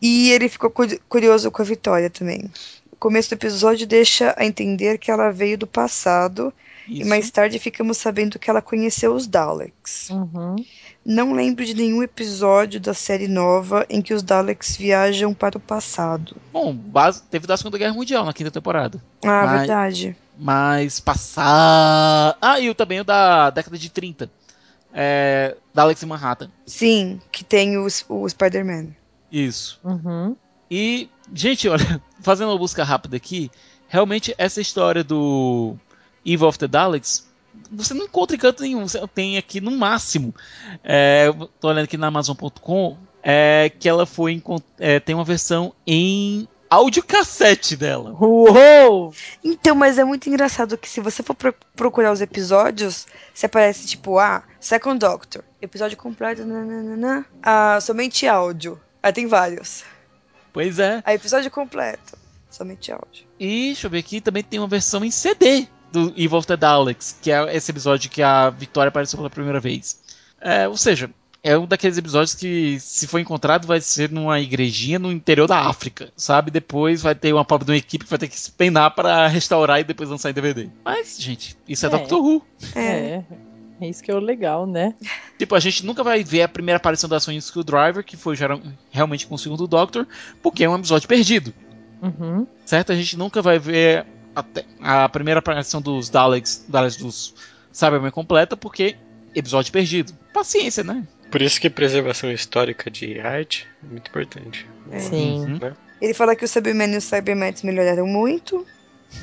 E 0.00 0.30
ele 0.30 0.48
ficou 0.48 0.70
cu- 0.70 0.98
curioso 1.08 1.50
com 1.50 1.60
a 1.60 1.64
Vitória 1.64 2.08
também. 2.08 2.50
O 2.92 2.96
começo 2.96 3.28
do 3.30 3.32
episódio 3.34 3.86
deixa 3.86 4.34
a 4.38 4.44
entender 4.46 4.96
que 4.98 5.10
ela 5.10 5.30
veio 5.30 5.58
do 5.58 5.66
passado 5.66 6.52
e 6.88 7.00
Isso. 7.00 7.08
mais 7.08 7.30
tarde 7.30 7.58
ficamos 7.58 7.98
sabendo 7.98 8.38
que 8.38 8.48
ela 8.48 8.62
conheceu 8.62 9.12
os 9.14 9.26
Daleks. 9.26 10.08
Uhum. 10.10 10.56
Não 11.04 11.32
lembro 11.34 11.64
de 11.64 11.74
nenhum 11.74 12.02
episódio 12.02 12.80
da 12.80 12.94
série 12.94 13.28
nova 13.28 13.84
em 13.90 14.00
que 14.00 14.14
os 14.14 14.22
Daleks 14.22 14.76
viajam 14.76 15.34
para 15.34 15.56
o 15.58 15.60
passado. 15.60 16.36
Bom, 16.52 16.72
base- 16.74 17.22
teve 17.30 17.46
da 17.46 17.56
Segunda 17.56 17.76
Guerra 17.78 17.92
Mundial 17.94 18.24
na 18.24 18.32
quinta 18.32 18.50
temporada. 18.50 19.02
Ah, 19.24 19.44
Mas- 19.46 19.58
verdade. 19.58 20.16
Mas 20.38 21.00
passar. 21.00 22.36
Ah, 22.40 22.60
e 22.60 22.68
o- 22.70 22.74
também 22.74 23.00
o 23.00 23.04
da 23.04 23.50
década 23.50 23.78
de 23.78 23.88
30. 23.90 24.30
É, 24.92 25.56
da 25.74 25.82
Alex 25.82 26.02
Manhattan. 26.04 26.50
Sim, 26.64 27.20
que 27.30 27.44
tem 27.44 27.76
o, 27.76 27.86
o 28.08 28.28
Spider-Man. 28.28 28.88
Isso. 29.30 29.78
Uhum. 29.84 30.34
E, 30.70 31.08
gente, 31.34 31.68
olha, 31.68 32.00
fazendo 32.20 32.50
uma 32.50 32.58
busca 32.58 32.82
rápida 32.82 33.16
aqui, 33.16 33.50
realmente 33.88 34.34
essa 34.38 34.60
história 34.60 35.04
do 35.04 35.76
Evil 36.24 36.48
of 36.48 36.58
the 36.58 36.66
Daleks, 36.66 37.26
você 37.70 37.92
não 37.94 38.04
encontra 38.06 38.36
em 38.36 38.38
canto 38.38 38.62
nenhum. 38.62 38.86
Você 38.88 39.00
tem 39.08 39.36
aqui 39.36 39.60
no 39.60 39.70
máximo. 39.70 40.34
É, 40.82 41.30
tô 41.60 41.68
olhando 41.68 41.84
aqui 41.84 41.96
na 41.96 42.06
Amazon.com, 42.08 42.96
é, 43.22 43.70
que 43.78 43.88
ela 43.88 44.06
foi. 44.06 44.42
é, 44.78 45.00
tem 45.00 45.14
uma 45.14 45.24
versão 45.24 45.72
em 45.86 46.46
audiocassete 46.70 47.76
dela. 47.76 48.12
Uou! 48.20 49.12
Então, 49.44 49.74
mas 49.74 49.98
é 49.98 50.04
muito 50.04 50.28
engraçado 50.28 50.76
que 50.78 50.88
se 50.88 51.00
você 51.00 51.22
for 51.22 51.34
pro- 51.34 51.54
procurar 51.74 52.12
os 52.12 52.20
episódios, 52.20 53.06
você 53.34 53.46
aparece 53.46 53.86
tipo, 53.86 54.18
ah, 54.18 54.42
Second 54.60 54.98
Doctor, 54.98 55.42
episódio 55.60 55.96
completo, 55.96 56.44
nananana, 56.44 57.24
ah, 57.42 57.78
somente 57.80 58.26
áudio. 58.26 58.80
Aí 59.02 59.12
tem 59.12 59.26
vários. 59.26 59.84
Pois 60.52 60.78
é. 60.78 61.02
Aí 61.04 61.16
episódio 61.16 61.50
completo, 61.50 62.16
somente 62.50 62.90
áudio. 62.90 63.26
E 63.38 63.66
deixa 63.66 63.86
eu 63.86 63.90
ver 63.90 63.98
aqui, 63.98 64.20
também 64.20 64.42
tem 64.42 64.58
uma 64.58 64.66
versão 64.68 65.04
em 65.04 65.10
CD 65.10 65.66
do 65.92 66.12
Evil 66.16 66.38
of 66.38 66.46
the 66.46 66.56
Daleks, 66.56 67.16
que 67.22 67.30
é 67.30 67.54
esse 67.56 67.70
episódio 67.70 68.10
que 68.10 68.22
a 68.22 68.50
Vitória 68.50 68.88
apareceu 68.88 69.16
pela 69.18 69.30
primeira 69.30 69.60
vez. 69.60 70.00
É, 70.40 70.66
ou 70.68 70.76
seja, 70.76 71.10
é 71.46 71.56
um 71.56 71.64
daqueles 71.64 71.96
episódios 71.96 72.34
que, 72.34 72.76
se 72.80 73.06
for 73.06 73.20
encontrado, 73.20 73.68
vai 73.68 73.80
ser 73.80 74.10
numa 74.10 74.40
igrejinha 74.40 74.98
no 74.98 75.12
interior 75.12 75.46
da 75.46 75.60
África, 75.60 76.12
sabe? 76.16 76.50
Depois 76.50 77.02
vai 77.02 77.14
ter 77.14 77.32
uma 77.32 77.44
pobre 77.44 77.64
de 77.64 77.70
uma 77.70 77.76
equipe 77.76 78.04
que 78.04 78.10
vai 78.10 78.18
ter 78.18 78.26
que 78.26 78.38
se 78.38 78.50
penar 78.50 78.90
para 78.96 79.28
restaurar 79.28 79.78
e 79.78 79.84
depois 79.84 80.10
lançar 80.10 80.30
em 80.30 80.34
DVD. 80.34 80.68
Mas, 80.84 81.16
gente, 81.16 81.56
isso 81.68 81.86
é, 81.86 81.88
É. 81.88 81.92
Doctor 81.92 82.20
Who. 82.20 82.42
É. 82.74 82.80
É. 82.80 83.24
É 83.80 83.88
isso 83.88 84.02
que 84.02 84.10
é 84.10 84.14
o 84.14 84.18
legal, 84.18 84.66
né? 84.66 84.94
Tipo, 85.38 85.54
a 85.54 85.60
gente 85.60 85.84
nunca 85.84 86.02
vai 86.02 86.24
ver 86.24 86.42
a 86.42 86.48
primeira 86.48 86.78
aparição 86.78 87.08
da 87.08 87.20
Sonic 87.20 87.44
Screwdriver, 87.44 88.02
que 88.02 88.16
foi 88.16 88.34
realmente 88.90 89.26
com 89.26 89.34
o 89.34 89.38
segundo 89.38 89.68
Doctor, 89.68 90.06
porque 90.42 90.64
é 90.64 90.68
um 90.68 90.74
episódio 90.74 91.06
perdido. 91.06 91.52
Uhum. 92.02 92.46
certo? 92.64 92.92
A 92.92 92.96
gente 92.96 93.16
nunca 93.16 93.40
vai 93.40 93.58
ver 93.58 94.04
até 94.34 94.64
a 94.80 95.08
primeira 95.08 95.38
aparição 95.38 95.80
dos 95.80 96.08
Daleks, 96.08 96.64
Daleks 96.68 96.96
dos 96.96 97.34
Cybermen 97.70 98.10
completa, 98.10 98.56
porque 98.56 98.96
episódio 99.34 99.72
perdido. 99.72 100.12
Paciência, 100.32 100.82
né? 100.82 101.06
Por 101.30 101.42
isso 101.42 101.60
que 101.60 101.68
preservação 101.68 102.30
histórica 102.30 102.90
de 102.90 103.20
arte 103.20 103.66
é 103.82 103.86
muito 103.86 104.08
importante. 104.08 104.66
É. 104.90 104.98
Sim. 104.98 105.44
Uhum. 105.44 105.72
Ele 106.00 106.14
fala 106.14 106.36
que 106.36 106.44
o 106.44 106.48
Cyberman 106.48 106.92
e 106.94 106.96
os 106.96 107.04
Cybermets 107.04 107.62
melhoraram 107.62 108.06
muito, 108.06 108.66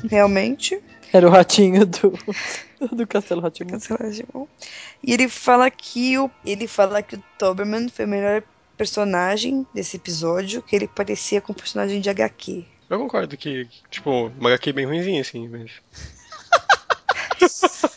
realmente. 0.10 0.82
Era 1.12 1.28
o 1.28 1.32
ratinho 1.32 1.86
do, 1.86 2.18
do 2.92 3.08
Castelo. 3.08 3.42
Canceladinho. 3.42 4.48
E 5.04 5.14
ele 5.14 5.30
fala 5.30 5.70
que 5.70 6.18
o 6.18 6.30
ele 6.46 6.68
fala 6.68 7.04
que 7.04 7.16
o 7.16 7.24
Toberman 7.38 7.88
foi 7.90 8.06
o 8.06 8.08
melhor 8.08 8.44
personagem 8.76 9.66
desse 9.74 9.98
episódio, 9.98 10.62
que 10.62 10.76
ele 10.76 10.88
parecia 10.88 11.40
com 11.40 11.52
um 11.52 11.56
personagem 11.56 12.02
de 12.02 12.10
HQ. 12.10 12.66
Eu 12.90 13.00
concordo 13.00 13.38
que, 13.38 13.68
tipo, 13.90 14.32
uma 14.40 14.50
HQ 14.50 14.74
bem 14.74 14.86
ruimzinha, 14.86 15.22
assim, 15.22 15.48
mas. 15.48 15.72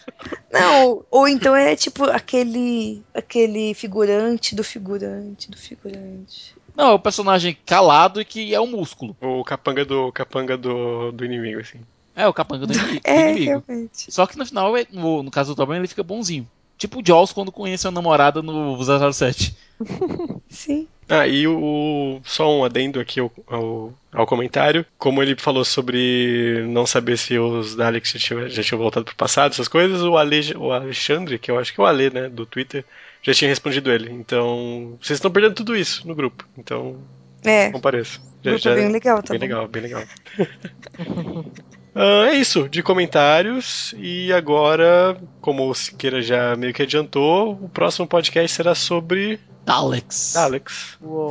Não, 0.85 1.05
ou 1.11 1.29
então 1.29 1.55
é 1.57 1.75
tipo 1.77 2.05
aquele 2.05 3.03
aquele 3.15 3.75
figurante 3.75 4.55
do 4.55 4.63
figurante 4.65 5.51
do 5.51 5.57
figurante. 5.57 6.55
Não, 6.77 6.91
é 6.91 6.93
o 6.95 6.99
personagem 6.99 7.57
calado 7.65 8.21
e 8.21 8.25
que 8.25 8.55
é 8.55 8.61
um 8.61 8.67
músculo. 8.67 9.17
O 9.21 9.43
capanga 9.45 9.85
do 9.85 10.13
capanga 10.13 10.57
do, 10.57 11.11
do 11.13 11.25
inimigo, 11.25 11.61
assim. 11.61 11.81
É 12.15 12.27
o 12.29 12.33
capanga 12.35 12.67
do 12.67 12.73
ini- 12.73 13.01
do 13.01 13.01
É, 13.05 13.31
inimigo. 13.33 13.63
realmente. 13.69 14.11
Só 14.13 14.27
que 14.27 14.37
no 14.39 14.45
final, 14.47 14.77
é- 14.77 14.87
no, 14.91 15.23
no 15.23 15.31
caso 15.31 15.55
do 15.55 15.57
Tobin, 15.57 15.77
ele 15.77 15.89
fica 15.89 16.03
bonzinho. 16.03 16.47
Tipo 16.79 17.01
o 17.01 17.03
Jaws 17.07 17.33
quando 17.33 17.51
conhece 17.51 17.87
a 17.89 17.91
namorada 17.91 18.43
no 18.43 18.77
007. 18.85 19.57
Sim. 20.51 20.87
Ah, 21.09 21.27
e 21.27 21.47
o, 21.47 22.21
só 22.25 22.51
um 22.53 22.65
adendo 22.65 22.99
aqui 22.99 23.21
ao, 23.21 23.31
ao, 23.47 23.95
ao 24.13 24.27
comentário. 24.27 24.85
Como 24.99 25.23
ele 25.23 25.37
falou 25.37 25.65
sobre 25.65 26.65
não 26.69 26.85
saber 26.85 27.17
se 27.17 27.39
os 27.39 27.77
Daleks 27.77 28.11
já 28.13 28.19
tinham, 28.19 28.49
já 28.49 28.63
tinham 28.63 28.81
voltado 28.81 29.07
pro 29.07 29.15
passado, 29.15 29.53
essas 29.53 29.69
coisas, 29.69 30.03
o, 30.03 30.17
Ale, 30.17 30.41
o 30.57 30.73
Alexandre, 30.73 31.39
que 31.39 31.49
eu 31.51 31.59
acho 31.59 31.73
que 31.73 31.81
é 31.81 31.85
o 31.85 31.87
Ale, 31.87 32.11
né, 32.11 32.29
do 32.29 32.45
Twitter, 32.45 32.85
já 33.23 33.33
tinha 33.33 33.49
respondido 33.49 33.91
ele. 33.93 34.11
Então, 34.11 34.97
vocês 35.01 35.17
estão 35.19 35.31
perdendo 35.31 35.55
tudo 35.55 35.77
isso 35.77 36.07
no 36.09 36.15
grupo. 36.15 36.45
Então, 36.59 36.97
É. 37.45 37.71
compareça. 37.71 38.19
Grupo 38.43 38.69
é 38.69 38.75
bem 38.75 38.89
legal, 38.89 39.23
tá 39.23 39.31
Bem 39.31 39.39
bom? 39.41 39.47
legal, 39.47 39.69
bem 39.69 39.83
legal. 39.83 40.03
Ah, 41.99 42.29
é 42.29 42.35
isso, 42.35 42.69
de 42.69 42.83
comentários. 42.83 43.95
E 43.97 44.31
agora, 44.31 45.17
como 45.41 45.67
o 45.67 45.75
Siqueira 45.75 46.21
já 46.21 46.55
meio 46.55 46.75
que 46.75 46.83
adiantou, 46.83 47.53
o 47.53 47.71
próximo 47.71 48.07
podcast 48.07 48.55
será 48.55 48.75
sobre 48.75 49.41
Daleks. 49.65 50.35
Daleks. 50.35 50.99
Uou. 51.01 51.31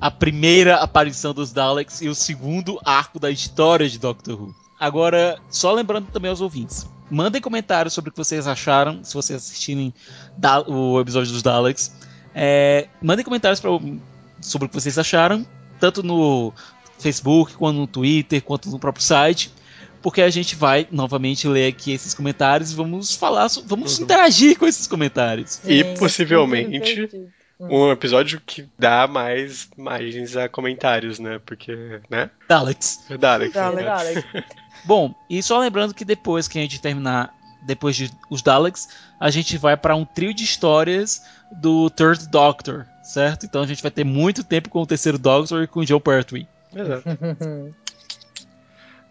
A 0.00 0.10
primeira 0.10 0.76
aparição 0.76 1.34
dos 1.34 1.52
Daleks 1.52 2.00
e 2.00 2.08
o 2.08 2.14
segundo 2.14 2.80
arco 2.84 3.18
da 3.18 3.28
história 3.28 3.88
de 3.88 3.98
Doctor 3.98 4.40
Who. 4.40 4.54
Agora, 4.78 5.38
só 5.50 5.72
lembrando 5.72 6.06
também 6.12 6.30
aos 6.30 6.40
ouvintes. 6.40 6.88
Mandem 7.10 7.42
comentários 7.42 7.92
sobre 7.92 8.10
o 8.10 8.12
que 8.12 8.18
vocês 8.18 8.46
acharam, 8.46 9.02
se 9.02 9.14
vocês 9.14 9.42
assistirem 9.42 9.92
o 10.68 11.00
episódio 11.00 11.32
dos 11.32 11.42
Daleks. 11.42 11.92
É, 12.32 12.88
mandem 13.02 13.24
comentários 13.24 13.58
pra, 13.58 13.70
sobre 14.40 14.66
o 14.66 14.68
que 14.68 14.74
vocês 14.74 14.96
acharam, 14.96 15.44
tanto 15.80 16.04
no 16.04 16.52
Facebook, 17.00 17.54
quanto 17.54 17.76
no 17.76 17.86
Twitter, 17.88 18.40
quanto 18.42 18.70
no 18.70 18.78
próprio 18.78 19.04
site. 19.04 19.52
Porque 20.02 20.20
a 20.22 20.30
gente 20.30 20.56
vai 20.56 20.86
novamente 20.90 21.46
ler 21.48 21.68
aqui 21.68 21.92
esses 21.92 22.12
comentários 22.14 22.72
e 22.72 22.74
vamos 22.74 23.14
falar, 23.14 23.46
vamos 23.64 23.98
Uhum. 23.98 24.04
interagir 24.04 24.58
com 24.58 24.66
esses 24.66 24.86
comentários. 24.86 25.60
E 25.64 25.82
Sim, 25.84 25.94
possivelmente 25.96 26.94
divertido. 26.94 27.28
um 27.60 27.90
episódio 27.92 28.40
que 28.44 28.68
dá 28.78 29.06
mais 29.06 29.68
margens 29.76 30.36
a 30.36 30.48
comentários, 30.48 31.18
né? 31.18 31.40
Porque, 31.46 32.00
né? 32.10 32.30
Daleks. 32.48 33.00
É 33.08 33.16
Daleks. 33.16 33.54
Daleks. 33.54 33.84
né? 33.84 34.22
Dalek. 34.22 34.44
Bom, 34.84 35.14
e 35.30 35.42
só 35.42 35.58
lembrando 35.60 35.94
que 35.94 36.04
depois 36.04 36.48
que 36.48 36.58
a 36.58 36.62
gente 36.62 36.80
terminar, 36.80 37.32
depois 37.64 37.94
de 37.94 38.10
os 38.28 38.42
Daleks, 38.42 38.88
a 39.20 39.30
gente 39.30 39.56
vai 39.56 39.76
para 39.76 39.94
um 39.94 40.04
trio 40.04 40.34
de 40.34 40.42
histórias 40.42 41.22
do 41.60 41.88
Third 41.90 42.26
Doctor, 42.28 42.84
certo? 43.04 43.46
Então 43.46 43.62
a 43.62 43.66
gente 43.66 43.80
vai 43.80 43.90
ter 43.92 44.02
muito 44.04 44.42
tempo 44.42 44.68
com 44.68 44.82
o 44.82 44.86
terceiro 44.86 45.16
Doctor 45.18 45.62
e 45.62 45.66
com 45.68 45.80
o 45.80 45.86
Joe 45.86 46.00
Pertwee. 46.00 46.48
Exato. 46.74 47.04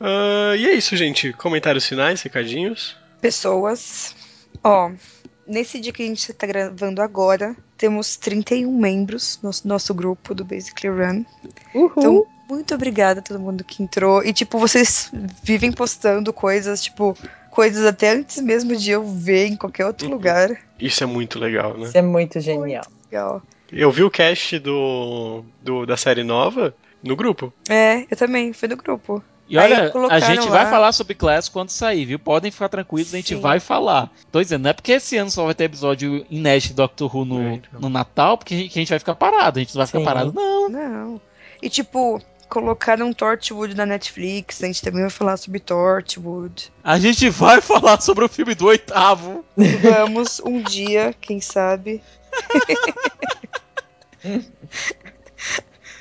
Ah, 0.01 0.55
e 0.57 0.65
é 0.67 0.73
isso, 0.73 0.95
gente. 0.97 1.31
Comentários 1.33 1.85
finais, 1.85 2.21
recadinhos. 2.21 2.97
Pessoas. 3.21 4.15
Ó, 4.63 4.91
nesse 5.47 5.79
dia 5.79 5.93
que 5.93 6.03
a 6.03 6.05
gente 6.05 6.33
tá 6.33 6.47
gravando 6.47 7.01
agora, 7.01 7.55
temos 7.77 8.17
31 8.17 8.75
membros 8.77 9.39
no 9.43 9.51
nosso 9.65 9.93
grupo 9.93 10.33
do 10.33 10.43
Basically 10.43 10.89
Run. 10.93 11.23
Uhul. 11.73 11.91
Então, 11.97 12.25
muito 12.49 12.73
obrigada 12.75 13.19
a 13.19 13.23
todo 13.23 13.39
mundo 13.39 13.63
que 13.63 13.81
entrou. 13.83 14.23
E, 14.23 14.33
tipo, 14.33 14.57
vocês 14.59 15.11
vivem 15.43 15.71
postando 15.71 16.33
coisas, 16.33 16.83
tipo, 16.83 17.15
coisas 17.49 17.85
até 17.85 18.11
antes 18.11 18.41
mesmo 18.41 18.75
de 18.75 18.91
eu 18.91 19.03
ver 19.05 19.45
em 19.47 19.55
qualquer 19.55 19.85
outro 19.85 20.07
Uhum. 20.07 20.13
lugar. 20.13 20.49
Isso 20.79 21.03
é 21.03 21.07
muito 21.07 21.37
legal, 21.39 21.77
né? 21.77 21.87
Isso 21.87 21.97
é 21.97 22.01
muito 22.01 22.39
genial. 22.39 22.85
Legal. 23.11 23.41
Eu 23.71 23.89
vi 23.91 24.03
o 24.03 24.11
cast 24.11 24.59
do, 24.59 25.45
do- 25.61 25.85
da 25.85 25.95
série 25.95 26.23
nova 26.23 26.75
no 27.01 27.15
grupo. 27.15 27.53
É, 27.69 28.05
eu 28.11 28.17
também, 28.17 28.51
foi 28.51 28.67
do 28.67 28.75
grupo. 28.75 29.23
E 29.51 29.57
olha, 29.57 29.91
a 30.09 30.19
gente 30.21 30.47
lá- 30.47 30.63
vai 30.63 30.69
falar 30.69 30.93
sobre 30.93 31.13
Class 31.13 31.49
quando 31.49 31.71
sair, 31.71 32.05
viu? 32.05 32.17
Podem 32.17 32.49
ficar 32.51 32.69
tranquilos, 32.69 33.13
a 33.13 33.17
gente 33.17 33.35
Sim. 33.35 33.41
vai 33.41 33.59
falar. 33.59 34.09
Tô 34.31 34.41
dizendo, 34.41 34.61
não 34.63 34.69
é 34.69 34.73
porque 34.73 34.93
esse 34.93 35.17
ano 35.17 35.29
só 35.29 35.43
vai 35.43 35.53
ter 35.53 35.65
episódio 35.65 36.25
inédito 36.29 36.69
de 36.69 36.75
Doctor 36.75 37.13
Who 37.13 37.25
no, 37.25 37.41
É, 37.41 37.61
no 37.77 37.89
Natal, 37.89 38.37
porque 38.37 38.53
a 38.53 38.57
gente, 38.57 38.69
que 38.69 38.79
a 38.79 38.81
gente 38.81 38.89
vai 38.91 38.99
ficar 38.99 39.15
parado. 39.15 39.59
A 39.59 39.61
gente 39.61 39.75
não 39.75 39.79
vai 39.79 39.87
ficar 39.87 39.99
Sim. 39.99 40.05
parado, 40.05 40.31
não. 40.33 40.69
Não. 40.69 41.21
E, 41.61 41.69
tipo, 41.69 42.21
colocaram 42.47 43.11
Torchwood 43.11 43.75
na 43.75 43.85
Netflix, 43.85 44.63
a 44.63 44.67
gente 44.67 44.81
também 44.81 45.01
vai 45.01 45.09
falar 45.09 45.35
sobre 45.35 45.59
Torchwood. 45.59 46.71
A 46.81 46.97
gente 46.97 47.29
vai 47.29 47.59
falar 47.61 47.99
sobre 47.99 48.23
o 48.23 48.29
filme 48.29 48.55
do 48.55 48.67
oitavo. 48.67 49.43
Vamos 49.81 50.39
um 50.45 50.61
dia, 50.61 51.13
quem 51.19 51.41
sabe. 51.41 52.01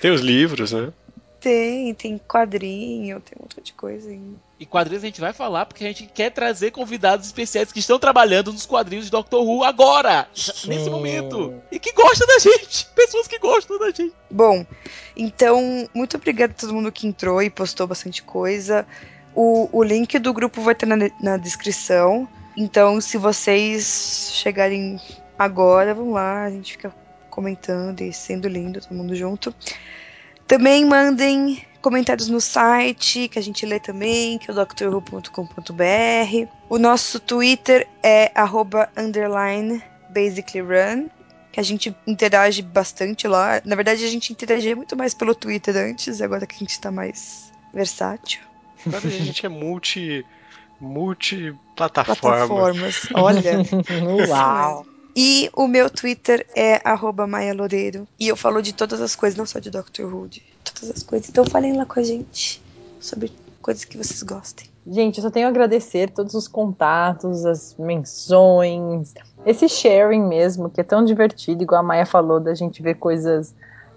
Tem 0.01 0.11
os 0.11 0.21
livros, 0.21 0.73
né? 0.73 0.93
Tem, 1.41 1.95
tem 1.95 2.19
quadrinho, 2.19 3.19
tem 3.21 3.39
um 3.39 3.43
monte 3.43 3.63
de 3.63 3.73
coisa 3.73 4.11
aí. 4.11 4.21
E 4.59 4.67
quadrinhos 4.67 5.03
a 5.03 5.07
gente 5.07 5.23
vai 5.23 5.33
falar 5.33 5.65
porque 5.65 5.83
a 5.85 5.87
gente 5.87 6.07
quer 6.07 6.31
trazer 6.31 6.71
convidados 6.71 7.25
especiais 7.25 7.73
que 7.73 7.79
estão 7.79 7.99
trabalhando 7.99 8.53
nos 8.53 8.67
quadrinhos 8.67 9.07
de 9.07 9.11
Doctor 9.11 9.43
Who 9.43 9.65
agora, 9.65 10.29
nesse 10.35 10.85
Sim. 10.85 10.91
momento. 10.91 11.55
E 11.73 11.79
que 11.79 11.93
gostam 11.93 12.27
da 12.27 12.39
gente. 12.39 12.87
Pessoas 12.95 13.27
que 13.27 13.39
gostam 13.39 13.79
da 13.79 13.91
gente. 13.91 14.13
Bom, 14.31 14.67
então, 15.17 15.89
muito 15.95 16.19
obrigada 16.19 16.53
a 16.53 16.61
todo 16.61 16.75
mundo 16.75 16.93
que 16.93 17.07
entrou 17.07 17.43
e 17.43 17.49
postou 17.49 17.87
bastante 17.87 18.23
coisa. 18.23 18.87
O, 19.35 19.71
o 19.73 19.83
link 19.83 20.19
do 20.19 20.35
grupo 20.35 20.61
vai 20.61 20.75
estar 20.75 20.87
na, 20.87 20.97
na 21.23 21.37
descrição. 21.39 22.29
Então, 22.55 23.01
se 23.01 23.17
vocês 23.17 24.33
chegarem 24.35 25.01
agora, 25.39 25.95
vão 25.95 26.13
lá, 26.13 26.45
a 26.45 26.51
gente 26.51 26.73
fica 26.73 26.95
comentando 27.31 28.03
e 28.03 28.13
sendo 28.13 28.47
lindo, 28.47 28.81
todo 28.81 28.95
mundo 28.95 29.15
junto. 29.17 29.55
Também 30.51 30.85
mandem 30.85 31.63
comentários 31.81 32.29
no 32.29 32.41
site, 32.41 33.29
que 33.29 33.39
a 33.39 33.43
gente 33.43 33.65
lê 33.65 33.79
também, 33.79 34.37
que 34.37 34.51
é 34.51 34.53
o 34.53 34.57
drwho.com.br. 34.57 36.51
O 36.69 36.77
nosso 36.77 37.21
Twitter 37.21 37.87
é 38.03 38.33
arroba 38.35 38.91
underline 38.97 39.81
basicallyrun, 40.09 41.09
que 41.53 41.61
a 41.61 41.63
gente 41.63 41.95
interage 42.05 42.63
bastante 42.63 43.29
lá. 43.29 43.63
Na 43.65 43.77
verdade, 43.77 44.05
a 44.05 44.09
gente 44.09 44.33
interagia 44.33 44.75
muito 44.75 44.97
mais 44.97 45.15
pelo 45.15 45.37
Twitter 45.37 45.77
antes, 45.77 46.21
agora 46.21 46.45
que 46.45 46.57
a 46.57 46.59
gente 46.59 46.81
tá 46.81 46.91
mais 46.91 47.53
versátil. 47.73 48.41
Agora 48.85 49.07
a 49.07 49.09
gente 49.09 49.47
é 49.47 49.49
multi. 49.49 50.27
multi-plataforma. 50.81 52.49
Plataformas. 52.49 53.09
Olha. 53.15 53.53
Uau. 54.29 54.85
E 55.15 55.51
o 55.55 55.67
meu 55.67 55.91
Twitter 55.91 56.47
é 56.55 56.81
arroba 56.85 57.27
Maia 57.27 57.55
Loureiro. 57.55 58.07
E 58.19 58.29
eu 58.29 58.37
falo 58.37 58.63
de 58.63 58.73
todas 58.73 59.01
as 59.01 59.17
coisas, 59.17 59.37
não 59.37 59.47
só 59.47 59.59
de 59.59 59.71
Doctor 59.71 60.07
Who, 60.07 60.29
todas 60.65 60.91
as 60.91 61.03
coisas. 61.03 61.29
Então 61.29 61.45
falem 61.45 61.77
lá 61.77 61.85
com 61.85 61.99
a 61.99 62.03
gente 62.03 62.63
sobre 63.01 63.33
coisas 63.61 63.85
que 63.85 63.97
vocês 63.97 64.23
gostem. 64.23 64.69
Gente, 64.87 65.19
eu 65.19 65.23
só 65.23 65.31
tenho 65.31 65.47
a 65.47 65.51
agradecer 65.51 66.11
todos 66.11 66.35
os 66.35 66.49
contatos, 66.49 67.45
as 67.45 67.77
menções, 67.79 69.15
esse 69.45 69.69
sharing 69.69 70.27
mesmo, 70.27 70.71
que 70.71 70.81
é 70.81 70.85
tão 70.85 71.05
divertido, 71.05 71.63
igual 71.63 71.81
a 71.81 71.85
Maia 71.85 72.07
falou, 72.07 72.41
da 72.41 72.55
gente 72.55 72.83
ver 72.83 72.95
coisas 72.95 73.55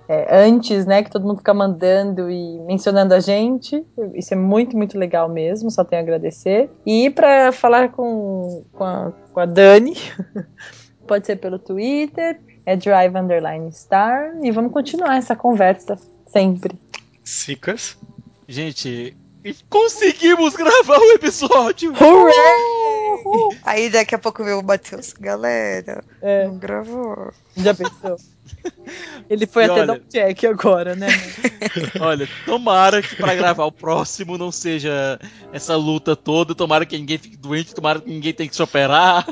é, 0.07 0.45
antes, 0.45 0.85
né? 0.85 1.01
Que 1.01 1.09
todo 1.09 1.25
mundo 1.25 1.37
fica 1.37 1.53
mandando 1.53 2.29
e 2.29 2.59
mencionando 2.59 3.13
a 3.13 3.19
gente. 3.19 3.85
Isso 4.13 4.33
é 4.33 4.37
muito, 4.37 4.75
muito 4.75 4.97
legal 4.97 5.29
mesmo, 5.29 5.71
só 5.71 5.83
tenho 5.83 6.01
a 6.01 6.03
agradecer. 6.03 6.69
E 6.85 7.09
para 7.09 7.51
falar 7.51 7.91
com, 7.91 8.63
com, 8.73 8.83
a, 8.83 9.11
com 9.31 9.39
a 9.39 9.45
Dani, 9.45 9.95
pode 11.13 11.27
ser 11.27 11.35
pelo 11.35 11.59
Twitter, 11.59 12.39
é 12.65 12.75
Drive 12.75 13.15
Underline 13.15 13.71
Star, 13.71 14.31
e 14.41 14.49
vamos 14.49 14.71
continuar 14.73 15.15
essa 15.17 15.35
conversa 15.35 15.95
sempre. 16.25 16.73
Sicas. 17.23 17.95
Gente, 18.47 19.15
conseguimos 19.69 20.55
gravar 20.55 20.97
o 20.97 21.11
episódio. 21.11 21.93
Hooray! 21.93 23.57
Aí 23.63 23.89
daqui 23.91 24.15
a 24.15 24.19
pouco 24.19 24.43
veio 24.43 24.59
o 24.59 24.63
Matheus. 24.63 25.13
Galera, 25.13 26.03
É. 26.19 26.47
não 26.47 26.57
gravou. 26.57 27.31
Já 27.55 27.75
pensou? 27.75 28.17
Ele 29.29 29.45
foi 29.45 29.63
E 29.63 29.65
até 29.65 29.73
olha- 29.73 29.85
dar 29.85 29.93
um 29.93 30.01
check 30.09 30.43
agora, 30.45 30.95
né? 30.95 31.07
Olha, 32.01 32.27
tomara 32.45 33.01
que 33.01 33.15
pra 33.15 33.35
gravar 33.35 33.65
o 33.65 33.71
próximo 33.71 34.37
não 34.37 34.51
seja 34.51 35.19
essa 35.51 35.75
luta 35.75 36.15
toda. 36.15 36.55
Tomara 36.55 36.85
que 36.85 36.97
ninguém 36.97 37.17
fique 37.17 37.37
doente. 37.37 37.73
Tomara 37.75 38.01
que 38.01 38.09
ninguém 38.09 38.33
tenha 38.33 38.49
que 38.49 38.55
se 38.55 38.63
operar. 38.63 39.27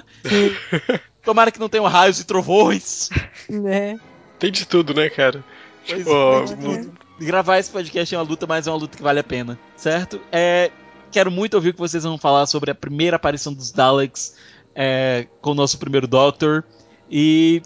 Tomara 1.23 1.51
que 1.51 1.59
não 1.59 1.69
tenham 1.69 1.85
raios 1.87 2.19
e 2.19 2.25
trovões. 2.25 3.09
né? 3.49 3.99
Tem 4.39 4.51
de 4.51 4.65
tudo, 4.65 4.93
né, 4.93 5.09
cara? 5.09 5.43
Pois 5.87 5.99
Tipo, 5.99 6.11
é. 6.11 6.55
mu- 6.55 6.91
Gravar 7.19 7.59
esse 7.59 7.69
podcast 7.69 8.15
é 8.15 8.17
uma 8.17 8.23
luta, 8.23 8.47
mas 8.47 8.65
é 8.65 8.71
uma 8.71 8.77
luta 8.77 8.97
que 8.97 9.03
vale 9.03 9.19
a 9.19 9.23
pena, 9.23 9.59
certo? 9.75 10.19
É, 10.31 10.71
quero 11.11 11.29
muito 11.29 11.53
ouvir 11.53 11.69
o 11.69 11.73
que 11.73 11.79
vocês 11.79 12.03
vão 12.03 12.17
falar 12.17 12.47
sobre 12.47 12.71
a 12.71 12.75
primeira 12.75 13.15
aparição 13.17 13.53
dos 13.53 13.71
Daleks 13.71 14.35
é, 14.73 15.27
com 15.39 15.51
o 15.51 15.53
nosso 15.53 15.77
primeiro 15.77 16.07
Doctor. 16.07 16.63
E 17.09 17.61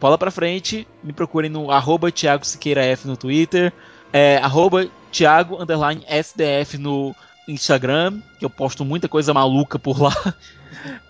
bola 0.00 0.16
pra 0.16 0.30
frente, 0.30 0.88
me 1.02 1.12
procurem 1.12 1.50
no 1.50 1.70
arroba 1.70 2.10
Thiago 2.10 2.46
Siqueira 2.46 2.82
F 2.82 3.06
no 3.06 3.16
Twitter, 3.16 3.72
é, 4.10 4.38
arroba 4.38 4.86
Thiago 5.12 5.60
underline 5.62 6.02
SDF 6.08 6.78
no 6.78 7.14
Instagram, 7.48 8.20
que 8.38 8.44
eu 8.44 8.50
posto 8.50 8.84
muita 8.84 9.08
coisa 9.08 9.34
maluca 9.34 9.76
por 9.78 10.00
lá. 10.00 10.14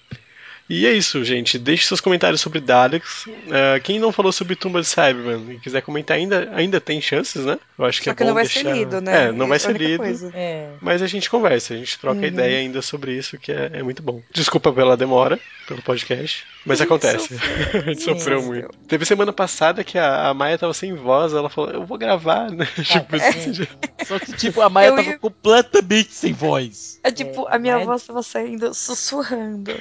E 0.73 0.87
é 0.87 0.93
isso, 0.93 1.25
gente. 1.25 1.59
Deixe 1.59 1.85
seus 1.87 2.01
comentários 2.01 2.41
sobre 2.41 2.61
Daleks. 2.61 3.27
Ah, 3.51 3.81
quem 3.81 3.99
não 3.99 4.13
falou 4.13 4.31
sobre 4.31 4.55
Tumba 4.55 4.81
de 4.81 4.87
Cyberman 4.87 5.55
e 5.55 5.59
quiser 5.59 5.83
comentar 5.83 6.17
ainda, 6.17 6.49
ainda 6.55 6.81
tem 6.81 7.01
chances, 7.01 7.45
né? 7.45 7.59
Eu 7.77 7.85
acho 7.85 7.99
que 7.99 8.05
Só 8.05 8.13
é 8.13 8.15
que 8.15 8.23
bom 8.23 8.29
não 8.29 8.35
vai 8.35 8.45
deixar... 8.45 8.61
ser 8.61 8.73
lido, 8.73 9.01
né? 9.01 9.25
É, 9.27 9.33
não 9.33 9.49
vai 9.49 9.57
é 9.57 9.59
ser 9.59 9.71
única 9.71 9.85
lido. 9.85 9.99
coisa. 10.05 10.31
É. 10.33 10.69
Mas 10.81 11.03
a 11.03 11.09
gente 11.09 11.29
conversa, 11.29 11.75
a 11.75 11.77
gente 11.77 11.99
troca 11.99 12.19
Uhum. 12.21 12.25
ideia 12.25 12.59
ainda 12.61 12.81
sobre 12.83 13.17
isso, 13.17 13.37
que 13.37 13.51
é, 13.51 13.71
é 13.75 13.83
muito 13.83 14.01
bom. 14.01 14.23
Desculpa 14.33 14.73
pela 14.73 14.97
demora, 14.97 15.41
pelo 15.67 15.83
podcast, 15.83 16.45
mas 16.65 16.81
acontece. 16.81 17.35
a 17.75 17.79
gente 17.81 18.03
sofreu 18.03 18.39
Isso. 18.39 18.47
muito. 18.47 18.69
Teve 18.87 19.05
semana 19.05 19.33
passada 19.33 19.83
que 19.83 19.99
a, 19.99 20.29
a 20.29 20.35
Maia 20.35 20.57
tava 20.57 20.73
sem 20.73 20.95
voz, 20.95 21.33
ela 21.33 21.51
falou, 21.51 21.71
eu 21.73 21.85
vou 21.85 21.99
gravar, 21.99 22.49
né? 22.51 22.69
tipo, 22.85 23.17
assim, 23.17 23.53
Só 24.07 24.19
que, 24.21 24.33
tipo, 24.35 24.61
a 24.61 24.69
Maia 24.71 24.89
Eu 24.91 24.97
tava 24.97 25.09
ia- 25.09 25.19
completamente 25.19 26.13
sem 26.15 26.33
voz. 26.33 27.01
É 27.03 27.11
tipo, 27.11 27.47
a 27.49 27.59
minha 27.59 27.77
mas- 27.79 27.87
voz 27.87 28.03
tava 28.05 28.23
saindo 28.23 28.73
sussurrando. 28.75 29.73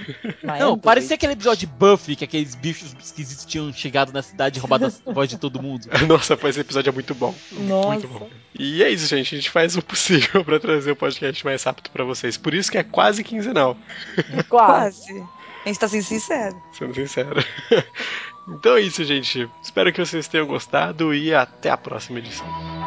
Mas 0.42 0.60
Não, 0.60 0.74
é 0.74 0.78
parecia 0.80 1.16
aquele 1.16 1.34
episódio 1.34 1.68
de 1.68 1.74
Buffy, 1.74 2.16
que 2.16 2.24
aqueles 2.24 2.56
bichos 2.56 2.96
esquisitos 3.00 3.46
tinham 3.46 3.72
chegado 3.74 4.12
na 4.12 4.22
cidade 4.22 4.58
e 4.58 4.62
roubado 4.62 4.86
a 4.86 4.90
voz 5.12 5.30
de 5.30 5.38
todo 5.38 5.62
mundo. 5.62 5.88
Nossa, 6.08 6.36
pois 6.38 6.56
esse 6.56 6.62
episódio 6.62 6.90
é 6.90 6.94
muito 6.94 7.14
bom. 7.16 7.34
Nossa. 7.52 7.88
Muito 7.90 8.08
bom. 8.08 8.30
E 8.58 8.84
é 8.84 8.90
isso, 8.90 9.08
gente. 9.08 9.36
A 9.36 9.38
gente 9.38 9.50
faz 9.50 9.76
o 9.78 9.82
possível 9.82 10.44
pra 10.46 10.60
trazer 10.60 10.92
o 10.92 10.96
podcast 10.96 11.44
mais 11.46 11.64
rápido 11.64 11.90
pra 11.90 12.04
vocês. 12.04 12.38
Por 12.38 12.54
isso 12.54 12.72
que 12.72 12.78
é 12.78 12.84
quase 12.84 13.24
quinzenal, 13.24 13.78
Quase. 14.48 15.08
Quase. 15.08 15.24
A 15.66 15.68
gente 15.68 15.80
tá 15.80 15.88
sendo 15.88 16.04
sincero. 16.04 16.62
sendo 16.72 16.96
sincero. 16.96 17.44
então 18.48 18.78
é 18.78 18.82
isso, 18.82 19.04
gente. 19.04 19.50
Espero 19.62 19.92
que 19.92 20.00
vocês 20.04 20.28
tenham 20.28 20.48
gostado 20.48 21.14
e 21.14 21.34
até 21.34 21.70
a 21.70 21.78
próxima 21.78 22.20
edição. 22.20 22.79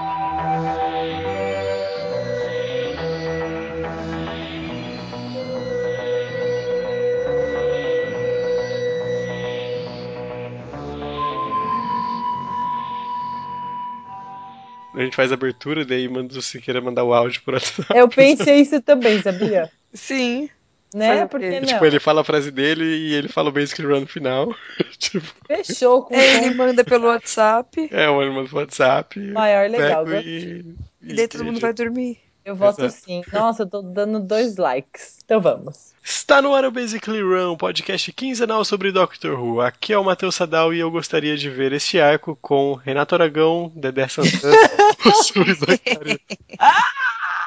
A 15.03 15.05
gente 15.05 15.17
faz 15.17 15.33
a 15.33 15.35
abertura, 15.35 15.85
daí 15.85 16.09
manda 16.09 16.39
o 16.39 16.41
Siqueira 16.41 16.81
mandar 16.81 17.03
o 17.03 17.13
áudio 17.13 17.43
por 17.45 17.55
WhatsApp. 17.55 17.93
Eu 17.99 18.09
pensei 18.09 18.61
isso 18.61 18.81
também, 18.81 19.21
sabia? 19.21 19.69
Sim. 19.93 20.49
Né? 20.95 21.09
Fazer 21.09 21.25
o 21.25 21.29
Por 21.29 21.41
quê? 21.41 21.51
que 21.51 21.61
não? 21.61 21.67
Tipo, 21.67 21.87
ele 21.87 21.99
fala 21.99 22.21
a 22.21 22.25
frase 22.25 22.51
dele 22.51 22.85
e 22.85 23.15
ele 23.15 23.27
fala 23.29 23.49
o 23.49 23.53
Basic 23.53 23.83
Run 23.83 24.01
no 24.01 24.07
final. 24.07 24.55
tipo, 24.97 25.27
Fechou 25.47 26.03
com 26.05 26.15
Ele 26.15 26.51
o 26.51 26.57
manda 26.57 26.85
pelo 26.85 27.09
WhatsApp 27.09 27.89
é, 27.91 28.09
o 28.09 28.17
manda 28.17 28.49
no 28.49 28.57
WhatsApp. 28.57 29.19
maior 29.19 29.69
legal. 29.69 30.05
pego 30.05 30.17
gostei. 30.17 30.65
e, 31.03 31.13
e 31.13 31.15
daí 31.15 31.27
todo 31.29 31.45
mundo 31.45 31.59
vai 31.59 31.73
dormir. 31.73 32.19
Eu 32.45 32.57
voto 32.57 32.85
Exato. 32.85 33.05
sim. 33.05 33.23
Nossa, 33.33 33.63
eu 33.63 33.69
tô 33.69 33.83
dando 33.83 34.19
dois 34.19 34.57
likes. 34.57 35.19
Então 35.25 35.41
vamos. 35.41 35.93
Está 36.03 36.43
no 36.43 36.53
ar 36.55 36.65
o 36.65 36.71
Basically 36.73 37.23
Run, 37.23 37.57
podcast 37.57 38.13
quinzenal 38.13 38.65
sobre 38.65 38.91
Doctor 38.91 39.39
Who. 39.39 39.61
Aqui 39.61 39.93
é 39.93 39.99
o 39.99 40.05
Matheus 40.05 40.35
Sadal 40.35 40.75
e 40.75 40.81
eu 40.81 40.91
gostaria 40.91 41.37
de 41.37 41.49
ver 41.49 41.73
este 41.73 42.01
arco 42.01 42.37
com 42.43 42.75
Renato 42.75 43.15
Aragão, 43.15 43.71
Dedé 43.77 44.09
Santana 44.09 44.57
e 45.47 45.55
Zacarias. 45.55 46.19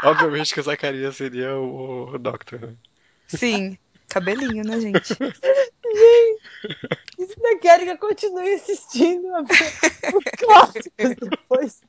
Obviamente 0.04 0.54
que 0.54 0.60
o 0.62 0.64
Zacarias 0.64 1.18
seria 1.18 1.54
o, 1.58 2.14
o 2.14 2.18
Doctor. 2.18 2.62
né? 2.62 2.74
Sim. 3.28 3.78
Cabelinho, 4.08 4.64
né, 4.64 4.80
gente? 4.80 5.14
E 7.18 7.26
se 7.26 7.36
não 7.42 7.60
querem 7.60 7.86
que 7.86 7.92
eu 7.92 7.98
continue 7.98 8.54
assistindo 8.54 9.28
a 9.36 9.42
os 10.16 10.24
clássicos 10.38 11.16
depois? 11.30 11.82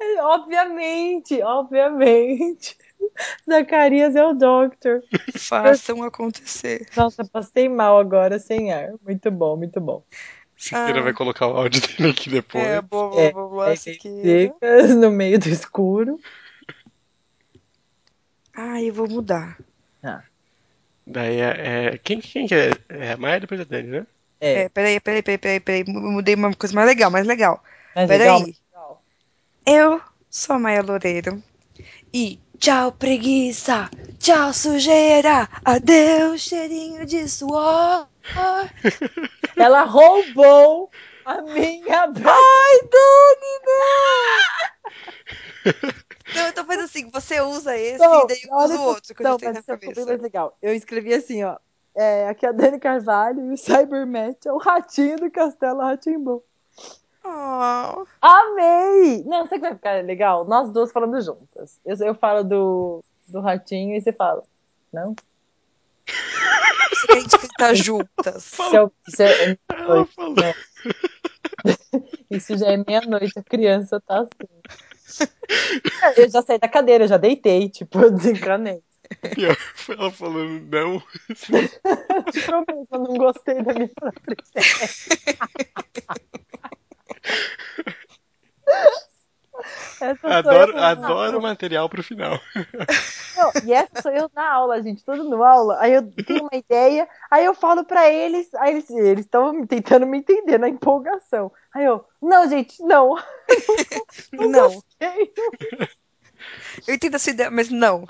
É, 0.00 0.22
obviamente, 0.22 1.42
obviamente. 1.42 2.76
Zacarias 3.48 4.14
é 4.14 4.24
o 4.24 4.32
Doctor. 4.34 5.02
Façam 5.36 6.02
acontecer. 6.02 6.86
Nossa, 6.96 7.24
passei 7.24 7.68
mal 7.68 7.98
agora 7.98 8.38
sem 8.38 8.72
ar. 8.72 8.90
Muito 9.02 9.30
bom, 9.30 9.56
muito 9.56 9.80
bom. 9.80 10.02
Siqueira 10.56 11.00
Ah. 11.00 11.02
vai 11.02 11.12
colocar 11.12 11.46
o 11.46 11.56
áudio 11.56 11.80
dele 11.96 12.10
aqui 12.10 12.30
depois. 12.30 12.64
É, 12.64 12.80
boa, 12.82 13.08
boa, 13.08 13.22
É, 13.22 13.32
boa, 13.32 13.48
boa. 13.48 13.72
É, 13.72 13.74
dicas 13.74 14.94
no 14.96 15.10
meio 15.10 15.38
do 15.38 15.48
escuro. 15.48 16.20
Ai, 18.54 18.88
eu 18.88 18.94
vou 18.94 19.08
mudar. 19.08 19.58
Daí 21.06 21.40
é, 21.40 21.94
é- 21.94 21.98
quem, 21.98 22.20
quem 22.20 22.46
que 22.46 22.54
é? 22.54 22.70
É 22.88 23.12
a 23.12 23.16
Maia 23.16 23.40
depois 23.40 23.58
da 23.58 23.64
Dani, 23.64 23.88
né? 23.88 24.06
É, 24.40 24.62
É, 24.62 24.68
peraí, 24.68 25.00
peraí, 25.00 25.22
peraí, 25.22 25.38
peraí, 25.38 25.60
peraí. 25.60 25.84
Mudei 25.86 26.34
uma 26.34 26.54
coisa 26.54 26.74
mais 26.74 26.86
legal, 26.86 27.10
mais 27.10 27.26
legal. 27.26 27.62
mas 27.94 28.08
Peraí. 28.08 28.18
legal. 28.18 28.59
Eu 29.72 30.00
sou 30.28 30.56
a 30.56 30.58
Maia 30.58 30.82
Loureiro. 30.82 31.40
E 32.12 32.40
tchau, 32.58 32.90
preguiça. 32.90 33.88
Tchau, 34.18 34.52
sujeira. 34.52 35.48
Adeus, 35.64 36.40
cheirinho 36.40 37.06
de 37.06 37.28
suor. 37.28 38.08
Ela 39.56 39.84
roubou 39.84 40.90
a 41.24 41.40
minha 41.42 42.00
Ai, 42.00 42.80
Dani, 42.90 43.60
não! 43.64 44.40
Não, 46.34 46.48
então 46.48 46.64
faz 46.64 46.80
assim, 46.80 47.08
você 47.08 47.40
usa 47.40 47.78
esse 47.78 48.04
Não, 48.04 48.24
e 48.24 48.26
daí 48.26 48.40
eu 48.42 48.56
uso 48.56 48.76
o 48.76 48.82
outro 48.82 49.14
que 49.14 49.22
eu 49.22 49.24
não, 49.24 49.32
já 49.34 49.38
tenho 49.38 49.52
na 49.52 49.62
cabeça. 49.62 50.04
mais 50.04 50.20
legal. 50.20 50.58
Eu 50.60 50.74
escrevi 50.74 51.14
assim, 51.14 51.44
ó. 51.44 51.56
É, 51.94 52.28
aqui 52.28 52.44
é 52.44 52.48
a 52.48 52.52
Dani 52.52 52.80
Carvalho 52.80 53.46
e 53.46 53.52
o 53.52 53.56
Cybermat 53.56 54.48
é 54.48 54.52
o 54.52 54.58
ratinho 54.58 55.16
do 55.16 55.30
Castelo 55.30 55.78
Ratimbom. 55.78 56.42
Oh, 57.24 58.06
Amei! 58.20 59.22
Não, 59.24 59.42
sabe 59.42 59.46
o 59.46 59.48
que 59.48 59.60
vai 59.60 59.74
ficar 59.74 60.04
legal? 60.04 60.44
Nós 60.46 60.70
duas 60.70 60.90
falando 60.90 61.20
juntas. 61.20 61.78
Eu, 61.84 61.96
eu 62.06 62.14
falo 62.14 62.42
do, 62.42 63.04
do 63.28 63.40
ratinho 63.40 63.96
e 63.96 64.00
você 64.00 64.12
fala. 64.12 64.42
Não? 64.92 65.14
você 66.90 67.12
a 67.12 67.20
gente 67.20 67.38
cantar 67.38 67.74
juntas. 67.74 68.52
Isso, 69.08 69.22
é, 69.22 69.50
é, 69.50 69.58
Ela 69.72 70.06
falou. 70.06 70.34
isso 72.30 72.56
já 72.56 72.68
é 72.68 72.76
meia-noite, 72.76 73.38
a 73.38 73.42
criança 73.42 74.00
tá 74.00 74.20
assim. 74.20 75.28
Eu 76.16 76.30
já 76.30 76.40
saí 76.42 76.58
da 76.58 76.68
cadeira, 76.68 77.06
já 77.06 77.16
deitei, 77.16 77.68
tipo, 77.68 77.98
eu 77.98 78.12
desencanei. 78.12 78.80
Pior, 79.34 79.56
foi 79.74 79.96
ela 79.96 80.10
falando 80.10 80.60
não. 80.70 81.02
Prometo, 82.46 82.88
eu 82.92 82.98
não 83.00 83.14
gostei 83.16 83.60
da 83.62 83.74
minha 83.74 83.88
própria 83.88 84.36
ideia. 84.54 84.66
Essa 90.00 90.28
Adoro, 90.38 90.78
adoro 90.78 91.42
material 91.42 91.88
pro 91.88 92.02
final. 92.02 92.40
Não, 93.36 93.52
e 93.64 93.72
essa 93.72 94.00
sou 94.00 94.10
eu 94.10 94.30
na 94.34 94.50
aula, 94.50 94.82
gente, 94.82 95.04
tudo 95.04 95.24
no 95.24 95.44
aula. 95.44 95.78
Aí 95.80 95.92
eu 95.92 96.10
tenho 96.10 96.42
uma 96.42 96.56
ideia, 96.58 97.06
aí 97.30 97.44
eu 97.44 97.54
falo 97.54 97.84
pra 97.84 98.08
eles, 98.10 98.52
aí 98.54 98.82
eles 98.90 99.24
estão 99.26 99.66
tentando 99.66 100.06
me 100.06 100.18
entender 100.18 100.58
na 100.58 100.68
empolgação. 100.68 101.52
Aí 101.74 101.84
eu, 101.84 102.04
não, 102.22 102.48
gente, 102.48 102.82
não. 102.82 103.16
Não, 104.32 104.82
Ei, 105.00 105.32
eu 106.86 106.94
entendo 106.94 107.16
a 107.16 107.18
sua 107.18 107.32
ideia, 107.32 107.50
mas 107.50 107.68
não. 107.68 108.08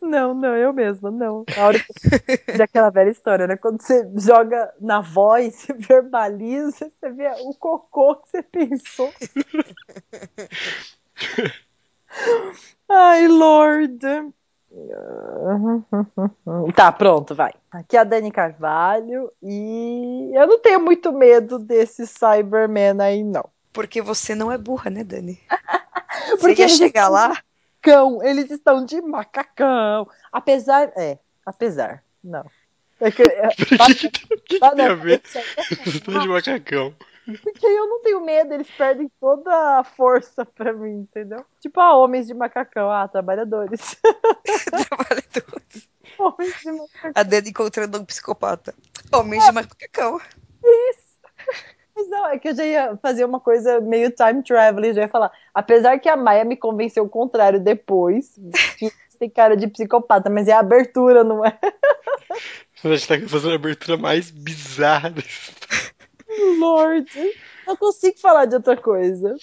Não, 0.00 0.34
não, 0.34 0.56
eu 0.56 0.72
mesma, 0.72 1.10
não. 1.10 1.44
Na 1.56 1.66
hora 1.66 1.78
que 1.78 2.52
de 2.52 2.62
aquela 2.62 2.90
velha 2.90 3.10
história, 3.10 3.46
né? 3.46 3.56
Quando 3.56 3.82
você 3.82 4.08
joga 4.16 4.72
na 4.80 5.00
voz, 5.00 5.54
você 5.66 5.72
verbaliza, 5.72 6.90
você 7.00 7.10
vê 7.10 7.28
o 7.42 7.54
cocô 7.54 8.16
que 8.16 8.28
você 8.30 8.42
pensou. 8.42 9.12
Ai, 12.88 13.28
Lord. 13.28 13.98
Tá, 16.74 16.92
pronto, 16.92 17.34
vai. 17.34 17.52
Aqui 17.70 17.96
é 17.96 18.00
a 18.00 18.04
Dani 18.04 18.30
Carvalho 18.30 19.32
e 19.42 20.30
eu 20.34 20.46
não 20.46 20.58
tenho 20.60 20.80
muito 20.80 21.12
medo 21.12 21.58
desse 21.58 22.06
Cyberman 22.06 23.00
aí, 23.00 23.22
não. 23.24 23.48
Porque 23.72 24.00
você 24.00 24.34
não 24.34 24.50
é 24.50 24.58
burra, 24.58 24.90
né, 24.90 25.04
Dani? 25.04 25.38
Porque 26.40 26.62
Você 26.62 26.62
ia 26.62 26.68
chegar 26.68 27.08
lá, 27.08 27.36
macacão, 27.82 28.22
eles 28.22 28.50
estão 28.50 28.84
de 28.84 29.00
macacão. 29.00 30.08
Apesar, 30.32 30.92
é, 30.96 31.18
apesar, 31.44 32.02
não. 32.22 32.44
É 33.00 33.10
que, 33.10 33.22
é, 33.22 33.48
que, 33.54 33.64
que, 34.40 34.60
tem- 34.60 34.86
a 34.86 34.94
ver? 34.94 35.22
isso 35.24 35.38
é- 35.38 36.00
tá 36.12 36.18
de 36.18 36.28
macacão. 36.28 36.94
Porque 37.42 37.66
eu 37.66 37.86
não 37.86 38.00
tenho 38.02 38.24
medo, 38.24 38.54
eles 38.54 38.70
perdem 38.70 39.10
toda 39.20 39.78
a 39.78 39.84
força 39.84 40.44
pra 40.56 40.72
mim, 40.72 41.00
entendeu? 41.00 41.44
Tipo, 41.60 41.80
ah, 41.80 41.94
homens 41.96 42.26
de 42.26 42.34
macacão, 42.34 42.90
ah, 42.90 43.06
trabalhadores. 43.06 43.96
Trabalhadores. 44.88 45.88
homens 46.18 46.60
de 46.60 46.72
macacão. 46.72 47.12
A 47.14 47.22
Dani 47.22 47.50
encontrando 47.50 47.98
um 48.00 48.04
psicopata. 48.04 48.74
Homem 49.12 49.38
de 49.40 49.52
macacão. 49.52 50.18
Mas 51.98 52.08
não, 52.08 52.26
é 52.28 52.38
que 52.38 52.48
eu 52.48 52.54
já 52.54 52.64
ia 52.64 52.96
fazer 53.02 53.24
uma 53.24 53.40
coisa 53.40 53.80
meio 53.80 54.12
time 54.12 54.40
traveling, 54.40 54.94
já 54.94 55.02
ia 55.02 55.08
falar. 55.08 55.32
Apesar 55.52 55.98
que 55.98 56.08
a 56.08 56.16
Maia 56.16 56.44
me 56.44 56.56
convenceu 56.56 57.02
o 57.02 57.08
contrário 57.08 57.58
depois, 57.58 58.38
que 58.78 58.88
tem 59.18 59.28
cara 59.28 59.56
de 59.56 59.66
psicopata, 59.66 60.30
mas 60.30 60.46
é 60.46 60.52
a 60.52 60.60
abertura, 60.60 61.24
não 61.24 61.44
é? 61.44 61.58
A 62.84 62.94
gente 62.94 63.08
tá 63.08 63.28
fazendo 63.28 63.50
a 63.50 63.56
abertura 63.56 63.96
mais 63.96 64.30
bizarra 64.30 65.10
desse 65.10 65.52
Lord. 66.60 67.10
Não 67.66 67.76
consigo 67.76 68.16
falar 68.20 68.44
de 68.44 68.54
outra 68.54 68.76
coisa. 68.76 69.34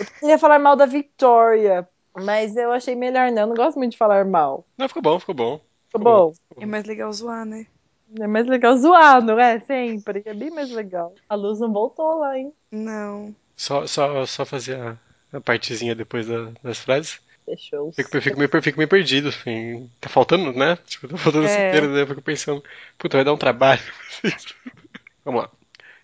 Eu 0.00 0.06
queria 0.18 0.38
falar 0.38 0.58
mal 0.58 0.74
da 0.74 0.84
Victoria, 0.84 1.88
mas 2.12 2.56
eu 2.56 2.72
achei 2.72 2.96
melhor 2.96 3.30
não. 3.30 3.42
Eu 3.42 3.46
não 3.46 3.54
gosto 3.54 3.78
muito 3.78 3.92
de 3.92 3.98
falar 3.98 4.24
mal. 4.24 4.66
Não, 4.76 4.88
ficou 4.88 5.00
bom, 5.00 5.20
ficou 5.20 5.36
bom. 5.36 5.60
Ficou 5.86 6.02
bom. 6.02 6.34
É 6.58 6.66
mais 6.66 6.84
legal 6.84 7.12
zoar, 7.12 7.44
né? 7.44 7.64
É 8.20 8.26
mais 8.26 8.46
legal 8.46 8.76
zoar, 8.76 9.22
não 9.24 9.38
é? 9.38 9.60
Sempre. 9.60 10.22
É 10.24 10.34
bem 10.34 10.50
mais 10.50 10.70
legal. 10.70 11.14
A 11.28 11.34
luz 11.34 11.60
não 11.60 11.72
voltou 11.72 12.18
lá, 12.18 12.38
hein? 12.38 12.52
Não. 12.70 13.34
Só, 13.56 13.86
só, 13.86 14.26
só 14.26 14.44
fazer 14.44 14.76
a, 14.76 14.96
a 15.32 15.40
partezinha 15.40 15.94
depois 15.94 16.26
da- 16.26 16.50
das 16.62 16.78
frases. 16.78 17.20
Fechou. 17.44 17.92
Fico, 17.92 18.20
fico, 18.20 18.38
meio, 18.38 18.50
fico 18.62 18.78
meio 18.78 18.88
perdido, 18.88 19.28
assim. 19.28 19.90
Tá 20.00 20.08
faltando, 20.08 20.52
né? 20.52 20.76
Tipo, 20.86 21.08
tá 21.08 21.16
faltando 21.16 21.46
É. 21.46 21.48
Siqueira, 21.72 21.88
né? 21.88 22.02
Eu 22.02 22.06
fico 22.06 22.22
pensando, 22.22 22.62
puta, 22.98 23.16
vai 23.16 23.24
dar 23.24 23.32
um 23.32 23.38
trabalho. 23.38 23.82
Vamos 25.24 25.42
lá. 25.42 25.50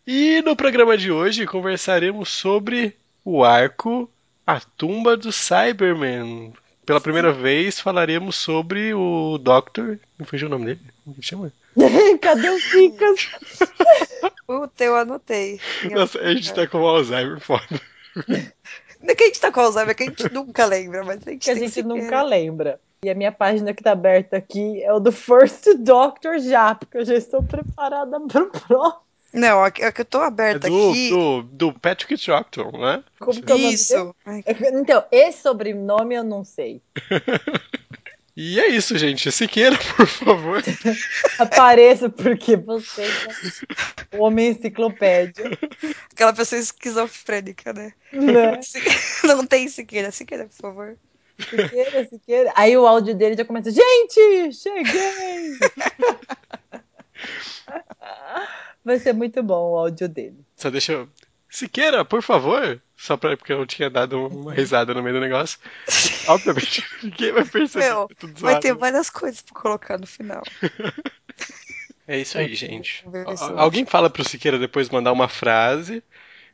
E 0.07 0.41
no 0.43 0.57
programa 0.57 0.97
de 0.97 1.13
hoje 1.13 1.47
conversaremos 1.47 2.29
sobre 2.31 2.97
o 3.25 3.45
arco 3.45 4.11
A 4.47 4.59
Tumba 4.61 5.17
do 5.17 5.31
Cyberman. 5.31 6.53
Pela 6.87 7.01
primeira 7.01 7.31
vez 7.33 7.79
falaremos 7.79 8.37
sobre 8.37 8.95
o 8.95 9.37
Doctor. 9.39 9.99
Não 10.19 10.25
fugiu 10.27 10.49
o 10.49 10.51
nome 10.51 10.65
dele? 10.67 10.81
Como 11.05 11.17
que 11.17 11.23
chama? 11.23 11.53
Cadê 12.21 12.51
os 12.51 12.63
Ficas? 12.65 13.29
Puta, 14.47 14.85
eu 14.85 14.97
anotei. 14.97 15.61
Nossa, 15.91 16.19
a 16.21 16.35
gente 16.35 16.53
tá 16.53 16.67
com 16.67 16.79
Alzheimer 16.79 17.41
foda. 17.41 17.81
Não 19.01 19.11
é 19.11 19.15
que 19.15 19.23
a 19.25 19.27
gente 19.27 19.41
tá 19.41 19.53
com 19.53 19.61
Alzheimer, 19.61 19.91
é 19.91 19.95
que 19.95 20.03
a 20.03 20.07
gente 20.07 20.33
nunca 20.33 20.65
lembra, 20.67 21.05
mas 21.05 21.21
a 21.27 21.31
gente 21.31 21.45
Que 21.45 21.51
a 21.51 21.55
gente 21.55 21.71
Siqueira. 21.71 21.89
nunca 21.89 22.23
lembra. 22.23 22.81
E 23.05 23.11
a 23.11 23.15
minha 23.15 23.31
página 23.31 23.73
que 23.73 23.83
tá 23.83 23.93
aberta 23.93 24.37
aqui 24.37 24.83
é 24.83 24.93
o 24.93 24.99
do 24.99 25.13
First 25.13 25.67
Doctor 25.79 26.39
já, 26.41 26.75
porque 26.75 26.99
eu 26.99 27.05
já 27.05 27.15
estou 27.15 27.43
preparada 27.43 28.19
pro 28.21 28.51
próximo. 28.51 29.03
Não, 29.33 29.63
a 29.63 29.71
que 29.71 29.93
que 29.93 30.01
eu 30.01 30.05
tô 30.05 30.23
É 30.23 30.27
aberta 30.27 30.69
do, 30.69 30.91
aqui. 30.91 31.11
do, 31.11 31.43
do 31.43 31.73
Patrick 31.75 32.17
Troughton, 32.17 32.73
né? 32.73 33.05
Como 33.21 33.41
que 33.41 33.53
é 33.53 33.55
o 33.55 33.59
nome? 33.59 33.75
Isso. 33.75 34.15
Então, 34.73 35.05
esse 35.13 35.43
sobrenome 35.43 36.15
eu 36.15 36.25
não 36.25 36.43
sei. 36.43 36.83
E 38.41 38.61
é 38.61 38.69
isso, 38.69 38.97
gente. 38.97 39.33
Siqueira, 39.33 39.77
por 39.97 40.07
favor. 40.07 40.63
Apareça 41.41 42.09
porque 42.09 42.55
você 42.57 43.03
é 43.03 44.17
o 44.17 44.23
homem 44.23 44.51
enciclopédia. 44.53 45.45
Aquela 46.13 46.33
pessoa 46.33 46.61
esquizofrênica, 46.61 47.73
né? 47.73 47.93
Né? 48.13 48.63
Se- 48.63 49.27
Não 49.27 49.45
tem 49.45 49.67
Siqueira. 49.67 50.13
Siqueira, 50.13 50.47
por 50.47 50.55
favor. 50.55 50.97
Siqueira, 51.37 52.09
Siqueira. 52.09 52.53
Aí 52.55 52.77
o 52.77 52.87
áudio 52.87 53.17
dele 53.17 53.37
já 53.37 53.45
começa: 53.45 53.73
Gente, 53.73 54.53
cheguei! 54.53 55.59
Vai 58.85 59.01
ser 59.01 59.13
muito 59.15 59.43
bom 59.43 59.73
o 59.73 59.77
áudio 59.79 60.09
dele. 60.09 60.39
Só 60.57 60.71
deixa 60.71 60.93
eu. 60.93 61.09
Siqueira, 61.51 62.05
por 62.05 62.23
favor. 62.23 62.81
Só 62.97 63.17
pra, 63.17 63.37
porque 63.37 63.53
eu 63.53 63.65
tinha 63.65 63.89
dado 63.89 64.27
uma 64.27 64.53
risada 64.53 64.93
no 64.93 65.03
meio 65.03 65.15
do 65.17 65.21
negócio. 65.21 65.59
Obviamente, 66.29 66.85
ninguém 67.03 67.33
vai 67.33 67.45
perceber. 67.45 67.85
Meu, 67.87 68.09
tudo 68.19 68.33
Vai 68.41 68.53
zoado. 68.55 68.61
ter 68.63 68.75
várias 68.75 69.09
coisas 69.09 69.41
pra 69.41 69.61
colocar 69.61 69.99
no 69.99 70.07
final. 70.07 70.43
É 72.07 72.19
isso 72.19 72.37
aí, 72.39 72.55
gente. 72.55 73.05
Al- 73.27 73.59
Alguém 73.59 73.85
fala 73.87 74.11
pro 74.11 74.29
Siqueira 74.29 74.59
depois 74.59 74.89
mandar 74.91 75.13
uma 75.13 75.29
frase. 75.29 76.03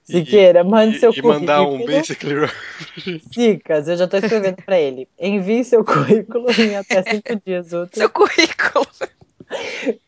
e- 0.09 0.12
Siqueira, 0.18 0.62
mande 0.62 0.97
e, 0.97 1.01
seu 1.01 1.12
e 1.14 1.22
mandar 1.22 1.62
um 1.62 1.78
currículo. 1.78 1.97
basically. 1.97 3.20
Dicas, 3.30 3.88
eu 3.88 3.97
já 3.97 4.07
tô 4.07 4.18
escrevendo 4.18 4.57
pra 4.64 4.78
ele. 4.78 5.09
Envie 5.18 5.64
seu 5.64 5.82
currículo 5.84 6.51
em 6.53 6.76
até 6.76 7.03
cinco 7.11 7.40
dias 7.45 7.72
úteis. 7.72 7.99
Seu 7.99 8.11
currículo. 8.11 8.86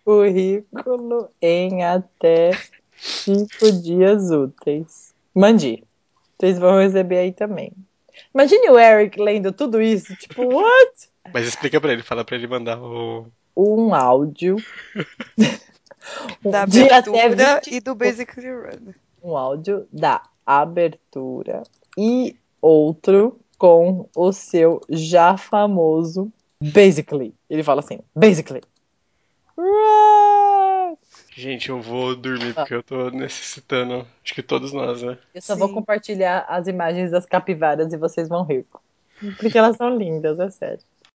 Currículo 0.05 1.31
em 1.41 1.85
até 1.85 2.51
cinco 2.97 3.73
dias 3.73 4.31
úteis. 4.31 5.15
Mande. 5.35 5.83
Vocês 6.39 6.59
vão 6.59 6.79
receber 6.79 7.19
aí 7.19 7.33
também. 7.33 7.73
Imagine 8.35 8.71
o 8.71 8.79
Eric 8.79 9.21
lendo 9.21 9.53
tudo 9.53 9.81
isso, 9.81 10.15
tipo, 10.17 10.43
what? 10.43 11.09
Mas 11.33 11.47
explica 11.47 11.81
pra 11.81 11.93
ele, 11.93 12.03
fala 12.03 12.25
pra 12.25 12.37
ele 12.37 12.47
mandar 12.47 12.81
o. 12.81 13.27
Um 13.57 13.95
áudio. 13.95 14.57
Da 16.41 16.63
abertura 16.63 17.61
20 17.61 17.75
e 17.75 17.81
do 17.81 17.95
Basically 17.95 18.49
Run. 18.49 18.93
um 19.23 19.37
áudio 19.37 19.89
da 19.93 20.23
abertura 20.47 21.65
e 21.99 22.37
outro 22.61 23.41
com 23.59 24.09
o 24.15 24.33
seu 24.33 24.81
já 24.89 25.37
famoso 25.37 26.33
basically. 26.61 27.35
Ele 27.51 27.63
fala 27.63 27.81
assim, 27.81 27.99
basically. 28.15 28.63
Right. 29.57 29.96
Gente, 31.37 31.69
eu 31.69 31.83
vou 31.83 32.17
dormir 32.17 32.55
porque 32.55 32.75
eu 32.75 32.83
tô 32.83 33.11
necessitando. 33.11 34.07
Acho 34.25 34.35
que 34.35 34.43
todos 34.43 34.73
nós, 34.73 35.03
né? 35.03 35.19
Eu 35.35 35.43
só 35.43 35.55
vou 35.55 35.69
Sim. 35.69 35.75
compartilhar 35.75 36.47
as 36.49 36.67
imagens 36.67 37.11
das 37.11 37.27
capivaras 37.27 37.93
e 37.93 37.99
vocês 37.99 38.27
vão 38.27 38.43
rir. 38.43 38.67
Porque 39.37 39.59
elas 39.59 39.77
são 39.77 39.95
lindas, 39.95 40.39
é 40.41 40.51
sério. 40.51 40.85